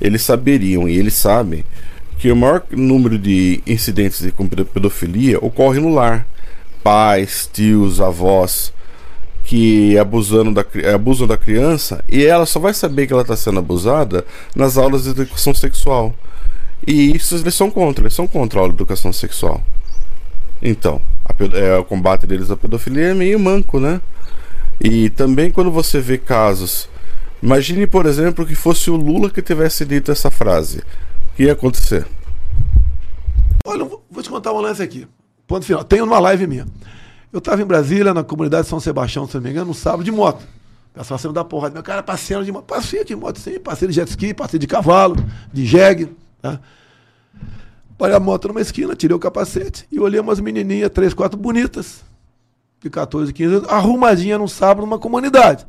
eles 0.00 0.22
saberiam 0.22 0.88
e 0.88 0.96
eles 0.96 1.14
sabem 1.14 1.64
que 2.20 2.30
o 2.30 2.36
maior 2.36 2.62
número 2.70 3.18
de 3.18 3.62
incidentes 3.66 4.20
de 4.20 4.30
pedofilia 4.66 5.38
ocorre 5.38 5.80
no 5.80 5.88
lar. 5.88 6.26
Pais, 6.84 7.48
tios, 7.50 7.98
avós, 7.98 8.74
que 9.42 9.98
abusando 9.98 10.52
da, 10.52 10.64
abusam 10.94 11.26
da 11.26 11.38
criança 11.38 12.04
e 12.08 12.24
ela 12.24 12.44
só 12.44 12.60
vai 12.60 12.74
saber 12.74 13.06
que 13.06 13.12
ela 13.12 13.22
está 13.22 13.36
sendo 13.36 13.58
abusada 13.58 14.24
nas 14.54 14.76
aulas 14.76 15.04
de 15.04 15.10
educação 15.10 15.54
sexual. 15.54 16.14
E 16.86 17.16
isso 17.16 17.36
eles 17.36 17.54
são 17.54 17.70
contra, 17.70 18.04
eles 18.04 18.14
são 18.14 18.26
contra 18.26 18.60
a 18.60 18.66
educação 18.66 19.12
sexual. 19.14 19.62
Então, 20.62 21.00
a, 21.24 21.34
é, 21.56 21.78
o 21.78 21.84
combate 21.84 22.26
deles 22.26 22.50
à 22.50 22.56
pedofilia 22.56 23.08
é 23.08 23.14
meio 23.14 23.40
manco, 23.40 23.80
né? 23.80 23.98
E 24.78 25.08
também 25.08 25.50
quando 25.50 25.70
você 25.70 26.00
vê 26.00 26.18
casos. 26.18 26.86
Imagine, 27.42 27.86
por 27.86 28.04
exemplo, 28.04 28.44
que 28.44 28.54
fosse 28.54 28.90
o 28.90 28.96
Lula 28.96 29.30
que 29.30 29.40
tivesse 29.40 29.86
dito 29.86 30.12
essa 30.12 30.30
frase. 30.30 30.82
Que 31.40 31.44
ia 31.44 31.54
acontecer? 31.54 32.06
Olha, 33.64 33.82
vou 33.82 34.22
te 34.22 34.28
contar 34.28 34.52
um 34.52 34.60
lance 34.60 34.82
aqui. 34.82 35.08
Ponto 35.46 35.64
final. 35.64 35.82
Tem 35.82 36.02
uma 36.02 36.18
live 36.18 36.46
minha. 36.46 36.66
Eu 37.32 37.38
estava 37.38 37.62
em 37.62 37.64
Brasília, 37.64 38.12
na 38.12 38.22
comunidade 38.22 38.64
de 38.64 38.68
São 38.68 38.78
Sebastião, 38.78 39.26
se 39.26 39.36
não 39.36 39.42
me 39.44 39.48
engano, 39.48 39.68
no 39.68 39.72
sábado 39.72 40.04
de 40.04 40.12
moto. 40.12 40.46
Pessoal 40.92 41.32
da 41.32 41.42
porra. 41.42 41.70
Meu 41.70 41.82
cara 41.82 42.02
passeando 42.02 42.44
de 42.44 42.52
moto. 42.52 42.66
Passei 42.66 43.06
de 43.06 43.16
moto, 43.16 43.38
sim. 43.38 43.58
Passei 43.58 43.88
de 43.88 43.94
jet 43.94 44.10
ski, 44.10 44.34
passei 44.34 44.58
de 44.58 44.66
cavalo, 44.66 45.16
de 45.50 45.64
jegue. 45.64 46.14
Tá? 46.42 46.60
Parei 47.96 48.14
a 48.14 48.20
moto 48.20 48.48
numa 48.48 48.60
esquina, 48.60 48.94
tirei 48.94 49.16
o 49.16 49.18
capacete 49.18 49.88
e 49.90 49.98
olhei 49.98 50.20
umas 50.20 50.40
menininhas, 50.40 50.90
três, 50.90 51.14
quatro 51.14 51.38
bonitas, 51.38 52.04
de 52.82 52.90
14, 52.90 53.32
15 53.32 53.54
anos, 53.54 53.68
arrumadinha 53.70 54.36
num 54.36 54.46
sábado 54.46 54.82
numa 54.82 54.98
comunidade. 54.98 55.66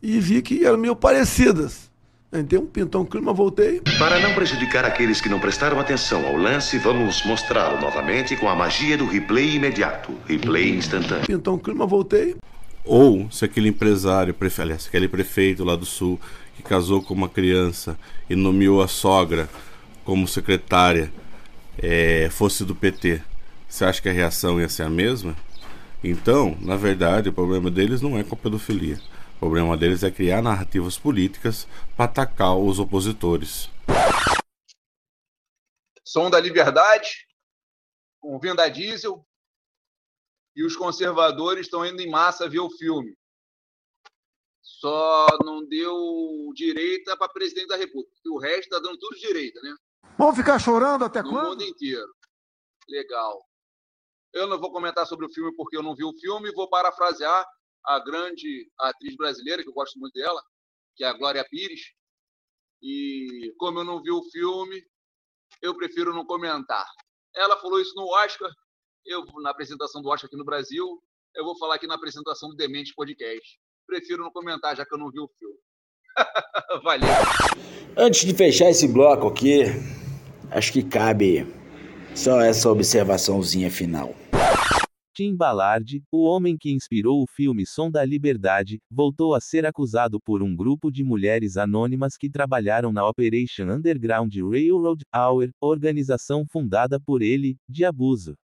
E 0.00 0.20
vi 0.20 0.40
que 0.42 0.64
eram 0.64 0.78
meio 0.78 0.94
parecidas. 0.94 1.85
Entrei 2.32 2.60
um 2.60 2.66
pintão 2.66 3.04
clima, 3.04 3.32
voltei. 3.32 3.80
Para 3.98 4.18
não 4.18 4.34
prejudicar 4.34 4.84
aqueles 4.84 5.20
que 5.20 5.28
não 5.28 5.38
prestaram 5.38 5.78
atenção 5.78 6.26
ao 6.26 6.36
lance, 6.36 6.76
vamos 6.76 7.24
mostrá-lo 7.24 7.80
novamente 7.80 8.36
com 8.36 8.48
a 8.48 8.54
magia 8.54 8.98
do 8.98 9.06
replay 9.06 9.54
imediato. 9.54 10.12
Replay 10.26 10.70
instantâneo. 10.70 11.24
Pintão 11.24 11.56
clima, 11.56 11.86
voltei. 11.86 12.36
Ou 12.84 13.30
se 13.30 13.44
aquele 13.44 13.68
empresário, 13.68 14.34
prefe... 14.34 14.60
aliás, 14.60 14.86
aquele 14.88 15.06
prefeito 15.06 15.64
lá 15.64 15.76
do 15.76 15.86
sul 15.86 16.20
que 16.56 16.62
casou 16.62 17.00
com 17.00 17.14
uma 17.14 17.28
criança 17.28 17.96
e 18.28 18.34
nomeou 18.34 18.82
a 18.82 18.88
sogra 18.88 19.48
como 20.04 20.26
secretária 20.26 21.12
é, 21.78 22.28
fosse 22.30 22.64
do 22.64 22.74
PT, 22.74 23.20
você 23.68 23.84
acha 23.84 24.02
que 24.02 24.08
a 24.08 24.12
reação 24.12 24.60
ia 24.60 24.68
ser 24.68 24.82
a 24.82 24.90
mesma? 24.90 25.36
Então, 26.02 26.56
na 26.60 26.76
verdade, 26.76 27.28
o 27.28 27.32
problema 27.32 27.70
deles 27.70 28.00
não 28.00 28.18
é 28.18 28.24
com 28.24 28.34
a 28.34 28.38
pedofilia. 28.38 28.98
O 29.36 29.38
problema 29.38 29.76
deles 29.76 30.02
é 30.02 30.10
criar 30.10 30.40
narrativas 30.40 30.98
políticas 30.98 31.68
para 31.94 32.06
atacar 32.06 32.56
os 32.56 32.78
opositores. 32.78 33.68
Som 36.02 36.30
da 36.30 36.40
Liberdade, 36.40 37.26
com 38.18 38.38
Vinda 38.38 38.66
Diesel, 38.70 39.22
e 40.54 40.64
os 40.64 40.74
conservadores 40.74 41.66
estão 41.66 41.84
indo 41.84 42.00
em 42.00 42.08
massa 42.08 42.48
ver 42.48 42.60
o 42.60 42.70
filme. 42.70 43.14
Só 44.62 45.26
não 45.44 45.66
deu 45.66 46.50
direita 46.54 47.14
para 47.14 47.28
presidente 47.28 47.68
da 47.68 47.76
República. 47.76 48.10
O 48.28 48.38
resto 48.38 48.62
está 48.62 48.78
dando 48.78 48.98
tudo 48.98 49.18
direita, 49.18 49.60
né? 49.60 49.76
Vamos 50.16 50.36
ficar 50.36 50.58
chorando 50.58 51.04
até 51.04 51.22
no 51.22 51.28
quando? 51.28 51.50
mundo 51.50 51.62
inteiro. 51.62 52.10
Legal. 52.88 53.44
Eu 54.32 54.46
não 54.46 54.58
vou 54.58 54.72
comentar 54.72 55.06
sobre 55.06 55.26
o 55.26 55.30
filme 55.30 55.54
porque 55.54 55.76
eu 55.76 55.82
não 55.82 55.94
vi 55.94 56.04
o 56.04 56.18
filme, 56.18 56.52
vou 56.52 56.70
parafrasear 56.70 57.46
a 57.86 58.00
grande 58.00 58.70
atriz 58.78 59.16
brasileira, 59.16 59.62
que 59.62 59.68
eu 59.68 59.74
gosto 59.74 59.98
muito 59.98 60.14
dela, 60.14 60.42
que 60.96 61.04
é 61.04 61.06
a 61.06 61.12
Glória 61.12 61.46
Pires. 61.48 61.92
E 62.82 63.54
como 63.58 63.80
eu 63.80 63.84
não 63.84 64.02
vi 64.02 64.10
o 64.10 64.22
filme, 64.30 64.82
eu 65.62 65.74
prefiro 65.76 66.14
não 66.14 66.26
comentar. 66.26 66.86
Ela 67.34 67.56
falou 67.58 67.80
isso 67.80 67.94
no 67.94 68.06
Oscar, 68.08 68.50
eu 69.04 69.24
na 69.42 69.50
apresentação 69.50 70.02
do 70.02 70.08
Oscar 70.08 70.26
aqui 70.26 70.36
no 70.36 70.44
Brasil, 70.44 71.02
eu 71.34 71.44
vou 71.44 71.56
falar 71.58 71.76
aqui 71.76 71.86
na 71.86 71.94
apresentação 71.94 72.48
do 72.48 72.56
Demente 72.56 72.94
Podcast. 72.94 73.58
Prefiro 73.86 74.22
não 74.22 74.30
comentar, 74.30 74.76
já 74.76 74.84
que 74.84 74.94
eu 74.94 74.98
não 74.98 75.10
vi 75.10 75.20
o 75.20 75.30
filme. 75.38 75.58
Valeu. 76.82 77.08
Antes 77.96 78.24
de 78.24 78.34
fechar 78.34 78.70
esse 78.70 78.88
bloco 78.88 79.28
aqui, 79.28 79.64
acho 80.50 80.72
que 80.72 80.82
cabe 80.82 81.46
só 82.14 82.40
essa 82.40 82.70
observaçãozinha 82.70 83.70
final. 83.70 84.14
Tim 85.16 85.34
Ballard, 85.34 86.04
o 86.12 86.24
homem 86.24 86.58
que 86.58 86.70
inspirou 86.70 87.22
o 87.22 87.26
filme 87.26 87.64
Som 87.64 87.90
da 87.90 88.04
Liberdade, 88.04 88.82
voltou 88.90 89.34
a 89.34 89.40
ser 89.40 89.64
acusado 89.64 90.20
por 90.20 90.42
um 90.42 90.54
grupo 90.54 90.92
de 90.92 91.02
mulheres 91.02 91.56
anônimas 91.56 92.18
que 92.18 92.28
trabalharam 92.28 92.92
na 92.92 93.08
Operation 93.08 93.70
Underground 93.70 94.30
Railroad 94.36 95.02
Hour, 95.10 95.48
organização 95.58 96.44
fundada 96.44 97.00
por 97.00 97.22
ele, 97.22 97.56
de 97.66 97.82
abuso. 97.82 98.36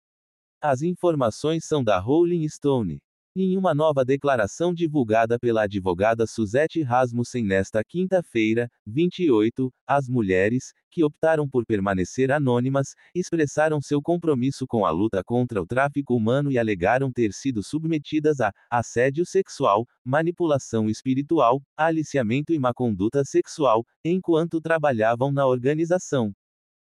As 0.62 0.80
informações 0.80 1.66
são 1.66 1.84
da 1.84 1.98
Rolling 1.98 2.48
Stone. 2.48 3.02
Em 3.34 3.56
uma 3.56 3.74
nova 3.74 4.04
declaração 4.04 4.74
divulgada 4.74 5.38
pela 5.38 5.62
advogada 5.62 6.26
Suzette 6.26 6.82
Rasmussen 6.82 7.42
nesta 7.42 7.82
quinta-feira, 7.82 8.68
28, 8.86 9.72
as 9.86 10.06
mulheres, 10.06 10.74
que 10.90 11.02
optaram 11.02 11.48
por 11.48 11.64
permanecer 11.64 12.30
anônimas, 12.30 12.88
expressaram 13.14 13.80
seu 13.80 14.02
compromisso 14.02 14.66
com 14.66 14.84
a 14.84 14.90
luta 14.90 15.22
contra 15.24 15.62
o 15.62 15.66
tráfico 15.66 16.14
humano 16.14 16.52
e 16.52 16.58
alegaram 16.58 17.10
ter 17.10 17.32
sido 17.32 17.62
submetidas 17.62 18.38
a 18.38 18.52
assédio 18.70 19.24
sexual, 19.24 19.86
manipulação 20.04 20.90
espiritual, 20.90 21.62
aliciamento 21.74 22.52
e 22.52 22.58
má 22.58 22.74
conduta 22.74 23.24
sexual, 23.24 23.82
enquanto 24.04 24.60
trabalhavam 24.60 25.32
na 25.32 25.46
organização. 25.46 26.34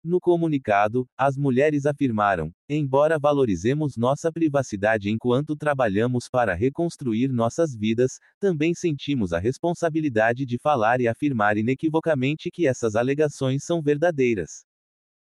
No 0.05 0.19
comunicado, 0.19 1.09
as 1.17 1.37
mulheres 1.37 1.87
afirmaram: 1.87 2.53
embora 2.69 3.21
valorizemos 3.21 3.97
nossa 3.97 4.33
privacidade 4.33 5.09
enquanto 5.09 5.55
trabalhamos 5.55 6.29
para 6.29 6.55
reconstruir 6.55 7.29
nossas 7.29 7.73
vidas, 7.73 8.19
também 8.41 8.75
sentimos 8.75 9.33
a 9.33 9.39
responsabilidade 9.39 10.45
de 10.45 10.59
falar 10.59 11.01
e 11.01 11.07
afirmar 11.07 11.57
inequivocamente 11.57 12.51
que 12.51 12.67
essas 12.67 12.97
alegações 12.97 13.63
são 13.65 13.81
verdadeiras. 13.81 14.65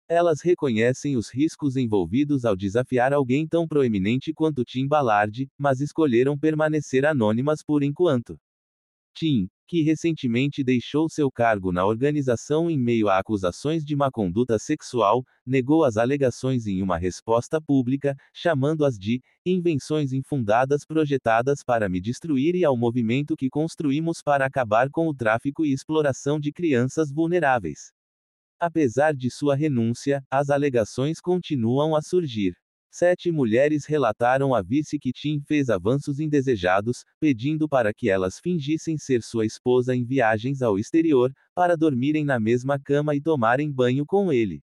Elas 0.07 0.41
reconhecem 0.41 1.17
os 1.17 1.29
riscos 1.29 1.75
envolvidos 1.75 2.45
ao 2.45 2.55
desafiar 2.55 3.11
alguém 3.11 3.45
tão 3.45 3.67
proeminente 3.67 4.33
quanto 4.33 4.63
Tim 4.63 4.87
Ballard, 4.87 5.45
mas 5.57 5.81
escolheram 5.81 6.39
permanecer 6.39 7.05
anônimas 7.05 7.61
por 7.61 7.83
enquanto. 7.83 8.39
Tim, 9.13 9.49
que 9.69 9.83
recentemente 9.83 10.63
deixou 10.63 11.07
seu 11.07 11.31
cargo 11.31 11.71
na 11.71 11.85
organização 11.85 12.71
em 12.71 12.77
meio 12.77 13.07
a 13.07 13.19
acusações 13.19 13.85
de 13.85 13.95
má 13.95 14.09
conduta 14.09 14.57
sexual, 14.57 15.23
negou 15.45 15.83
as 15.83 15.95
alegações 15.95 16.65
em 16.65 16.81
uma 16.81 16.97
resposta 16.97 17.61
pública, 17.61 18.15
chamando-as 18.33 18.97
de 18.97 19.21
invenções 19.45 20.11
infundadas 20.11 20.83
projetadas 20.87 21.63
para 21.63 21.87
me 21.87 22.01
destruir 22.01 22.55
e 22.55 22.65
ao 22.65 22.75
movimento 22.75 23.35
que 23.35 23.47
construímos 23.47 24.23
para 24.23 24.43
acabar 24.43 24.89
com 24.89 25.07
o 25.07 25.13
tráfico 25.13 25.63
e 25.63 25.71
exploração 25.71 26.39
de 26.39 26.51
crianças 26.51 27.11
vulneráveis. 27.11 27.93
Apesar 28.59 29.13
de 29.13 29.29
sua 29.29 29.55
renúncia, 29.55 30.23
as 30.31 30.49
alegações 30.49 31.21
continuam 31.21 31.95
a 31.95 32.01
surgir. 32.01 32.55
Sete 32.91 33.31
mulheres 33.31 33.85
relataram 33.85 34.55
a 34.55 34.63
vice 34.63 34.97
que 34.97 35.11
Tim 35.11 35.39
fez 35.41 35.69
avanços 35.69 36.19
indesejados, 36.19 37.05
pedindo 37.19 37.69
para 37.69 37.93
que 37.93 38.09
elas 38.09 38.39
fingissem 38.39 38.97
ser 38.97 39.21
sua 39.21 39.45
esposa 39.45 39.95
em 39.95 40.03
viagens 40.03 40.63
ao 40.63 40.77
exterior, 40.77 41.31
para 41.53 41.77
dormirem 41.77 42.25
na 42.25 42.39
mesma 42.39 42.79
cama 42.79 43.15
e 43.15 43.21
tomarem 43.21 43.71
banho 43.71 44.05
com 44.07 44.33
ele. 44.33 44.63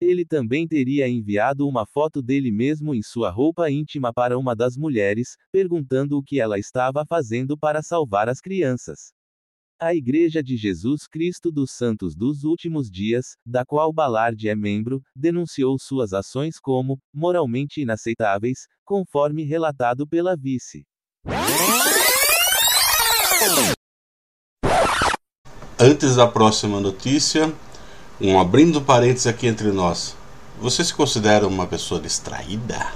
Ele 0.00 0.24
também 0.24 0.68
teria 0.68 1.08
enviado 1.08 1.66
uma 1.66 1.84
foto 1.84 2.22
dele 2.22 2.52
mesmo 2.52 2.94
em 2.94 3.02
sua 3.02 3.30
roupa 3.30 3.68
íntima 3.68 4.12
para 4.12 4.38
uma 4.38 4.54
das 4.54 4.76
mulheres, 4.76 5.36
perguntando 5.50 6.16
o 6.16 6.22
que 6.22 6.40
ela 6.40 6.60
estava 6.60 7.04
fazendo 7.04 7.58
para 7.58 7.82
salvar 7.82 8.28
as 8.28 8.40
crianças. 8.40 9.12
A 9.80 9.94
Igreja 9.94 10.42
de 10.42 10.56
Jesus 10.56 11.06
Cristo 11.06 11.52
dos 11.52 11.70
Santos 11.70 12.16
dos 12.16 12.42
Últimos 12.42 12.90
Dias, 12.90 13.36
da 13.46 13.64
qual 13.64 13.92
Ballard 13.92 14.48
é 14.48 14.56
membro, 14.56 15.00
denunciou 15.14 15.78
suas 15.78 16.12
ações 16.12 16.58
como 16.60 16.98
moralmente 17.14 17.80
inaceitáveis, 17.80 18.66
conforme 18.84 19.44
relatado 19.44 20.04
pela 20.04 20.36
vice. 20.36 20.84
Antes 25.78 26.16
da 26.16 26.26
próxima 26.26 26.80
notícia, 26.80 27.54
um 28.20 28.36
abrindo 28.40 28.82
parênteses 28.82 29.28
aqui 29.28 29.46
entre 29.46 29.70
nós. 29.70 30.16
Você 30.58 30.84
se 30.84 30.92
considera 30.92 31.46
uma 31.46 31.68
pessoa 31.68 32.00
distraída? 32.00 32.92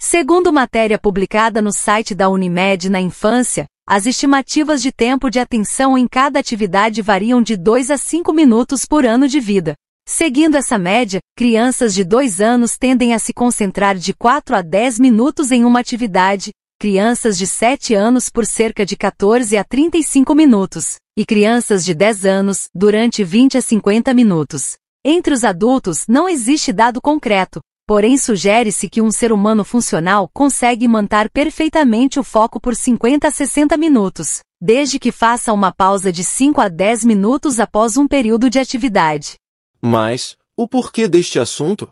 Segundo 0.00 0.50
matéria 0.54 0.98
publicada 0.98 1.60
no 1.60 1.70
site 1.70 2.14
da 2.14 2.30
Unimed 2.30 2.88
na 2.88 3.00
infância, 3.00 3.66
as 3.94 4.06
estimativas 4.06 4.80
de 4.80 4.90
tempo 4.90 5.28
de 5.28 5.38
atenção 5.38 5.98
em 5.98 6.08
cada 6.08 6.38
atividade 6.38 7.02
variam 7.02 7.42
de 7.42 7.58
2 7.58 7.90
a 7.90 7.98
5 7.98 8.32
minutos 8.32 8.86
por 8.86 9.04
ano 9.04 9.28
de 9.28 9.38
vida. 9.38 9.74
Seguindo 10.08 10.54
essa 10.54 10.78
média, 10.78 11.20
crianças 11.36 11.92
de 11.92 12.02
2 12.02 12.40
anos 12.40 12.78
tendem 12.78 13.12
a 13.12 13.18
se 13.18 13.34
concentrar 13.34 13.98
de 13.98 14.14
4 14.14 14.56
a 14.56 14.62
10 14.62 14.98
minutos 14.98 15.52
em 15.52 15.66
uma 15.66 15.80
atividade, 15.80 16.52
crianças 16.80 17.36
de 17.36 17.46
7 17.46 17.92
anos 17.92 18.30
por 18.30 18.46
cerca 18.46 18.86
de 18.86 18.96
14 18.96 19.58
a 19.58 19.62
35 19.62 20.34
minutos, 20.34 20.96
e 21.14 21.26
crianças 21.26 21.84
de 21.84 21.92
10 21.92 22.24
anos 22.24 22.68
durante 22.74 23.22
20 23.22 23.58
a 23.58 23.60
50 23.60 24.14
minutos. 24.14 24.76
Entre 25.04 25.34
os 25.34 25.44
adultos 25.44 26.06
não 26.08 26.26
existe 26.26 26.72
dado 26.72 26.98
concreto, 26.98 27.60
porém 27.92 28.16
sugere-se 28.16 28.88
que 28.88 29.02
um 29.02 29.10
ser 29.10 29.32
humano 29.32 29.62
funcional 29.66 30.26
consegue 30.32 30.88
manter 30.88 31.28
perfeitamente 31.28 32.18
o 32.18 32.22
foco 32.22 32.58
por 32.58 32.74
50 32.74 33.28
a 33.28 33.30
60 33.30 33.76
minutos, 33.76 34.40
desde 34.58 34.98
que 34.98 35.12
faça 35.12 35.52
uma 35.52 35.70
pausa 35.70 36.10
de 36.10 36.24
5 36.24 36.58
a 36.58 36.68
10 36.68 37.04
minutos 37.04 37.60
após 37.60 37.98
um 37.98 38.08
período 38.08 38.48
de 38.48 38.58
atividade. 38.58 39.34
Mas, 39.78 40.38
o 40.56 40.66
porquê 40.66 41.06
deste 41.06 41.38
assunto? 41.38 41.86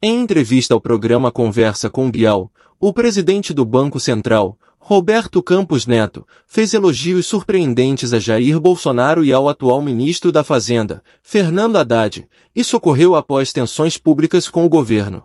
Em 0.00 0.18
entrevista 0.18 0.72
ao 0.72 0.80
programa 0.80 1.30
Conversa 1.30 1.90
com 1.90 2.10
Bial, 2.10 2.50
o 2.80 2.90
presidente 2.90 3.52
do 3.52 3.66
Banco 3.66 4.00
Central, 4.00 4.58
Roberto 4.84 5.40
Campos 5.40 5.86
Neto, 5.86 6.26
fez 6.44 6.74
elogios 6.74 7.24
surpreendentes 7.26 8.12
a 8.12 8.18
Jair 8.18 8.58
Bolsonaro 8.58 9.24
e 9.24 9.32
ao 9.32 9.48
atual 9.48 9.80
ministro 9.80 10.32
da 10.32 10.42
Fazenda, 10.42 11.04
Fernando 11.22 11.76
Haddad, 11.76 12.26
e 12.54 12.64
socorreu 12.64 13.14
após 13.14 13.52
tensões 13.52 13.96
públicas 13.96 14.48
com 14.48 14.66
o 14.66 14.68
governo. 14.68 15.22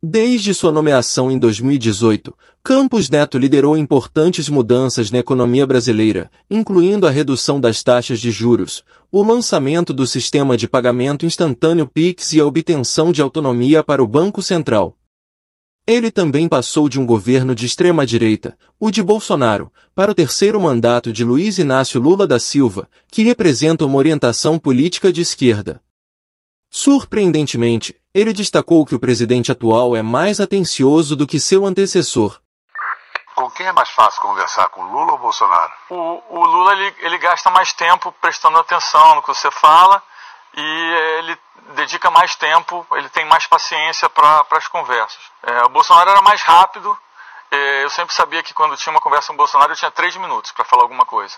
Desde 0.00 0.54
sua 0.54 0.70
nomeação 0.70 1.32
em 1.32 1.36
2018, 1.36 2.32
Campos 2.62 3.10
Neto 3.10 3.38
liderou 3.38 3.76
importantes 3.76 4.48
mudanças 4.48 5.10
na 5.10 5.18
economia 5.18 5.66
brasileira, 5.66 6.30
incluindo 6.48 7.08
a 7.08 7.10
redução 7.10 7.60
das 7.60 7.82
taxas 7.82 8.20
de 8.20 8.30
juros, 8.30 8.84
o 9.10 9.20
lançamento 9.20 9.92
do 9.92 10.06
sistema 10.06 10.56
de 10.56 10.68
pagamento 10.68 11.26
instantâneo 11.26 11.88
PIX 11.88 12.34
e 12.34 12.40
a 12.40 12.46
obtenção 12.46 13.10
de 13.10 13.20
autonomia 13.20 13.82
para 13.82 14.00
o 14.00 14.06
Banco 14.06 14.40
Central. 14.40 14.96
Ele 15.90 16.08
também 16.08 16.48
passou 16.48 16.88
de 16.88 17.00
um 17.00 17.04
governo 17.04 17.52
de 17.52 17.66
extrema-direita, 17.66 18.56
o 18.78 18.92
de 18.92 19.02
Bolsonaro, 19.02 19.72
para 19.92 20.12
o 20.12 20.14
terceiro 20.14 20.60
mandato 20.60 21.12
de 21.12 21.24
Luiz 21.24 21.58
Inácio 21.58 22.00
Lula 22.00 22.28
da 22.28 22.38
Silva, 22.38 22.88
que 23.10 23.24
representa 23.24 23.84
uma 23.84 23.98
orientação 23.98 24.56
política 24.56 25.12
de 25.12 25.20
esquerda. 25.20 25.82
Surpreendentemente, 26.70 28.00
ele 28.14 28.32
destacou 28.32 28.86
que 28.86 28.94
o 28.94 29.00
presidente 29.00 29.50
atual 29.50 29.96
é 29.96 30.00
mais 30.00 30.38
atencioso 30.38 31.16
do 31.16 31.26
que 31.26 31.40
seu 31.40 31.66
antecessor. 31.66 32.40
Com 33.34 33.50
quem 33.50 33.66
é 33.66 33.72
mais 33.72 33.90
fácil 33.90 34.22
conversar, 34.22 34.68
com 34.68 34.84
Lula 34.84 35.14
ou 35.14 35.18
Bolsonaro? 35.18 35.72
O, 35.90 36.22
o 36.30 36.46
Lula 36.46 36.72
ele, 36.74 36.94
ele 37.00 37.18
gasta 37.18 37.50
mais 37.50 37.72
tempo 37.72 38.14
prestando 38.20 38.58
atenção 38.58 39.16
no 39.16 39.22
que 39.22 39.34
você 39.34 39.50
fala 39.50 40.00
e 40.56 41.18
ele 41.18 41.36
dedica 41.74 42.10
mais 42.10 42.34
tempo, 42.36 42.86
ele 42.92 43.08
tem 43.08 43.24
mais 43.24 43.46
paciência 43.46 44.08
para 44.08 44.44
as 44.50 44.68
conversas. 44.68 45.20
É, 45.42 45.64
o 45.64 45.68
Bolsonaro 45.68 46.10
era 46.10 46.22
mais 46.22 46.42
rápido, 46.42 46.96
é, 47.50 47.84
eu 47.84 47.90
sempre 47.90 48.14
sabia 48.14 48.42
que 48.42 48.54
quando 48.54 48.76
tinha 48.76 48.92
uma 48.92 49.00
conversa 49.00 49.28
com 49.28 49.34
o 49.34 49.36
Bolsonaro 49.36 49.72
eu 49.72 49.76
tinha 49.76 49.90
três 49.90 50.16
minutos 50.16 50.52
para 50.52 50.64
falar 50.64 50.82
alguma 50.82 51.04
coisa. 51.04 51.36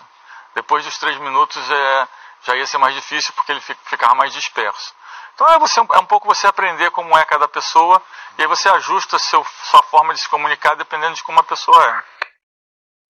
Depois 0.53 0.85
dos 0.85 0.97
três 0.97 1.17
minutos 1.17 1.59
é, 1.69 2.07
já 2.45 2.55
ia 2.55 2.67
ser 2.67 2.77
mais 2.77 2.93
difícil 2.93 3.33
porque 3.33 3.51
ele 3.51 3.61
ficava 3.61 4.13
mais 4.13 4.31
disperso. 4.31 4.93
Então 5.33 5.47
é, 5.49 5.57
você, 5.57 5.79
é 5.79 5.97
um 5.97 6.05
pouco 6.05 6.27
você 6.27 6.45
aprender 6.45 6.91
como 6.91 7.17
é 7.17 7.25
cada 7.25 7.47
pessoa 7.47 8.01
e 8.37 8.41
aí 8.43 8.47
você 8.47 8.69
ajusta 8.69 9.17
seu, 9.17 9.43
sua 9.63 9.81
forma 9.83 10.13
de 10.13 10.21
se 10.21 10.29
comunicar 10.29 10.75
dependendo 10.75 11.15
de 11.15 11.23
como 11.23 11.39
a 11.39 11.43
pessoa 11.43 11.83
é. 11.83 12.03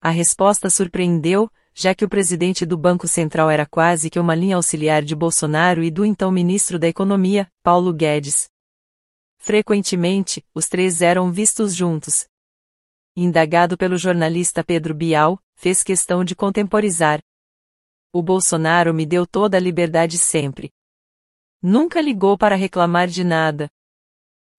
A 0.01 0.09
resposta 0.09 0.69
surpreendeu, 0.69 1.49
já 1.73 1.95
que 1.95 2.05
o 2.05 2.09
presidente 2.09 2.65
do 2.65 2.77
Banco 2.77 3.07
Central 3.07 3.49
era 3.49 3.65
quase 3.65 4.09
que 4.09 4.19
uma 4.19 4.35
linha 4.35 4.55
auxiliar 4.55 5.01
de 5.01 5.15
Bolsonaro 5.15 5.83
e 5.83 5.89
do 5.89 6.05
então 6.05 6.31
ministro 6.31 6.77
da 6.77 6.87
Economia, 6.87 7.51
Paulo 7.63 7.91
Guedes. 7.91 8.47
Frequentemente, 9.37 10.45
os 10.53 10.69
três 10.69 11.01
eram 11.01 11.31
vistos 11.31 11.75
juntos. 11.75 12.27
Indagado 13.15 13.77
pelo 13.77 13.97
jornalista 13.97 14.63
Pedro 14.63 14.93
Bial, 14.93 15.39
fez 15.55 15.83
questão 15.83 16.23
de 16.23 16.35
contemporizar. 16.35 17.21
O 18.11 18.21
Bolsonaro 18.21 18.93
me 18.93 19.05
deu 19.05 19.25
toda 19.25 19.57
a 19.57 19.59
liberdade 19.59 20.17
sempre. 20.17 20.71
Nunca 21.61 21.99
ligou 21.99 22.37
para 22.37 22.55
reclamar 22.55 23.07
de 23.07 23.23
nada. 23.23 23.69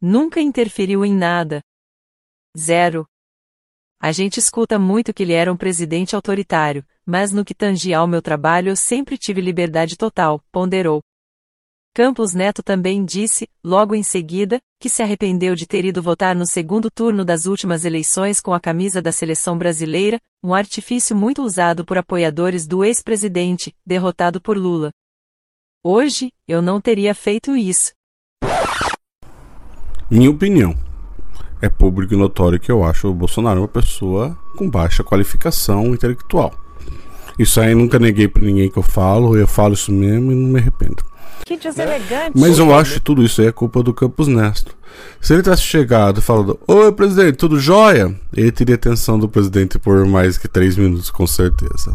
Nunca 0.00 0.40
interferiu 0.40 1.04
em 1.04 1.14
nada. 1.14 1.62
Zero. 2.56 3.06
A 4.00 4.12
gente 4.12 4.38
escuta 4.38 4.78
muito 4.78 5.14
que 5.14 5.22
ele 5.22 5.32
era 5.32 5.52
um 5.52 5.56
presidente 5.56 6.14
autoritário, 6.14 6.84
mas 7.06 7.32
no 7.32 7.44
que 7.44 7.54
tangia 7.54 7.98
ao 7.98 8.06
meu 8.06 8.22
trabalho 8.22 8.70
eu 8.70 8.76
sempre 8.76 9.18
tive 9.18 9.40
liberdade 9.40 9.96
total, 9.96 10.40
ponderou. 10.52 11.00
Campos 11.94 12.34
Neto 12.34 12.60
também 12.60 13.04
disse, 13.04 13.48
logo 13.62 13.94
em 13.94 14.02
seguida, 14.02 14.58
que 14.80 14.88
se 14.88 15.00
arrependeu 15.00 15.54
de 15.54 15.64
ter 15.64 15.84
ido 15.84 16.02
votar 16.02 16.34
no 16.34 16.44
segundo 16.44 16.90
turno 16.90 17.24
das 17.24 17.46
últimas 17.46 17.84
eleições 17.84 18.40
com 18.40 18.52
a 18.52 18.58
camisa 18.58 19.00
da 19.00 19.12
seleção 19.12 19.56
brasileira, 19.56 20.18
um 20.42 20.52
artifício 20.52 21.14
muito 21.14 21.40
usado 21.40 21.84
por 21.84 21.96
apoiadores 21.96 22.66
do 22.66 22.84
ex-presidente, 22.84 23.72
derrotado 23.86 24.40
por 24.40 24.58
Lula. 24.58 24.90
Hoje, 25.84 26.32
eu 26.48 26.60
não 26.60 26.80
teria 26.80 27.14
feito 27.14 27.56
isso. 27.56 27.92
Minha 30.10 30.30
opinião. 30.30 30.74
É 31.62 31.68
público 31.68 32.12
e 32.12 32.16
notório 32.16 32.58
que 32.58 32.72
eu 32.72 32.82
acho 32.82 33.08
o 33.08 33.14
Bolsonaro 33.14 33.60
uma 33.60 33.68
pessoa 33.68 34.36
com 34.56 34.68
baixa 34.68 35.04
qualificação 35.04 35.94
intelectual. 35.94 36.63
Isso 37.38 37.60
aí 37.60 37.74
nunca 37.74 37.98
neguei 37.98 38.28
para 38.28 38.42
ninguém 38.42 38.70
que 38.70 38.78
eu 38.78 38.82
falo, 38.82 39.36
eu 39.36 39.46
falo 39.46 39.74
isso 39.74 39.90
mesmo 39.90 40.30
e 40.30 40.34
não 40.34 40.52
me 40.52 40.60
arrependo. 40.60 41.02
Que 41.44 41.56
deselegante. 41.56 42.38
Mas 42.38 42.58
eu 42.58 42.74
acho 42.74 42.94
que 42.94 43.00
tudo 43.00 43.22
isso 43.22 43.40
aí 43.40 43.48
é 43.48 43.52
culpa 43.52 43.82
do 43.82 43.92
Campos 43.92 44.28
Neto. 44.28 44.74
Se 45.20 45.34
ele 45.34 45.42
tivesse 45.42 45.62
chegado 45.62 46.20
e 46.20 46.22
falado, 46.22 46.58
oi 46.66 46.92
presidente, 46.92 47.36
tudo 47.36 47.58
jóia? 47.58 48.14
Ele 48.34 48.52
teria 48.52 48.76
atenção 48.76 49.18
do 49.18 49.28
presidente 49.28 49.78
por 49.78 50.06
mais 50.06 50.38
que 50.38 50.48
três 50.48 50.76
minutos, 50.76 51.10
com 51.10 51.26
certeza. 51.26 51.94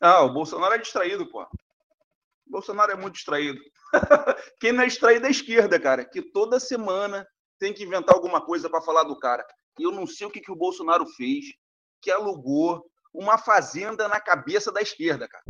Ah, 0.00 0.22
o 0.22 0.32
Bolsonaro 0.32 0.74
é 0.74 0.78
distraído, 0.78 1.26
pô. 1.26 1.42
O 1.42 2.50
Bolsonaro 2.50 2.92
é 2.92 2.96
muito 2.96 3.14
distraído. 3.14 3.60
Quem 4.60 4.72
não 4.72 4.82
é 4.82 4.86
distraído 4.86 5.24
é 5.24 5.28
a 5.28 5.30
esquerda, 5.30 5.78
cara, 5.78 6.04
que 6.04 6.20
toda 6.20 6.60
semana 6.60 7.26
tem 7.62 7.72
que 7.72 7.84
inventar 7.84 8.16
alguma 8.16 8.44
coisa 8.44 8.68
para 8.68 8.82
falar 8.82 9.04
do 9.04 9.16
cara. 9.16 9.46
E 9.78 9.84
eu 9.84 9.92
não 9.92 10.04
sei 10.04 10.26
o 10.26 10.30
que, 10.30 10.40
que 10.40 10.50
o 10.50 10.56
Bolsonaro 10.56 11.06
fez, 11.06 11.44
que 12.00 12.10
alugou 12.10 12.84
uma 13.14 13.38
fazenda 13.38 14.08
na 14.08 14.20
cabeça 14.20 14.72
da 14.72 14.82
esquerda, 14.82 15.28
cara. 15.28 15.44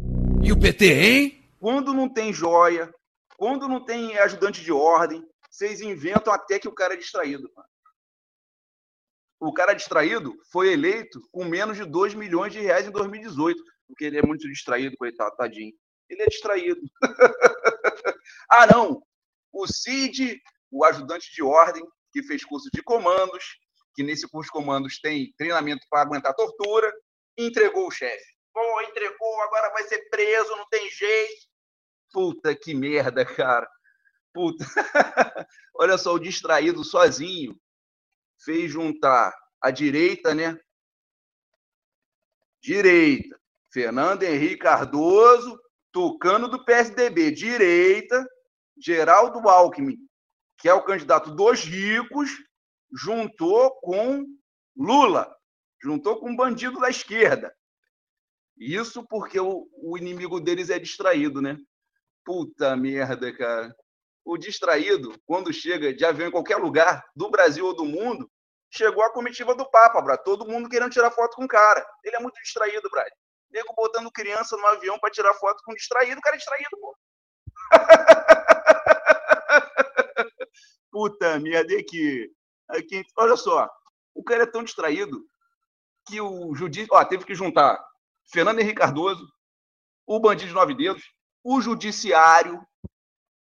E 0.45 0.53
o 0.53 0.61
PT, 0.61 0.85
hein? 0.93 1.51
Quando 1.59 1.95
não 1.95 2.13
tem 2.13 2.31
joia, 2.31 2.93
quando 3.39 3.67
não 3.67 3.83
tem 3.83 4.19
ajudante 4.19 4.61
de 4.61 4.71
ordem, 4.71 5.27
vocês 5.51 5.81
inventam 5.81 6.31
até 6.31 6.59
que 6.59 6.69
o 6.69 6.75
cara 6.75 6.93
é 6.93 6.99
distraído. 6.99 7.49
Cara. 7.49 7.69
O 9.41 9.55
cara 9.55 9.73
distraído 9.73 10.35
foi 10.53 10.71
eleito 10.71 11.19
com 11.33 11.47
menos 11.47 11.79
de 11.79 11.85
2 11.87 12.13
milhões 12.13 12.53
de 12.53 12.61
reais 12.61 12.87
em 12.87 12.91
2018, 12.91 13.59
porque 13.89 14.05
ele 14.05 14.19
é 14.19 14.23
muito 14.23 14.47
distraído, 14.51 14.99
coitado, 14.99 15.35
tadinho. 15.35 15.73
Ele 16.11 16.23
é 16.23 16.27
distraído. 16.27 16.83
ah, 18.51 18.67
não! 18.67 19.03
O 19.51 19.67
Cid, 19.67 20.43
o 20.71 20.85
ajudante 20.85 21.33
de 21.33 21.43
ordem, 21.43 21.83
que 22.13 22.23
fez 22.23 22.45
curso 22.45 22.69
de 22.73 22.83
comandos, 22.83 23.59
que 23.95 24.03
nesse 24.03 24.29
curso 24.29 24.49
de 24.49 24.53
comandos 24.53 25.01
tem 25.01 25.33
treinamento 25.37 25.87
para 25.91 26.03
aguentar 26.03 26.35
tortura, 26.35 26.93
entregou 27.37 27.89
o 27.89 27.91
chefe. 27.91 28.33
Pô, 28.53 28.81
entregou, 28.83 29.43
agora 29.43 29.71
vai 29.73 29.85
ser 29.85 30.09
preso, 30.11 30.57
não 30.57 30.69
tem 30.69 30.91
jeito. 30.91 31.47
Puta 32.13 32.55
que 32.55 32.75
merda, 32.75 33.25
cara. 33.25 33.69
Puta. 34.33 34.65
Olha 35.75 35.97
só, 35.97 36.15
o 36.15 36.19
distraído 36.19 36.85
sozinho 36.85 37.59
fez 38.45 38.71
juntar 38.71 39.35
a 39.61 39.71
direita, 39.71 40.35
né? 40.35 40.59
Direita. 42.61 43.41
Fernando 43.73 44.23
Henrique 44.23 44.59
Cardoso, 44.59 45.59
Tucano 45.91 46.49
do 46.49 46.63
PSDB. 46.65 47.31
Direita. 47.31 48.27
Geraldo 48.77 49.49
Alckmin, 49.49 49.97
que 50.63 50.69
é 50.69 50.75
o 50.75 50.85
candidato 50.85 51.33
dos 51.33 51.65
ricos, 51.65 52.31
juntou 52.93 53.73
com 53.81 54.25
Lula, 54.77 55.37
juntou 55.83 56.21
com 56.21 56.37
bandido 56.37 56.79
da 56.79 56.89
esquerda. 56.89 57.53
Isso 58.57 59.05
porque 59.09 59.41
o, 59.41 59.69
o 59.73 59.99
inimigo 59.99 60.39
deles 60.41 60.71
é 60.71 60.79
distraído, 60.79 61.43
né? 61.43 61.59
Puta 62.25 62.77
merda, 62.77 63.37
cara. 63.37 63.75
O 64.25 64.39
distraído, 64.39 65.13
quando 65.27 65.53
chega 65.53 65.93
de 65.93 66.05
avião 66.05 66.29
em 66.29 66.33
qualquer 66.33 66.59
lugar, 66.59 67.05
do 67.17 67.29
Brasil 67.29 67.67
ou 67.67 67.75
do 67.75 67.85
mundo, 67.85 68.31
chegou 68.71 69.03
a 69.03 69.13
comitiva 69.13 69.57
do 69.57 69.69
Papa, 69.69 70.01
Brad. 70.01 70.21
Todo 70.21 70.47
mundo 70.47 70.69
querendo 70.69 70.93
tirar 70.93 71.11
foto 71.11 71.35
com 71.35 71.45
o 71.45 71.49
cara. 71.49 71.85
Ele 72.05 72.15
é 72.15 72.21
muito 72.21 72.41
distraído, 72.41 72.89
Brad. 72.89 73.11
Nego 73.51 73.75
botando 73.75 74.13
criança 74.13 74.57
no 74.57 74.67
avião 74.67 74.97
para 75.01 75.11
tirar 75.11 75.35
foto 75.35 75.61
com 75.65 75.75
distraído, 75.75 76.21
o 76.21 76.23
cara 76.23 76.37
é 76.37 76.39
distraído, 76.39 76.79
pô. 76.81 76.97
Puta 80.93 81.41
merda, 81.41 81.75
aqui. 81.75 82.31
aqui. 82.69 83.03
Olha 83.17 83.37
só, 83.37 83.69
o 84.15 84.23
cara 84.23 84.43
é 84.43 84.47
tão 84.47 84.63
distraído 84.63 85.25
que 86.07 86.21
o 86.21 86.55
judiciário. 86.55 86.95
Ó, 86.95 87.05
teve 87.05 87.25
que 87.25 87.35
juntar 87.35 87.83
Fernando 88.31 88.61
Henrique 88.61 88.79
Cardoso, 88.79 89.27
o 90.07 90.21
bandido 90.21 90.49
de 90.49 90.55
nove 90.55 90.75
dedos, 90.75 91.03
o 91.43 91.61
judiciário, 91.61 92.61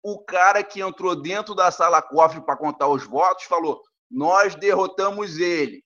o 0.04 0.24
cara 0.24 0.64
que 0.64 0.82
entrou 0.82 1.16
dentro 1.16 1.54
da 1.54 1.72
sala 1.72 2.02
cofre 2.02 2.42
para 2.44 2.58
contar 2.58 2.88
os 2.88 3.06
votos, 3.06 3.46
falou: 3.46 3.82
nós 4.10 4.56
derrotamos 4.56 5.38
ele. 5.38 5.84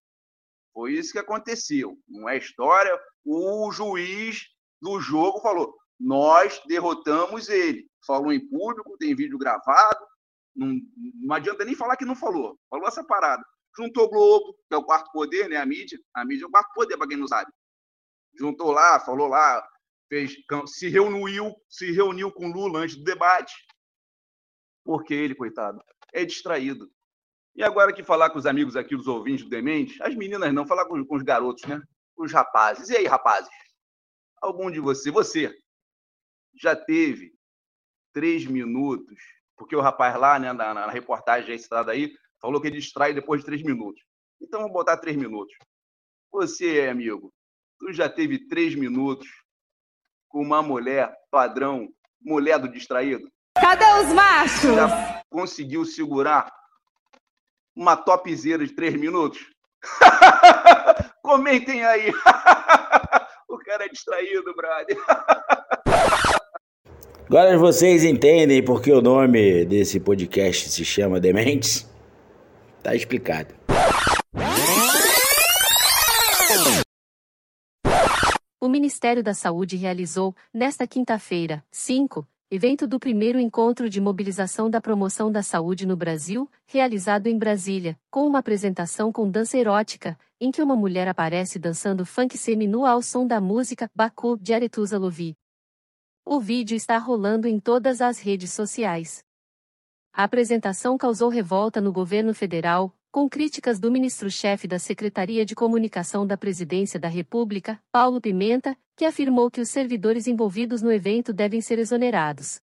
Foi 0.74 0.94
isso 0.94 1.12
que 1.12 1.20
aconteceu. 1.20 1.98
Não 2.08 2.30
é 2.30 2.38
história. 2.38 2.98
O 3.26 3.70
juiz 3.72 4.48
do 4.82 5.00
jogo 5.00 5.42
falou: 5.42 5.76
nós 6.00 6.62
derrotamos 6.68 7.50
ele. 7.50 7.86
Falou 8.06 8.32
em 8.32 8.48
público, 8.48 8.98
tem 8.98 9.16
vídeo 9.16 9.38
gravado. 9.38 10.06
Não, 10.60 10.78
não 11.22 11.36
adianta 11.36 11.64
nem 11.64 11.74
falar 11.74 11.96
que 11.96 12.04
não 12.04 12.16
falou. 12.16 12.60
Falou 12.70 12.86
essa 12.86 13.02
parada. 13.02 13.42
Juntou 13.78 14.10
Globo, 14.10 14.54
que 14.68 14.76
é 14.76 14.78
o 14.78 14.84
quarto 14.84 15.10
poder, 15.12 15.48
né? 15.48 15.56
A 15.56 15.66
mídia. 15.66 15.98
A 16.14 16.26
mídia 16.26 16.44
é 16.44 16.48
o 16.48 16.52
quarto 16.52 16.74
poder, 16.74 16.98
para 16.98 17.08
quem 17.08 17.16
não 17.16 17.28
sabe. 17.28 17.50
Juntou 18.38 18.72
lá, 18.72 19.00
falou 19.00 19.28
lá, 19.28 19.66
fez, 20.10 20.36
se 20.68 20.90
reuniu, 20.90 21.56
se 21.70 21.92
reuniu 21.92 22.30
com 22.30 22.52
Lula 22.52 22.80
antes 22.80 22.98
do 22.98 23.06
debate. 23.06 23.54
Porque 24.84 25.14
ele, 25.14 25.34
coitado, 25.34 25.82
é 26.14 26.26
distraído. 26.26 26.92
E 27.56 27.64
agora 27.64 27.94
que 27.94 28.04
falar 28.04 28.30
com 28.30 28.38
os 28.38 28.46
amigos 28.46 28.76
aqui, 28.76 28.96
os 28.96 29.08
ouvintes 29.08 29.46
do 29.46 29.50
Demente, 29.50 30.02
as 30.04 30.14
meninas 30.14 30.54
não, 30.54 30.68
falar 30.68 30.86
com, 30.86 31.04
com 31.06 31.16
os 31.16 31.24
garotos, 31.24 31.64
né? 31.64 31.82
Os 32.18 32.34
rapazes. 32.34 32.90
E 32.90 32.98
aí, 32.98 33.06
rapazes? 33.06 33.50
Algum 34.42 34.70
de 34.70 34.82
você, 34.82 35.10
você 35.10 35.58
já 36.54 36.76
teve 36.76 37.34
três 38.14 38.46
minutos 38.46 39.39
porque 39.60 39.76
o 39.76 39.82
rapaz 39.82 40.16
lá, 40.16 40.40
né, 40.40 40.54
na, 40.54 40.74
na 40.74 40.90
reportagem 40.90 41.50
registrada 41.50 41.92
aí, 41.92 42.16
falou 42.42 42.62
que 42.62 42.68
ele 42.68 42.80
distrai 42.80 43.14
depois 43.14 43.42
de 43.42 43.46
três 43.46 43.62
minutos. 43.62 44.02
Então, 44.42 44.62
vou 44.62 44.72
botar 44.72 44.96
três 44.96 45.18
minutos. 45.18 45.54
Você, 46.32 46.88
amigo, 46.90 47.30
tu 47.78 47.92
já 47.92 48.08
teve 48.08 48.48
três 48.48 48.74
minutos 48.74 49.28
com 50.30 50.42
uma 50.42 50.62
mulher 50.62 51.14
padrão, 51.30 51.90
mulher 52.22 52.58
do 52.58 52.70
distraído? 52.70 53.30
Cadê 53.60 53.84
os 54.02 54.14
machos? 54.14 54.76
Já 54.76 55.22
conseguiu 55.30 55.84
segurar 55.84 56.50
uma 57.76 57.98
topzera 57.98 58.66
de 58.66 58.74
três 58.74 58.94
minutos? 58.96 59.46
Comentem 61.22 61.84
aí. 61.84 62.12
o 63.50 63.58
cara 63.58 63.86
é 63.86 63.90
distraído, 63.90 64.56
brother. 64.56 64.98
Agora 67.30 67.56
vocês 67.60 68.04
entendem 68.04 68.66
por 68.66 68.82
que 68.82 68.92
o 68.92 69.04
nome 69.04 69.64
desse 69.64 70.00
podcast 70.00 70.68
se 70.68 70.84
chama 70.84 71.20
Dementes? 71.20 71.88
Tá 72.82 72.96
explicado. 72.96 73.54
O 78.60 78.68
Ministério 78.68 79.22
da 79.22 79.36
Saúde 79.36 79.78
realizou, 79.78 80.36
nesta 80.52 80.88
quinta-feira, 80.88 81.64
5, 81.72 82.28
evento 82.50 82.88
do 82.88 83.00
primeiro 83.00 83.40
encontro 83.40 83.88
de 83.88 84.02
mobilização 84.02 84.68
da 84.68 84.82
promoção 84.82 85.32
da 85.32 85.44
saúde 85.44 85.86
no 85.86 85.96
Brasil, 85.96 86.50
realizado 86.66 87.28
em 87.28 87.38
Brasília, 87.38 87.96
com 88.10 88.26
uma 88.26 88.40
apresentação 88.40 89.12
com 89.12 89.30
dança 89.30 89.56
erótica, 89.56 90.18
em 90.42 90.50
que 90.50 90.64
uma 90.64 90.76
mulher 90.76 91.08
aparece 91.08 91.60
dançando 91.60 92.08
funk 92.08 92.36
semi-nu 92.36 92.88
ao 92.88 93.04
som 93.04 93.28
da 93.28 93.40
música 93.40 93.88
Baku 93.94 94.36
de 94.36 94.52
Aretusa 94.52 94.98
Lovi. 94.98 95.38
O 96.32 96.40
vídeo 96.40 96.76
está 96.76 96.96
rolando 97.00 97.48
em 97.48 97.60
todas 97.60 98.02
as 98.02 98.20
redes 98.20 98.52
sociais. 98.52 99.24
A 100.14 100.24
apresentação 100.24 100.96
causou 100.96 101.28
revolta 101.28 101.82
no 101.82 101.92
governo 101.92 102.36
federal, 102.36 102.96
com 103.12 103.28
críticas 103.28 103.80
do 103.80 103.90
ministro-chefe 103.90 104.68
da 104.68 104.78
Secretaria 104.78 105.44
de 105.44 105.56
Comunicação 105.56 106.28
da 106.28 106.38
Presidência 106.38 107.00
da 107.00 107.08
República, 107.08 107.82
Paulo 107.92 108.22
Pimenta, 108.22 108.78
que 108.96 109.06
afirmou 109.06 109.50
que 109.50 109.60
os 109.60 109.70
servidores 109.70 110.28
envolvidos 110.28 110.84
no 110.84 110.92
evento 110.92 111.34
devem 111.34 111.62
ser 111.62 111.80
exonerados. 111.80 112.60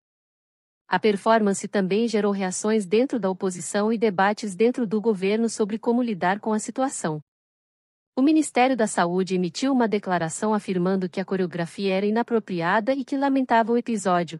A 0.87 1.01
performance 1.01 1.67
também 1.67 2.07
gerou 2.07 2.31
reações 2.31 2.87
dentro 2.87 3.19
da 3.19 3.29
oposição 3.29 3.93
e 3.93 3.99
debates 3.99 4.55
dentro 4.55 4.87
do 4.87 5.01
governo 5.01 5.49
sobre 5.49 5.77
como 5.77 6.05
lidar 6.05 6.39
com 6.39 6.53
a 6.53 6.61
situação. 6.61 7.21
O 8.19 8.23
Ministério 8.23 8.75
da 8.75 8.87
Saúde 8.87 9.35
emitiu 9.35 9.71
uma 9.71 9.87
declaração 9.87 10.55
afirmando 10.55 11.07
que 11.07 11.21
a 11.21 11.25
coreografia 11.25 11.95
era 11.95 12.07
inapropriada 12.07 12.95
e 12.95 13.05
que 13.05 13.15
lamentava 13.15 13.73
o 13.73 13.77
episódio. 13.77 14.39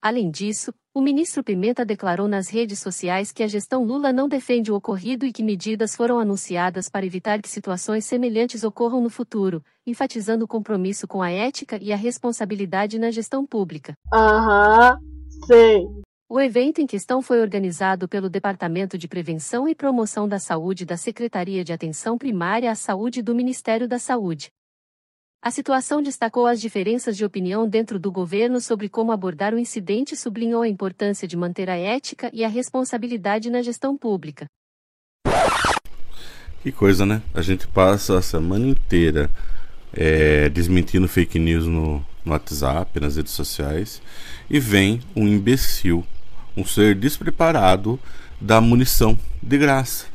Além 0.00 0.30
disso, 0.30 0.72
o 0.94 1.02
ministro 1.02 1.44
Pimenta 1.44 1.84
declarou 1.84 2.26
nas 2.26 2.48
redes 2.48 2.78
sociais 2.78 3.30
que 3.30 3.42
a 3.42 3.46
gestão 3.46 3.84
Lula 3.84 4.10
não 4.10 4.26
defende 4.26 4.72
o 4.72 4.74
ocorrido 4.74 5.26
e 5.26 5.32
que 5.34 5.42
medidas 5.42 5.94
foram 5.94 6.18
anunciadas 6.18 6.88
para 6.88 7.04
evitar 7.04 7.42
que 7.42 7.48
situações 7.50 8.06
semelhantes 8.06 8.64
ocorram 8.64 9.02
no 9.02 9.10
futuro, 9.10 9.62
enfatizando 9.86 10.46
o 10.46 10.48
compromisso 10.48 11.06
com 11.06 11.20
a 11.20 11.30
ética 11.30 11.78
e 11.82 11.92
a 11.92 11.96
responsabilidade 11.96 12.98
na 12.98 13.10
gestão 13.10 13.44
pública. 13.44 13.92
Aham, 14.14 14.98
sei. 15.46 15.84
O 16.30 16.38
evento 16.38 16.78
em 16.78 16.86
questão 16.86 17.22
foi 17.22 17.40
organizado 17.40 18.06
pelo 18.06 18.28
Departamento 18.28 18.98
de 18.98 19.08
Prevenção 19.08 19.66
e 19.66 19.74
Promoção 19.74 20.28
da 20.28 20.38
Saúde 20.38 20.84
da 20.84 20.94
Secretaria 20.94 21.64
de 21.64 21.72
Atenção 21.72 22.18
Primária 22.18 22.70
à 22.70 22.74
Saúde 22.74 23.22
do 23.22 23.34
Ministério 23.34 23.88
da 23.88 23.98
Saúde. 23.98 24.50
A 25.40 25.50
situação 25.50 26.02
destacou 26.02 26.46
as 26.46 26.60
diferenças 26.60 27.16
de 27.16 27.24
opinião 27.24 27.66
dentro 27.66 27.98
do 27.98 28.12
governo 28.12 28.60
sobre 28.60 28.90
como 28.90 29.10
abordar 29.10 29.54
o 29.54 29.58
incidente 29.58 30.12
e 30.12 30.18
sublinhou 30.18 30.60
a 30.60 30.68
importância 30.68 31.26
de 31.26 31.34
manter 31.34 31.70
a 31.70 31.78
ética 31.78 32.28
e 32.30 32.44
a 32.44 32.48
responsabilidade 32.48 33.48
na 33.48 33.62
gestão 33.62 33.96
pública. 33.96 34.46
Que 36.62 36.70
coisa, 36.70 37.06
né? 37.06 37.22
A 37.32 37.40
gente 37.40 37.66
passa 37.66 38.18
a 38.18 38.22
semana 38.22 38.66
inteira 38.66 39.30
é, 39.94 40.50
desmentindo 40.50 41.08
fake 41.08 41.38
news 41.38 41.64
no, 41.64 42.04
no 42.22 42.32
WhatsApp, 42.32 43.00
nas 43.00 43.16
redes 43.16 43.32
sociais, 43.32 44.02
e 44.50 44.60
vem 44.60 45.00
um 45.16 45.26
imbecil, 45.26 46.04
um 46.58 46.64
ser 46.64 46.94
despreparado, 46.94 47.98
dar 48.40 48.60
munição 48.60 49.16
de 49.42 49.56
graça. 49.56 50.06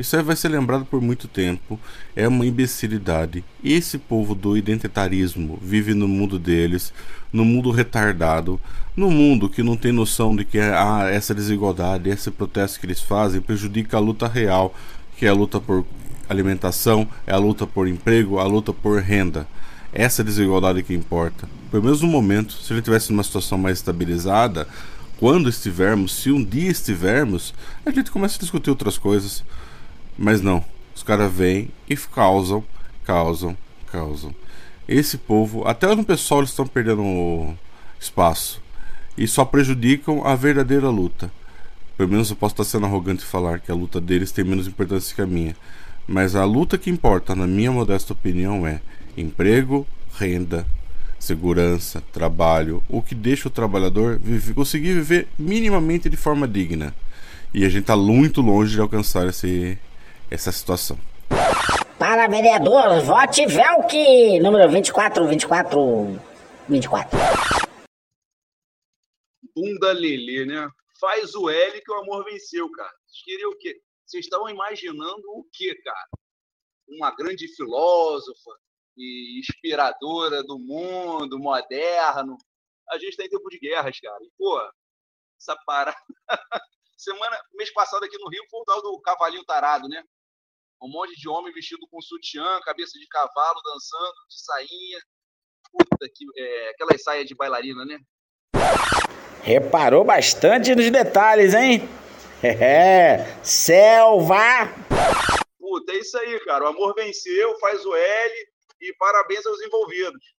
Isso 0.00 0.16
aí 0.16 0.22
vai 0.22 0.34
ser 0.34 0.48
lembrado 0.48 0.86
por 0.86 1.00
muito 1.00 1.28
tempo. 1.28 1.78
É 2.16 2.26
uma 2.26 2.46
imbecilidade. 2.46 3.44
Esse 3.62 3.98
povo 3.98 4.34
do 4.34 4.56
identitarismo 4.56 5.58
vive 5.60 5.92
no 5.92 6.08
mundo 6.08 6.38
deles, 6.38 6.92
no 7.30 7.44
mundo 7.44 7.70
retardado, 7.70 8.58
no 8.96 9.10
mundo 9.10 9.48
que 9.48 9.62
não 9.62 9.76
tem 9.76 9.92
noção 9.92 10.34
de 10.34 10.44
que 10.44 10.58
ah, 10.58 11.06
essa 11.10 11.34
desigualdade, 11.34 12.08
esse 12.08 12.30
protesto 12.30 12.80
que 12.80 12.86
eles 12.86 13.00
fazem 13.00 13.42
prejudica 13.42 13.98
a 13.98 14.00
luta 14.00 14.26
real, 14.26 14.74
que 15.18 15.26
é 15.26 15.28
a 15.28 15.34
luta 15.34 15.60
por 15.60 15.84
alimentação, 16.30 17.06
é 17.26 17.32
a 17.34 17.38
luta 17.38 17.66
por 17.66 17.86
emprego, 17.86 18.38
a 18.38 18.44
luta 18.44 18.72
por 18.72 19.02
renda. 19.02 19.46
Essa 19.92 20.24
desigualdade 20.24 20.82
que 20.82 20.94
importa. 20.94 21.46
Pelo 21.70 21.82
menos 21.82 22.00
no 22.00 22.08
momento, 22.08 22.54
se 22.54 22.72
ele 22.72 22.80
tivesse 22.80 23.12
numa 23.12 23.22
situação 23.22 23.58
mais 23.58 23.78
estabilizada, 23.78 24.66
quando 25.20 25.50
estivermos, 25.50 26.14
se 26.14 26.32
um 26.32 26.42
dia 26.42 26.70
estivermos, 26.70 27.52
a 27.84 27.90
gente 27.90 28.10
começa 28.10 28.36
a 28.36 28.40
discutir 28.40 28.70
outras 28.70 28.96
coisas. 28.96 29.44
Mas 30.16 30.40
não, 30.40 30.64
os 30.96 31.02
caras 31.02 31.30
vêm 31.30 31.68
e 31.86 31.94
causam, 31.94 32.64
causam, 33.04 33.54
causam. 33.92 34.34
Esse 34.88 35.18
povo, 35.18 35.68
até 35.68 35.94
no 35.94 36.04
pessoal 36.04 36.40
eles 36.40 36.50
estão 36.50 36.66
perdendo 36.66 37.54
espaço 38.00 38.62
e 39.16 39.28
só 39.28 39.44
prejudicam 39.44 40.26
a 40.26 40.34
verdadeira 40.34 40.88
luta. 40.88 41.30
Pelo 41.98 42.08
menos 42.08 42.30
eu 42.30 42.36
posso 42.36 42.54
estar 42.54 42.64
sendo 42.64 42.86
arrogante 42.86 43.22
e 43.22 43.26
falar 43.26 43.60
que 43.60 43.70
a 43.70 43.74
luta 43.74 44.00
deles 44.00 44.32
tem 44.32 44.42
menos 44.42 44.66
importância 44.66 45.14
que 45.14 45.20
a 45.20 45.26
minha. 45.26 45.54
Mas 46.08 46.34
a 46.34 46.46
luta 46.46 46.78
que 46.78 46.88
importa, 46.88 47.36
na 47.36 47.46
minha 47.46 47.70
modesta 47.70 48.14
opinião, 48.14 48.66
é 48.66 48.80
emprego, 49.18 49.86
renda, 50.14 50.66
segurança, 51.20 52.02
trabalho, 52.12 52.82
o 52.88 53.02
que 53.02 53.14
deixa 53.14 53.46
o 53.46 53.50
trabalhador 53.50 54.18
viver, 54.18 54.54
conseguir 54.54 54.94
viver 54.94 55.28
minimamente 55.38 56.08
de 56.08 56.16
forma 56.16 56.48
digna. 56.48 56.94
E 57.52 57.64
a 57.64 57.68
gente 57.68 57.82
está 57.82 57.96
muito 57.96 58.40
longe 58.40 58.74
de 58.74 58.80
alcançar 58.80 59.28
esse, 59.28 59.78
essa 60.30 60.50
situação. 60.50 60.98
Para 61.98 62.26
vereador, 62.26 63.02
vote 63.02 63.44
Velk, 63.46 64.40
número 64.40 64.70
24, 64.70 65.28
24, 65.28 66.20
24. 66.68 67.18
Bunda 69.54 69.92
Lelê, 69.92 70.46
né? 70.46 70.68
Faz 70.98 71.34
o 71.34 71.50
L 71.50 71.80
que 71.80 71.92
o 71.92 71.96
amor 71.96 72.24
venceu, 72.24 72.70
cara. 72.70 72.90
Vocês 73.06 73.24
queriam 73.24 73.50
o 73.50 73.58
quê? 73.58 73.78
Vocês 74.06 74.24
estavam 74.24 74.48
imaginando 74.48 75.22
o 75.34 75.44
quê, 75.52 75.74
cara? 75.84 76.08
Uma 76.88 77.14
grande 77.14 77.46
filósofa 77.54 78.50
e 79.00 79.40
inspiradora 79.40 80.42
do 80.42 80.58
mundo 80.58 81.38
moderno. 81.38 82.36
A 82.90 82.98
gente 82.98 83.16
tá 83.16 83.24
em 83.24 83.28
tempo 83.28 83.48
de 83.48 83.58
guerras, 83.58 83.98
cara. 83.98 84.22
E, 84.22 84.30
pô, 84.36 84.60
essa 85.38 85.56
parada. 85.64 85.96
Semana, 86.96 87.40
mês 87.54 87.72
passado 87.72 88.04
aqui 88.04 88.18
no 88.18 88.28
Rio 88.28 88.44
foi 88.50 88.60
o 88.60 88.64
tal 88.64 88.82
do 88.82 89.00
cavalinho 89.00 89.44
tarado, 89.44 89.88
né? 89.88 90.04
um 90.82 90.88
monte 90.88 91.14
de 91.14 91.28
homem 91.28 91.52
vestido 91.52 91.86
com 91.90 92.00
sutiã, 92.00 92.58
cabeça 92.64 92.98
de 92.98 93.06
cavalo, 93.06 93.60
dançando, 93.62 94.14
de 94.28 94.42
sainha. 94.42 94.98
Puta, 95.70 96.08
que, 96.14 96.24
é, 96.36 96.70
aquelas 96.70 97.02
saias 97.02 97.26
de 97.26 97.34
bailarina, 97.34 97.84
né? 97.84 97.98
Reparou 99.42 100.04
bastante 100.04 100.74
nos 100.74 100.90
detalhes, 100.90 101.54
hein? 101.54 101.82
É, 102.42 103.38
selva! 103.44 104.72
Puta, 105.58 105.92
é 105.92 105.96
isso 105.98 106.16
aí, 106.16 106.40
cara. 106.46 106.64
O 106.64 106.68
amor 106.68 106.94
venceu, 106.94 107.58
faz 107.58 107.84
o 107.84 107.94
L 107.94 108.49
e 108.80 108.94
parabéns 108.94 109.44
aos 109.46 109.60
envolvidos. 109.60 110.34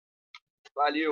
Valeu. 0.75 1.11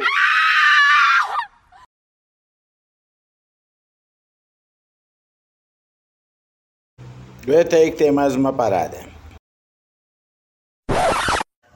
Aguenta 7.44 7.78
aí 7.78 7.92
que 7.92 7.98
tem 7.98 8.12
mais 8.12 8.36
uma 8.36 8.56
parada. 8.56 8.98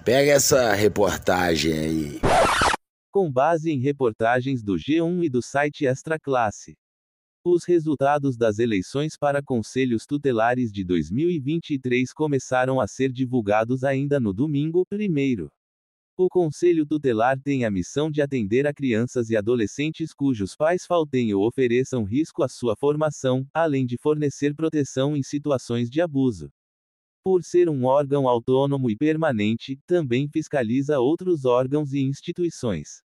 Pega 0.05 0.31
essa 0.31 0.73
reportagem 0.73 1.73
aí. 1.73 2.21
Com 3.11 3.31
base 3.31 3.71
em 3.71 3.79
reportagens 3.79 4.61
do 4.61 4.73
G1 4.73 5.23
e 5.23 5.29
do 5.29 5.41
site 5.41 5.85
Extra 5.85 6.19
Classe. 6.19 6.75
Os 7.45 7.65
resultados 7.65 8.37
das 8.37 8.57
eleições 8.57 9.17
para 9.17 9.43
conselhos 9.43 10.05
tutelares 10.05 10.71
de 10.71 10.81
2023 10.85 12.13
começaram 12.13 12.79
a 12.79 12.87
ser 12.87 13.11
divulgados 13.11 13.83
ainda 13.83 14.17
no 14.17 14.31
domingo 14.33 14.87
1. 14.89 15.49
O 16.15 16.29
Conselho 16.29 16.85
Tutelar 16.85 17.37
tem 17.37 17.65
a 17.65 17.69
missão 17.69 18.09
de 18.09 18.21
atender 18.21 18.65
a 18.65 18.73
crianças 18.73 19.29
e 19.29 19.35
adolescentes 19.35 20.13
cujos 20.13 20.55
pais 20.55 20.85
faltem 20.85 21.33
ou 21.33 21.45
ofereçam 21.45 22.05
risco 22.05 22.43
à 22.43 22.47
sua 22.47 22.77
formação, 22.77 23.45
além 23.53 23.85
de 23.85 23.97
fornecer 23.97 24.55
proteção 24.55 25.13
em 25.13 25.21
situações 25.21 25.89
de 25.89 25.99
abuso. 25.99 26.49
Por 27.25 27.43
ser 27.43 27.67
um 27.67 27.83
órgão 27.83 28.25
autônomo 28.25 28.89
e 28.89 28.95
permanente, 28.95 29.77
também 29.85 30.29
fiscaliza 30.29 30.97
outros 30.97 31.43
órgãos 31.43 31.91
e 31.91 31.99
instituições. 31.99 33.03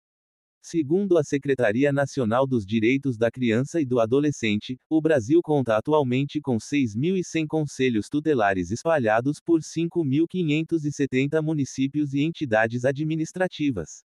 Segundo 0.68 1.20
a 1.20 1.24
Secretaria 1.24 1.94
Nacional 1.94 2.48
dos 2.48 2.66
Direitos 2.66 3.20
da 3.20 3.30
Criança 3.30 3.80
e 3.80 3.86
do 3.86 4.00
Adolescente, 4.00 4.80
o 4.90 5.00
Brasil 5.00 5.40
conta 5.44 5.78
atualmente 5.78 6.42
com 6.42 6.58
6.100 6.58 7.46
conselhos 7.46 8.10
tutelares 8.10 8.72
espalhados 8.72 9.40
por 9.40 9.60
5.570 9.60 11.40
municípios 11.40 12.16
e 12.16 12.24
entidades 12.24 12.84
administrativas. 12.84 14.04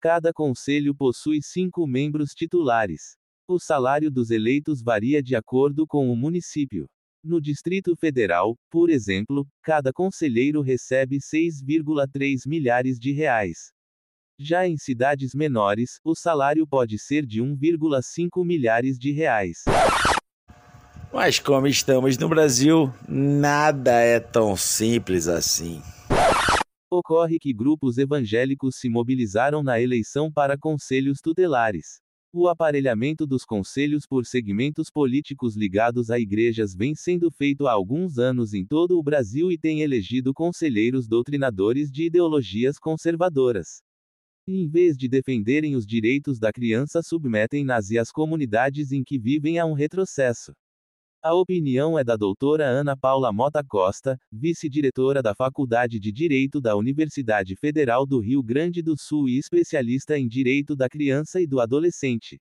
Cada 0.00 0.32
conselho 0.32 0.94
possui 0.94 1.42
cinco 1.42 1.86
membros 1.86 2.30
titulares. 2.30 3.18
O 3.46 3.60
salário 3.60 4.10
dos 4.10 4.30
eleitos 4.30 4.82
varia 4.82 5.22
de 5.22 5.36
acordo 5.36 5.86
com 5.86 6.10
o 6.10 6.16
município. 6.16 6.88
No 7.22 7.38
Distrito 7.38 7.94
Federal, 7.96 8.58
por 8.70 8.88
exemplo, 8.88 9.46
cada 9.60 9.92
conselheiro 9.92 10.62
recebe 10.62 11.18
6,3 11.18 12.48
milhares 12.48 12.98
de 12.98 13.12
reais. 13.12 13.74
Já 14.44 14.66
em 14.66 14.76
cidades 14.76 15.36
menores, 15.36 16.00
o 16.02 16.16
salário 16.16 16.66
pode 16.66 16.98
ser 16.98 17.24
de 17.24 17.40
1,5 17.40 18.44
milhares 18.44 18.98
de 18.98 19.12
reais. 19.12 19.58
Mas 21.12 21.38
como 21.38 21.68
estamos 21.68 22.18
no 22.18 22.28
Brasil, 22.28 22.92
nada 23.08 23.92
é 23.92 24.18
tão 24.18 24.56
simples 24.56 25.28
assim. 25.28 25.80
Ocorre 26.90 27.38
que 27.38 27.52
grupos 27.52 27.98
evangélicos 27.98 28.78
se 28.80 28.88
mobilizaram 28.88 29.62
na 29.62 29.80
eleição 29.80 30.28
para 30.28 30.58
conselhos 30.58 31.20
tutelares. 31.22 32.00
O 32.32 32.48
aparelhamento 32.48 33.24
dos 33.24 33.44
conselhos 33.44 34.08
por 34.08 34.26
segmentos 34.26 34.90
políticos 34.90 35.54
ligados 35.54 36.10
a 36.10 36.18
igrejas 36.18 36.74
vem 36.74 36.96
sendo 36.96 37.30
feito 37.30 37.68
há 37.68 37.72
alguns 37.72 38.18
anos 38.18 38.54
em 38.54 38.66
todo 38.66 38.98
o 38.98 39.02
Brasil 39.04 39.52
e 39.52 39.56
tem 39.56 39.82
elegido 39.82 40.34
conselheiros 40.34 41.06
doutrinadores 41.06 41.92
de 41.92 42.06
ideologias 42.06 42.76
conservadoras. 42.76 43.82
Em 44.44 44.66
vez 44.66 44.96
de 44.96 45.08
defenderem 45.08 45.76
os 45.76 45.86
direitos 45.86 46.36
da 46.36 46.52
criança, 46.52 47.00
submetem-nas 47.00 47.90
e 47.90 47.98
as 47.98 48.10
comunidades 48.10 48.90
em 48.90 49.04
que 49.04 49.16
vivem 49.16 49.56
a 49.60 49.64
um 49.64 49.72
retrocesso. 49.72 50.52
A 51.22 51.32
opinião 51.32 51.96
é 51.96 52.02
da 52.02 52.16
doutora 52.16 52.66
Ana 52.66 52.96
Paula 52.96 53.32
Mota 53.32 53.62
Costa, 53.62 54.18
vice-diretora 54.32 55.22
da 55.22 55.32
Faculdade 55.32 56.00
de 56.00 56.10
Direito 56.10 56.60
da 56.60 56.76
Universidade 56.76 57.54
Federal 57.54 58.04
do 58.04 58.18
Rio 58.18 58.42
Grande 58.42 58.82
do 58.82 58.98
Sul 58.98 59.28
e 59.28 59.38
especialista 59.38 60.18
em 60.18 60.26
Direito 60.26 60.74
da 60.74 60.88
Criança 60.88 61.40
e 61.40 61.46
do 61.46 61.60
Adolescente. 61.60 62.40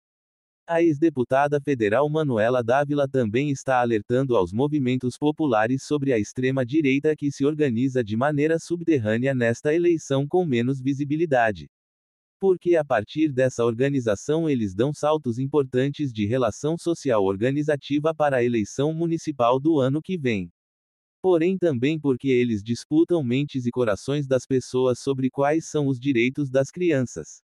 A 0.66 0.82
ex-deputada 0.82 1.62
federal 1.62 2.10
Manuela 2.10 2.64
Dávila 2.64 3.08
também 3.08 3.52
está 3.52 3.80
alertando 3.80 4.36
aos 4.36 4.52
movimentos 4.52 5.20
populares 5.20 5.84
sobre 5.84 6.12
a 6.14 6.18
extrema-direita 6.18 7.16
que 7.16 7.30
se 7.30 7.46
organiza 7.46 8.04
de 8.04 8.18
maneira 8.18 8.58
subterrânea 8.58 9.36
nesta 9.36 9.72
eleição 9.72 10.28
com 10.28 10.44
menos 10.44 10.82
visibilidade. 10.82 11.70
Porque 12.42 12.76
a 12.76 12.84
partir 12.84 13.32
dessa 13.32 13.64
organização 13.64 14.50
eles 14.50 14.76
dão 14.76 14.94
saltos 14.94 15.40
importantes 15.40 16.12
de 16.12 16.26
relação 16.26 16.78
social 16.78 17.24
organizativa 17.24 18.14
para 18.14 18.38
a 18.38 18.44
eleição 18.44 18.94
municipal 18.94 19.60
do 19.62 19.80
ano 19.80 20.02
que 20.02 20.18
vem. 20.18 20.52
Porém, 21.22 21.58
também 21.58 22.00
porque 22.00 22.30
eles 22.30 22.64
disputam 22.64 23.24
mentes 23.24 23.66
e 23.66 23.72
corações 23.72 24.28
das 24.28 24.46
pessoas 24.46 25.00
sobre 25.00 25.30
quais 25.30 25.70
são 25.70 25.88
os 25.88 26.00
direitos 26.00 26.50
das 26.50 26.72
crianças. 26.72 27.44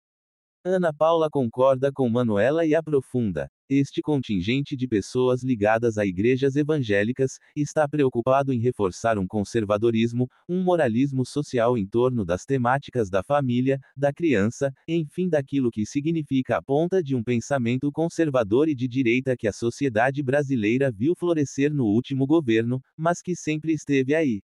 Ana 0.69 0.91
Paula 0.91 1.29
concorda 1.29 1.93
com 1.93 2.09
Manuela 2.09 2.65
e 2.65 2.75
aprofunda. 2.75 3.49
Este 3.69 4.01
contingente 4.01 4.75
de 4.75 4.85
pessoas 4.85 5.41
ligadas 5.41 5.97
a 5.97 6.05
igrejas 6.05 6.57
evangélicas 6.57 7.37
está 7.55 7.87
preocupado 7.87 8.51
em 8.51 8.59
reforçar 8.59 9.17
um 9.17 9.25
conservadorismo, 9.25 10.27
um 10.47 10.61
moralismo 10.61 11.25
social 11.25 11.77
em 11.77 11.87
torno 11.87 12.25
das 12.25 12.43
temáticas 12.43 13.09
da 13.09 13.23
família, 13.23 13.79
da 13.95 14.11
criança, 14.11 14.69
enfim, 14.85 15.29
daquilo 15.29 15.71
que 15.71 15.85
significa 15.85 16.57
a 16.57 16.61
ponta 16.61 17.01
de 17.01 17.15
um 17.15 17.23
pensamento 17.23 17.89
conservador 17.89 18.67
e 18.67 18.75
de 18.75 18.89
direita 18.89 19.37
que 19.37 19.47
a 19.47 19.53
sociedade 19.53 20.21
brasileira 20.21 20.91
viu 20.91 21.15
florescer 21.15 21.73
no 21.73 21.85
último 21.85 22.27
governo, 22.27 22.81
mas 22.97 23.21
que 23.21 23.37
sempre 23.37 23.71
esteve 23.71 24.13
aí. 24.13 24.41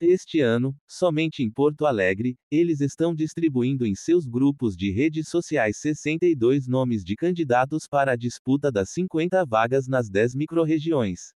Este 0.00 0.40
ano, 0.40 0.76
somente 0.86 1.42
em 1.42 1.50
Porto 1.50 1.84
Alegre, 1.84 2.38
eles 2.52 2.80
estão 2.80 3.12
distribuindo 3.12 3.84
em 3.84 3.96
seus 3.96 4.26
grupos 4.26 4.76
de 4.76 4.92
redes 4.92 5.28
sociais 5.28 5.78
62 5.78 6.68
nomes 6.68 7.02
de 7.02 7.16
candidatos 7.16 7.88
para 7.88 8.12
a 8.12 8.16
disputa 8.16 8.70
das 8.70 8.90
50 8.90 9.44
vagas 9.44 9.88
nas 9.88 10.08
10 10.08 10.36
microrregiões. 10.36 11.32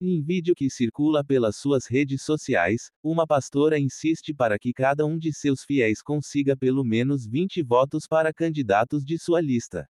Em 0.00 0.22
vídeo 0.22 0.54
que 0.54 0.70
circula 0.70 1.22
pelas 1.22 1.56
suas 1.56 1.84
redes 1.84 2.22
sociais, 2.22 2.90
uma 3.04 3.26
pastora 3.26 3.78
insiste 3.78 4.32
para 4.32 4.58
que 4.58 4.72
cada 4.72 5.04
um 5.04 5.18
de 5.18 5.30
seus 5.30 5.62
fiéis 5.62 6.00
consiga 6.00 6.56
pelo 6.56 6.82
menos 6.82 7.26
20 7.26 7.62
votos 7.62 8.06
para 8.06 8.32
candidatos 8.32 9.04
de 9.04 9.18
sua 9.18 9.42
lista. 9.42 9.86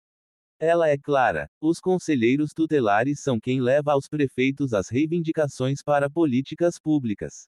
Ela 0.60 0.90
é 0.90 0.96
clara: 0.96 1.50
os 1.60 1.80
conselheiros 1.80 2.52
tutelares 2.54 3.20
são 3.22 3.40
quem 3.40 3.60
leva 3.60 3.94
aos 3.94 4.08
prefeitos 4.08 4.74
as 4.74 4.90
reivindicações 4.90 5.82
para 5.82 6.08
políticas 6.08 6.80
públicas. 6.80 7.48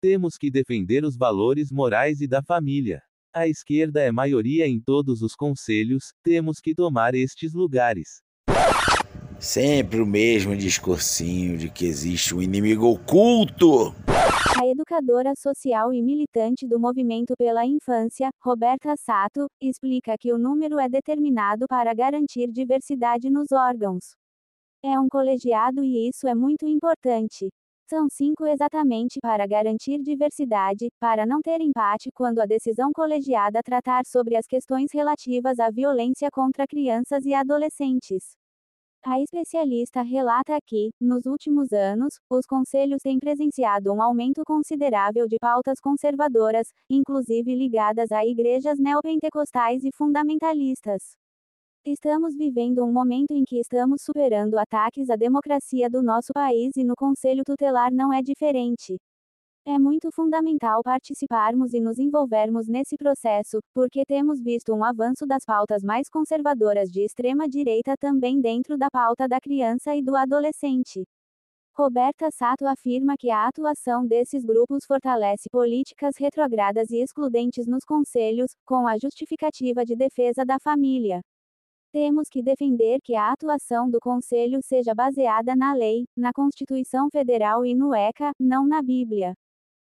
Temos 0.00 0.36
que 0.38 0.48
defender 0.48 1.04
os 1.04 1.16
valores 1.16 1.72
morais 1.72 2.20
e 2.20 2.28
da 2.28 2.40
família. 2.40 3.02
A 3.34 3.48
esquerda 3.48 4.00
é 4.00 4.12
maioria 4.12 4.64
em 4.64 4.80
todos 4.80 5.22
os 5.22 5.34
conselhos, 5.34 6.12
temos 6.22 6.60
que 6.60 6.72
tomar 6.72 7.16
estes 7.16 7.52
lugares. 7.52 8.22
Sempre 9.40 10.00
o 10.00 10.06
mesmo 10.06 10.56
discursinho 10.56 11.58
de 11.58 11.68
que 11.68 11.84
existe 11.84 12.32
um 12.32 12.40
inimigo 12.40 12.86
oculto. 12.86 13.92
A 14.60 14.66
educadora 14.68 15.32
social 15.36 15.92
e 15.92 16.00
militante 16.00 16.64
do 16.64 16.78
Movimento 16.78 17.34
pela 17.36 17.66
Infância, 17.66 18.30
Roberta 18.40 18.94
Sato, 18.96 19.48
explica 19.60 20.14
que 20.16 20.32
o 20.32 20.38
número 20.38 20.78
é 20.78 20.88
determinado 20.88 21.66
para 21.68 21.92
garantir 21.92 22.52
diversidade 22.52 23.28
nos 23.28 23.50
órgãos. 23.50 24.14
É 24.80 24.98
um 25.00 25.08
colegiado 25.08 25.82
e 25.82 26.08
isso 26.08 26.28
é 26.28 26.36
muito 26.36 26.68
importante. 26.68 27.48
São 27.90 28.06
cinco 28.10 28.46
exatamente 28.46 29.18
para 29.18 29.46
garantir 29.46 30.02
diversidade, 30.02 30.90
para 31.00 31.24
não 31.24 31.40
ter 31.40 31.58
empate 31.62 32.10
quando 32.12 32.38
a 32.38 32.44
decisão 32.44 32.90
colegiada 32.92 33.62
tratar 33.62 34.04
sobre 34.04 34.36
as 34.36 34.46
questões 34.46 34.92
relativas 34.92 35.58
à 35.58 35.70
violência 35.70 36.28
contra 36.30 36.66
crianças 36.66 37.24
e 37.24 37.32
adolescentes. 37.32 38.36
A 39.02 39.18
especialista 39.22 40.02
relata 40.02 40.58
que, 40.66 40.90
nos 41.00 41.24
últimos 41.24 41.72
anos, 41.72 42.20
os 42.30 42.44
conselhos 42.44 43.00
têm 43.00 43.18
presenciado 43.18 43.90
um 43.90 44.02
aumento 44.02 44.42
considerável 44.44 45.26
de 45.26 45.38
pautas 45.40 45.80
conservadoras, 45.80 46.68
inclusive 46.90 47.54
ligadas 47.54 48.12
a 48.12 48.22
igrejas 48.22 48.78
neopentecostais 48.78 49.82
e 49.82 49.90
fundamentalistas. 49.96 51.16
Estamos 51.84 52.34
vivendo 52.36 52.84
um 52.84 52.92
momento 52.92 53.30
em 53.32 53.44
que 53.44 53.58
estamos 53.58 54.02
superando 54.02 54.58
ataques 54.58 55.08
à 55.08 55.16
democracia 55.16 55.88
do 55.88 56.02
nosso 56.02 56.32
país 56.34 56.76
e 56.76 56.84
no 56.84 56.94
Conselho 56.94 57.44
Tutelar 57.44 57.92
não 57.92 58.12
é 58.12 58.20
diferente. 58.20 58.98
É 59.64 59.78
muito 59.78 60.10
fundamental 60.12 60.82
participarmos 60.82 61.72
e 61.72 61.80
nos 61.80 61.98
envolvermos 61.98 62.68
nesse 62.68 62.96
processo, 62.96 63.60
porque 63.72 64.04
temos 64.04 64.40
visto 64.40 64.74
um 64.74 64.84
avanço 64.84 65.26
das 65.26 65.44
pautas 65.44 65.82
mais 65.82 66.08
conservadoras 66.10 66.90
de 66.90 67.02
extrema 67.04 67.48
direita 67.48 67.94
também 67.98 68.40
dentro 68.40 68.76
da 68.76 68.88
pauta 68.90 69.26
da 69.26 69.40
criança 69.40 69.94
e 69.94 70.02
do 70.02 70.16
adolescente. 70.16 71.04
Roberta 71.74 72.28
Sato 72.30 72.66
afirma 72.66 73.14
que 73.16 73.30
a 73.30 73.46
atuação 73.46 74.06
desses 74.06 74.44
grupos 74.44 74.84
fortalece 74.84 75.48
políticas 75.50 76.16
retrogradas 76.18 76.90
e 76.90 77.02
excludentes 77.02 77.66
nos 77.66 77.84
conselhos, 77.84 78.50
com 78.66 78.86
a 78.86 78.98
justificativa 78.98 79.84
de 79.84 79.94
defesa 79.94 80.44
da 80.44 80.58
família. 80.58 81.22
Temos 81.92 82.28
que 82.28 82.42
defender 82.42 83.00
que 83.02 83.14
a 83.14 83.32
atuação 83.32 83.90
do 83.90 83.98
Conselho 83.98 84.60
seja 84.62 84.94
baseada 84.94 85.56
na 85.56 85.72
lei, 85.72 86.04
na 86.16 86.32
Constituição 86.34 87.08
Federal 87.10 87.64
e 87.64 87.74
no 87.74 87.94
ECA, 87.94 88.30
não 88.38 88.66
na 88.66 88.82
Bíblia. 88.82 89.34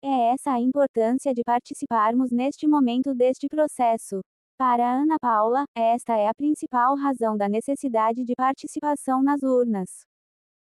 É 0.02 0.32
essa 0.32 0.52
a 0.52 0.60
importância 0.60 1.32
de 1.34 1.42
participarmos 1.42 2.30
neste 2.30 2.68
momento 2.68 3.14
deste 3.14 3.48
processo. 3.48 4.20
Para 4.58 5.00
Ana 5.02 5.16
Paula, 5.20 5.64
esta 5.74 6.16
é 6.16 6.28
a 6.28 6.34
principal 6.34 6.94
razão 6.96 7.36
da 7.36 7.48
necessidade 7.48 8.22
de 8.24 8.34
participação 8.36 9.22
nas 9.22 9.42
urnas. 9.42 10.07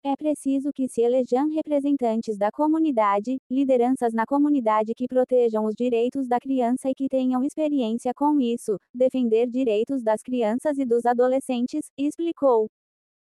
É 0.03 0.17
preciso 0.17 0.73
que 0.73 0.89
se 0.89 1.03
elejam 1.03 1.51
representantes 1.51 2.39
da 2.39 2.51
comunidade, 2.51 3.37
lideranças 3.51 4.15
na 4.15 4.25
comunidade 4.25 4.95
que 4.95 5.07
protejam 5.07 5.67
os 5.67 5.75
direitos 5.75 6.27
da 6.27 6.41
criança 6.41 6.89
e 6.89 6.95
que 6.95 7.07
tenham 7.07 7.45
experiência 7.45 8.15
com 8.15 8.41
isso, 8.41 8.79
defender 8.95 9.51
direitos 9.51 10.03
das 10.03 10.23
crianças 10.23 10.79
e 10.79 10.87
dos 10.87 11.05
adolescentes, 11.05 11.91
explicou. 11.99 12.71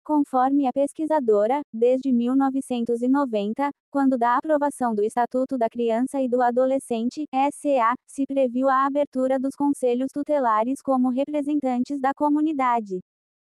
Conforme 0.05 0.67
a 0.67 0.73
pesquisadora, 0.73 1.61
desde 1.73 2.13
1990, 2.13 3.71
quando 3.89 4.19
da 4.19 4.37
aprovação 4.37 4.93
do 4.93 5.05
Estatuto 5.05 5.57
da 5.57 5.69
Criança 5.69 6.21
e 6.21 6.29
do 6.29 6.43
Adolescente, 6.43 7.27
SCA, 7.33 7.95
se 8.09 8.27
previu 8.27 8.69
a 8.69 8.87
abertura 8.87 9.39
dos 9.39 9.55
conselhos 9.55 10.09
tutelares 10.13 10.83
como 10.83 11.11
representantes 11.11 12.01
da 12.01 12.13
comunidade. 12.13 13.01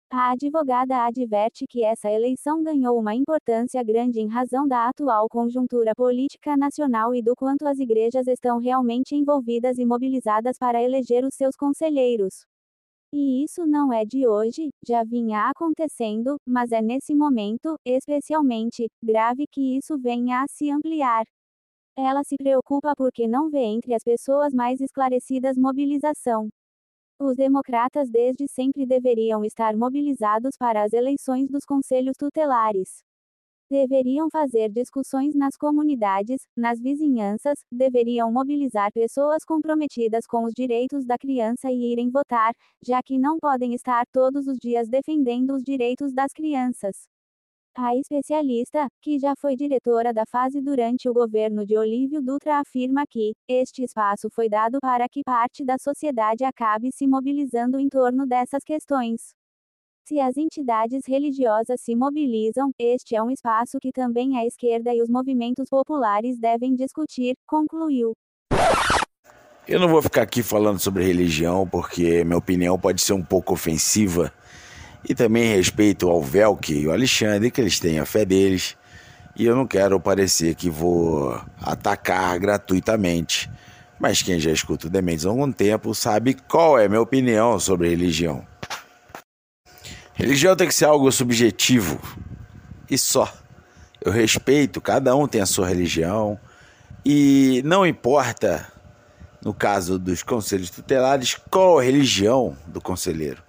A 0.09 0.31
advogada 0.31 1.05
adverte 1.05 1.65
que 1.67 1.83
essa 1.83 2.09
eleição 2.09 2.63
ganhou 2.63 2.97
uma 2.97 3.13
importância 3.13 3.83
grande 3.83 4.21
em 4.21 4.27
razão 4.29 4.65
da 4.65 4.87
atual 4.87 5.27
conjuntura 5.29 5.93
política 5.93 6.55
nacional 6.55 7.13
e 7.13 7.21
do 7.21 7.35
quanto 7.35 7.67
as 7.67 7.77
igrejas 7.77 8.25
estão 8.25 8.57
realmente 8.57 9.15
envolvidas 9.15 9.77
e 9.77 9.85
mobilizadas 9.85 10.57
para 10.57 10.81
eleger 10.81 11.25
os 11.25 11.35
seus 11.35 11.57
conselheiros. 11.57 12.45
E 13.13 13.43
isso 13.43 13.65
não 13.67 13.93
é 13.93 14.05
de 14.05 14.27
hoje, 14.27 14.69
já 14.87 15.03
vinha 15.03 15.49
acontecendo, 15.49 16.37
mas 16.47 16.71
é 16.71 16.81
nesse 16.81 17.15
momento, 17.15 17.77
especialmente, 17.85 18.89
grave 19.03 19.45
que 19.51 19.77
isso 19.77 19.97
venha 19.97 20.43
a 20.43 20.47
se 20.49 20.71
ampliar. 20.71 21.25
Ela 21.97 22.23
se 22.23 22.35
preocupa 22.37 22.93
porque 22.97 23.27
não 23.27 23.49
vê 23.49 23.63
entre 23.63 23.93
as 23.93 24.03
pessoas 24.03 24.53
mais 24.53 24.81
esclarecidas 24.81 25.57
mobilização. 25.57 26.49
Os 27.19 27.35
democratas 27.35 28.09
desde 28.09 28.47
sempre 28.47 28.85
deveriam 28.85 29.43
estar 29.45 29.75
mobilizados 29.75 30.55
para 30.57 30.83
as 30.83 30.93
eleições 30.93 31.47
dos 31.49 31.63
conselhos 31.65 32.15
tutelares. 32.17 33.03
Deveriam 33.71 34.29
fazer 34.31 34.71
discussões 34.71 35.35
nas 35.35 35.57
comunidades, 35.57 36.41
nas 36.57 36.79
vizinhanças, 36.79 37.59
deveriam 37.71 38.31
mobilizar 38.31 38.91
pessoas 38.93 39.45
comprometidas 39.45 40.25
com 40.27 40.45
os 40.45 40.53
direitos 40.53 41.05
da 41.05 41.17
criança 41.17 41.71
e 41.71 41.91
irem 41.93 42.09
votar, 42.11 42.53
já 42.85 43.01
que 43.03 43.19
não 43.19 43.39
podem 43.39 43.73
estar 43.73 44.05
todos 44.13 44.47
os 44.47 44.57
dias 44.59 44.89
defendendo 44.89 45.55
os 45.55 45.63
direitos 45.63 46.13
das 46.13 46.33
crianças. 46.33 47.07
A 47.79 47.95
especialista, 47.95 48.87
que 49.03 49.19
já 49.19 49.35
foi 49.39 49.55
diretora 49.55 50.11
da 50.11 50.23
fase 50.25 50.59
durante 50.59 51.07
o 51.07 51.13
governo 51.13 51.63
de 51.63 51.77
Olívio 51.77 52.23
Dutra, 52.23 52.59
afirma 52.59 53.03
que 53.07 53.33
este 53.47 53.83
espaço 53.83 54.29
foi 54.33 54.49
dado 54.49 54.79
para 54.81 55.07
que 55.07 55.21
parte 55.23 55.63
da 55.63 55.75
sociedade 55.79 56.43
acabe 56.43 56.89
se 56.91 57.05
mobilizando 57.05 57.79
em 57.79 57.87
torno 57.87 58.25
dessas 58.25 58.63
questões. 58.65 59.35
Se 60.07 60.19
as 60.19 60.37
entidades 60.37 61.03
religiosas 61.07 61.79
se 61.79 61.95
mobilizam, 61.95 62.71
este 62.79 63.15
é 63.15 63.21
um 63.21 63.29
espaço 63.29 63.77
que 63.79 63.91
também 63.91 64.39
a 64.39 64.43
esquerda 64.47 64.91
e 64.91 64.99
os 64.99 65.07
movimentos 65.07 65.69
populares 65.69 66.39
devem 66.39 66.73
discutir, 66.73 67.35
concluiu. 67.45 68.13
Eu 69.67 69.79
não 69.79 69.87
vou 69.87 70.01
ficar 70.01 70.23
aqui 70.23 70.41
falando 70.41 70.79
sobre 70.79 71.03
religião 71.03 71.69
porque 71.69 72.23
minha 72.23 72.39
opinião 72.39 72.79
pode 72.79 73.03
ser 73.03 73.13
um 73.13 73.23
pouco 73.23 73.53
ofensiva. 73.53 74.33
E 75.07 75.15
também 75.15 75.55
respeito 75.55 76.09
ao 76.09 76.21
Velk 76.21 76.73
e 76.73 76.85
ao 76.85 76.91
Alexandre, 76.91 77.49
que 77.49 77.61
eles 77.61 77.79
têm 77.79 77.97
a 77.97 78.05
fé 78.05 78.25
deles. 78.25 78.75
E 79.37 79.45
eu 79.45 79.55
não 79.55 79.65
quero 79.65 79.99
parecer 79.99 80.53
que 80.55 80.69
vou 80.69 81.39
atacar 81.61 82.37
gratuitamente. 82.39 83.49
Mas 83.99 84.21
quem 84.21 84.39
já 84.39 84.51
escuta 84.51 84.87
o 84.87 84.89
Dementes 84.89 85.25
há 85.25 85.29
algum 85.29 85.51
tempo 85.51 85.95
sabe 85.95 86.33
qual 86.33 86.77
é 86.77 86.85
a 86.85 86.89
minha 86.89 87.01
opinião 87.01 87.57
sobre 87.59 87.89
religião. 87.89 88.45
Religião 90.13 90.55
tem 90.55 90.67
que 90.67 90.73
ser 90.73 90.85
algo 90.85 91.11
subjetivo 91.11 92.01
e 92.89 92.97
só. 92.97 93.31
Eu 94.03 94.11
respeito, 94.11 94.81
cada 94.81 95.15
um 95.15 95.27
tem 95.27 95.41
a 95.41 95.45
sua 95.45 95.67
religião 95.67 96.39
e 97.05 97.61
não 97.63 97.85
importa, 97.85 98.67
no 99.43 99.53
caso 99.53 99.97
dos 99.97 100.21
conselhos 100.21 100.69
tutelares, 100.69 101.35
qual 101.49 101.79
a 101.79 101.83
religião 101.83 102.57
do 102.67 102.81
conselheiro. 102.81 103.41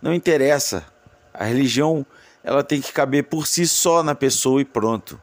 Não 0.00 0.12
interessa. 0.12 0.91
A 1.32 1.44
religião 1.44 2.04
ela 2.44 2.62
tem 2.62 2.80
que 2.80 2.92
caber 2.92 3.24
por 3.24 3.46
si 3.46 3.66
só 3.66 4.02
na 4.02 4.14
pessoa 4.14 4.60
e 4.60 4.64
pronto. 4.64 5.20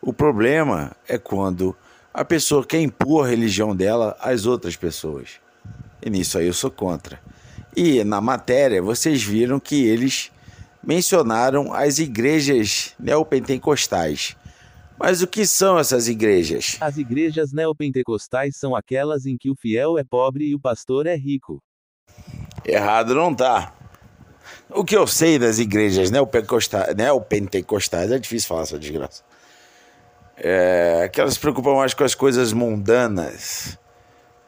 O 0.00 0.12
problema 0.12 0.96
é 1.06 1.18
quando 1.18 1.76
a 2.12 2.24
pessoa 2.24 2.64
quer 2.64 2.80
impor 2.80 3.24
a 3.24 3.28
religião 3.28 3.74
dela 3.74 4.16
às 4.20 4.46
outras 4.46 4.76
pessoas. 4.76 5.40
E 6.04 6.10
nisso 6.10 6.38
aí 6.38 6.46
eu 6.46 6.52
sou 6.52 6.70
contra. 6.70 7.20
E 7.76 8.02
na 8.02 8.20
matéria 8.20 8.82
vocês 8.82 9.22
viram 9.22 9.60
que 9.60 9.84
eles 9.86 10.30
mencionaram 10.82 11.72
as 11.72 11.98
igrejas 11.98 12.94
neopentecostais. 12.98 14.36
Mas 14.98 15.22
o 15.22 15.28
que 15.28 15.46
são 15.46 15.78
essas 15.78 16.08
igrejas? 16.08 16.76
As 16.80 16.96
igrejas 16.96 17.52
neopentecostais 17.52 18.56
são 18.56 18.74
aquelas 18.74 19.26
em 19.26 19.36
que 19.36 19.48
o 19.48 19.54
fiel 19.54 19.96
é 19.96 20.02
pobre 20.02 20.46
e 20.46 20.54
o 20.56 20.60
pastor 20.60 21.06
é 21.06 21.14
rico. 21.14 21.62
Errado 22.64 23.14
não 23.14 23.32
tá. 23.32 23.77
O 24.70 24.84
que 24.84 24.96
eu 24.96 25.06
sei 25.06 25.38
das 25.38 25.58
igrejas 25.58 26.10
neopentecostais, 26.10 26.94
neopentecostais 26.94 28.10
é 28.10 28.18
difícil 28.18 28.48
falar 28.48 28.62
essa 28.62 28.78
desgraça. 28.78 29.22
É 30.36 31.08
que 31.12 31.20
elas 31.20 31.34
se 31.34 31.40
preocupam 31.40 31.74
mais 31.74 31.94
com 31.94 32.04
as 32.04 32.14
coisas 32.14 32.52
mundanas 32.52 33.78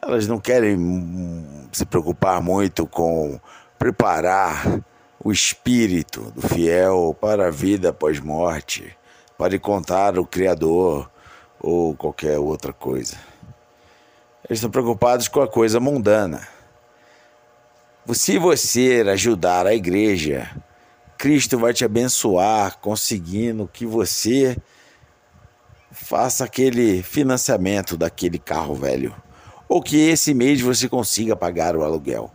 elas 0.01 0.27
não 0.27 0.39
querem 0.39 0.77
se 1.71 1.85
preocupar 1.85 2.41
muito 2.41 2.87
com 2.87 3.39
preparar 3.77 4.81
o 5.23 5.31
espírito 5.31 6.31
do 6.31 6.41
fiel 6.41 7.15
para 7.19 7.47
a 7.47 7.51
vida 7.51 7.89
após 7.89 8.19
morte, 8.19 8.97
para 9.37 9.55
encontrar 9.55 10.17
o 10.17 10.25
Criador 10.25 11.09
ou 11.59 11.95
qualquer 11.95 12.39
outra 12.39 12.73
coisa. 12.73 13.15
Eles 14.49 14.57
estão 14.57 14.71
preocupados 14.71 15.27
com 15.27 15.41
a 15.41 15.47
coisa 15.47 15.79
mundana. 15.79 16.47
Se 18.13 18.37
você 18.37 19.03
ajudar 19.07 19.65
a 19.65 19.73
igreja, 19.73 20.49
Cristo 21.17 21.57
vai 21.57 21.73
te 21.73 21.85
abençoar, 21.85 22.77
conseguindo 22.79 23.69
que 23.71 23.85
você 23.85 24.57
faça 25.91 26.43
aquele 26.43 27.01
financiamento 27.03 27.95
daquele 27.95 28.37
carro 28.37 28.75
velho 28.75 29.15
ou 29.69 29.81
que 29.81 29.97
esse 30.09 30.33
mês 30.33 30.59
você 30.59 30.89
consiga 30.89 31.35
pagar 31.35 31.77
o 31.77 31.83
aluguel. 31.83 32.29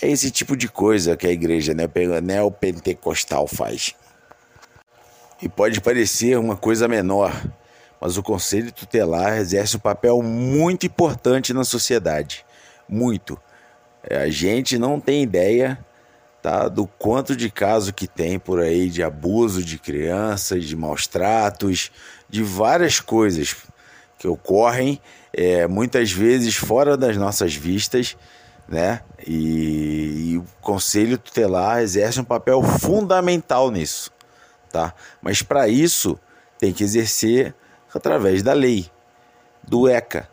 É 0.00 0.08
esse 0.08 0.30
tipo 0.30 0.56
de 0.56 0.68
coisa 0.68 1.14
que 1.14 1.26
a 1.26 1.30
igreja 1.30 1.74
neopentecostal 2.22 3.46
faz. 3.46 3.94
E 5.42 5.48
pode 5.50 5.82
parecer 5.82 6.38
uma 6.38 6.56
coisa 6.56 6.88
menor, 6.88 7.32
mas 8.00 8.16
o 8.16 8.22
conselho 8.22 8.72
tutelar 8.72 9.36
exerce 9.36 9.76
um 9.76 9.80
papel 9.80 10.22
muito 10.22 10.86
importante 10.86 11.52
na 11.52 11.64
sociedade. 11.64 12.46
Muito. 12.88 13.38
É, 14.02 14.16
a 14.16 14.30
gente 14.30 14.78
não 14.78 14.98
tem 14.98 15.22
ideia 15.22 15.78
tá, 16.42 16.68
do 16.68 16.86
quanto 16.86 17.36
de 17.36 17.50
caso 17.50 17.94
que 17.94 18.08
tem 18.08 18.38
por 18.38 18.60
aí 18.60 18.88
de 18.90 19.02
abuso 19.02 19.64
de 19.64 19.78
crianças, 19.78 20.64
de 20.64 20.76
maus 20.76 21.06
tratos, 21.06 21.90
de 22.28 22.42
várias 22.42 22.98
coisas 22.98 23.54
que 24.18 24.26
ocorrem 24.26 25.00
é, 25.32 25.66
muitas 25.66 26.10
vezes 26.10 26.56
fora 26.56 26.96
das 26.96 27.16
nossas 27.16 27.54
vistas, 27.54 28.16
né? 28.68 29.00
E, 29.26 30.32
e, 30.32 30.38
o 30.38 30.44
conselho 30.60 31.18
tutelar 31.18 31.80
exerce 31.80 32.20
um 32.20 32.24
papel 32.24 32.62
fundamental 32.62 33.70
nisso, 33.70 34.10
tá? 34.70 34.94
Mas 35.20 35.42
para 35.42 35.68
isso 35.68 36.18
tem 36.58 36.72
que 36.72 36.84
exercer 36.84 37.54
através 37.94 38.42
da 38.42 38.52
lei, 38.52 38.90
do 39.62 39.88
ECA, 39.88 40.28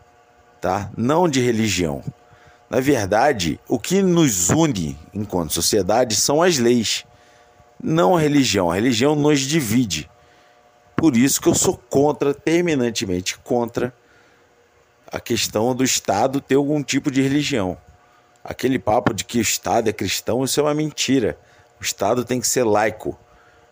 tá? 0.60 0.90
Não 0.96 1.28
de 1.28 1.40
religião. 1.40 2.02
Na 2.70 2.78
verdade, 2.78 3.58
o 3.68 3.80
que 3.80 4.00
nos 4.00 4.48
une 4.48 4.96
enquanto 5.12 5.52
sociedade 5.52 6.14
são 6.14 6.40
as 6.40 6.56
leis, 6.56 7.04
não 7.82 8.16
a 8.16 8.20
religião. 8.20 8.70
A 8.70 8.76
religião 8.76 9.16
nos 9.16 9.40
divide. 9.40 10.08
Por 10.94 11.16
isso 11.16 11.40
que 11.40 11.48
eu 11.48 11.54
sou 11.54 11.76
contra, 11.76 12.32
terminantemente 12.32 13.36
contra 13.38 13.92
a 15.10 15.18
questão 15.18 15.74
do 15.74 15.82
Estado 15.82 16.40
ter 16.40 16.54
algum 16.54 16.80
tipo 16.80 17.10
de 17.10 17.20
religião. 17.20 17.76
Aquele 18.44 18.78
papo 18.78 19.12
de 19.12 19.24
que 19.24 19.38
o 19.38 19.42
Estado 19.42 19.90
é 19.90 19.92
cristão, 19.92 20.44
isso 20.44 20.60
é 20.60 20.62
uma 20.62 20.74
mentira. 20.74 21.36
O 21.80 21.82
Estado 21.82 22.24
tem 22.24 22.40
que 22.40 22.46
ser 22.46 22.62
laico, 22.62 23.18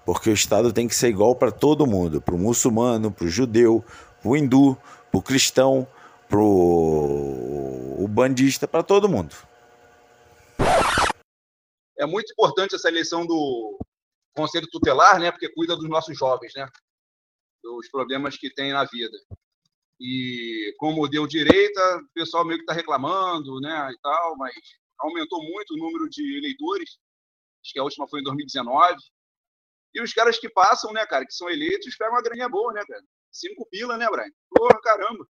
porque 0.04 0.28
o 0.28 0.34
Estado 0.34 0.72
tem 0.72 0.88
que 0.88 0.94
ser 0.96 1.08
igual 1.08 1.36
para 1.36 1.52
todo 1.52 1.86
mundo, 1.86 2.20
para 2.20 2.34
o 2.34 2.38
muçulmano, 2.38 3.12
para 3.12 3.26
o 3.26 3.30
judeu, 3.30 3.84
para 4.20 4.30
o 4.30 4.36
hindu, 4.36 4.76
para 5.08 5.18
o 5.18 5.22
cristão, 5.22 5.86
para 6.28 6.38
o 6.38 8.06
bandista, 8.08 8.68
para 8.68 8.82
todo 8.82 9.08
mundo. 9.08 9.34
É 11.98 12.06
muito 12.06 12.32
importante 12.32 12.74
essa 12.74 12.88
eleição 12.88 13.26
do 13.26 13.78
Conselho 14.34 14.68
Tutelar, 14.70 15.18
né, 15.18 15.30
porque 15.32 15.48
cuida 15.48 15.74
dos 15.76 15.88
nossos 15.88 16.16
jovens, 16.16 16.52
né, 16.54 16.68
dos 17.62 17.88
problemas 17.88 18.36
que 18.36 18.52
têm 18.52 18.72
na 18.72 18.84
vida. 18.84 19.16
E 20.00 20.74
como 20.78 21.08
deu 21.08 21.26
direita, 21.26 21.96
o 21.96 22.08
pessoal 22.14 22.44
meio 22.44 22.58
que 22.58 22.62
está 22.62 22.72
reclamando, 22.72 23.60
né, 23.60 23.90
e 23.90 23.98
tal, 24.00 24.36
mas 24.36 24.54
aumentou 24.98 25.42
muito 25.42 25.74
o 25.74 25.76
número 25.76 26.08
de 26.08 26.38
eleitores. 26.38 26.98
Acho 27.64 27.72
que 27.72 27.80
a 27.80 27.84
última 27.84 28.06
foi 28.08 28.20
em 28.20 28.24
2019. 28.24 28.96
E 29.94 30.00
os 30.00 30.12
caras 30.12 30.38
que 30.38 30.48
passam, 30.48 30.92
né, 30.92 31.04
cara, 31.06 31.26
que 31.26 31.34
são 31.34 31.50
eleitos, 31.50 31.96
pegam 31.96 32.14
uma 32.14 32.22
graninha 32.22 32.48
boa, 32.48 32.72
né, 32.72 32.84
cara? 32.86 33.02
Cinco 33.32 33.66
pila, 33.70 33.96
né, 33.96 34.06
Brian? 34.08 34.30
Porra, 34.50 34.80
caramba. 34.80 35.26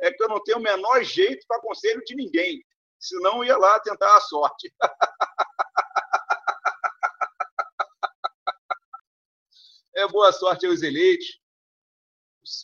É 0.00 0.12
que 0.12 0.22
eu 0.22 0.28
não 0.28 0.42
tenho 0.42 0.58
o 0.58 0.62
menor 0.62 1.02
jeito 1.02 1.46
para 1.46 1.60
conselho 1.60 2.02
de 2.04 2.14
ninguém. 2.14 2.64
Senão 2.98 3.44
ia 3.44 3.56
lá 3.56 3.78
tentar 3.80 4.16
a 4.16 4.20
sorte. 4.20 4.72
é 9.96 10.06
boa 10.08 10.32
sorte 10.32 10.66
aos 10.66 10.82
eleitos 10.82 11.40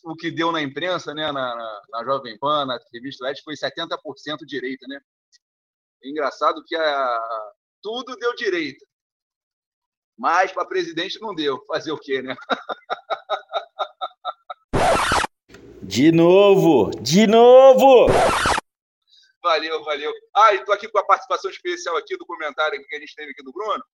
o 0.04 0.16
que 0.16 0.30
deu 0.30 0.50
na 0.50 0.60
imprensa, 0.60 1.14
né, 1.14 1.30
na, 1.30 1.54
na, 1.54 1.82
na 1.90 2.04
Jovem 2.04 2.38
Pan, 2.38 2.66
na 2.66 2.78
revista 2.92 3.24
LED, 3.24 3.42
foi 3.42 3.54
70% 3.54 4.44
direita, 4.44 4.86
né? 4.88 5.00
É 6.02 6.08
engraçado 6.08 6.64
que 6.64 6.74
a, 6.74 7.52
tudo 7.82 8.16
deu 8.16 8.34
direita. 8.34 8.84
Mas 10.18 10.52
para 10.52 10.66
presidente 10.66 11.20
não 11.20 11.34
deu. 11.34 11.62
Fazer 11.66 11.92
o 11.92 11.98
quê, 11.98 12.22
né? 12.22 12.34
De 15.88 16.10
novo! 16.10 16.90
De 17.00 17.28
novo! 17.28 18.08
Valeu, 19.40 19.84
valeu. 19.84 20.12
Ah, 20.34 20.52
e 20.52 20.64
tô 20.64 20.72
aqui 20.72 20.88
com 20.88 20.98
a 20.98 21.04
participação 21.04 21.48
especial 21.48 21.96
aqui 21.96 22.16
do 22.16 22.26
comentário 22.26 22.84
que 22.84 22.96
a 22.96 22.98
gente 22.98 23.14
teve 23.14 23.30
aqui 23.30 23.44
do 23.44 23.52
Bruno. 23.52 23.84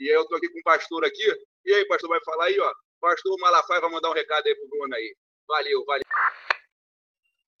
E 0.00 0.08
aí 0.08 0.14
eu 0.14 0.26
tô 0.26 0.34
aqui 0.36 0.48
com 0.48 0.58
o 0.58 0.62
pastor 0.62 1.04
aqui. 1.04 1.30
E 1.66 1.74
aí, 1.74 1.86
pastor, 1.88 2.08
vai 2.08 2.20
falar 2.24 2.46
aí, 2.46 2.58
ó. 2.58 2.72
Pastor 2.98 3.38
Malafaia 3.38 3.82
vai 3.82 3.90
mandar 3.90 4.08
um 4.08 4.14
recado 4.14 4.46
aí 4.46 4.54
pro 4.54 4.68
Bruno 4.70 4.94
aí. 4.94 5.14
Valeu, 5.46 5.84
valeu. 5.84 6.04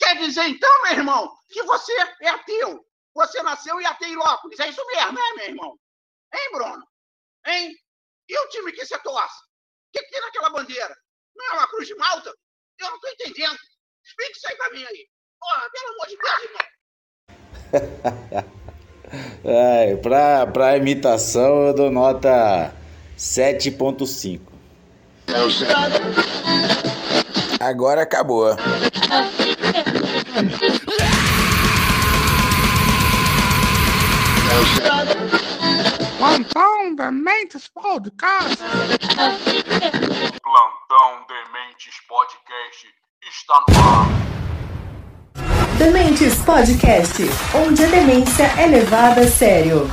Quer 0.00 0.16
dizer, 0.20 0.48
então, 0.48 0.82
meu 0.84 0.92
irmão, 0.92 1.30
que 1.50 1.62
você 1.64 1.92
é 2.22 2.28
ateu. 2.30 2.82
Você 3.14 3.42
nasceu 3.42 3.78
em 3.78 3.84
Ateilópolis. 3.84 4.58
É 4.58 4.70
isso 4.70 4.86
mesmo, 4.86 5.12
né, 5.12 5.32
meu 5.36 5.46
irmão? 5.48 5.78
Hein, 6.32 6.50
Bruno? 6.50 6.82
Hein? 7.46 7.76
E 8.26 8.38
o 8.38 8.48
time 8.48 8.72
que 8.72 8.86
você 8.86 8.98
torce? 9.00 9.36
O 9.36 9.92
que, 9.92 10.02
que 10.02 10.10
tem 10.10 10.20
naquela 10.22 10.48
bandeira? 10.48 10.96
Não 11.36 11.46
é 11.46 11.52
uma 11.58 11.68
cruz 11.68 11.86
de 11.86 11.94
malta? 11.94 12.34
Eu 12.78 12.88
não 12.88 12.96
estou 12.96 13.10
entendendo. 13.10 13.58
Explique 14.04 14.36
isso 14.36 14.46
aí 14.48 14.56
pra 14.56 14.70
mim 14.70 14.84
aí. 14.84 15.08
Porra, 15.40 15.62
pelo 15.72 15.88
amor 15.94 16.06
de 16.08 16.16
Deus, 16.22 16.42
irmão. 16.44 16.66
é, 19.44 19.96
pra, 19.96 20.46
pra 20.46 20.76
imitação 20.76 21.66
eu 21.68 21.74
dou 21.74 21.90
nota 21.90 22.74
7.5. 23.16 24.40
Agora 27.60 28.02
acabou. 28.02 28.54
Plantão 36.18 36.94
Dementes 36.94 37.68
Podcast. 37.68 38.58
Plantão 40.46 41.26
Dementes 41.26 41.96
Podcast 42.06 42.86
está 43.20 43.64
no 43.68 43.74
ar. 43.82 44.06
Dementes 45.76 46.40
Podcast, 46.42 47.24
onde 47.66 47.84
a 47.84 47.88
demência 47.88 48.44
é 48.56 48.66
levada 48.66 49.22
a 49.22 49.26
sério. 49.26 49.90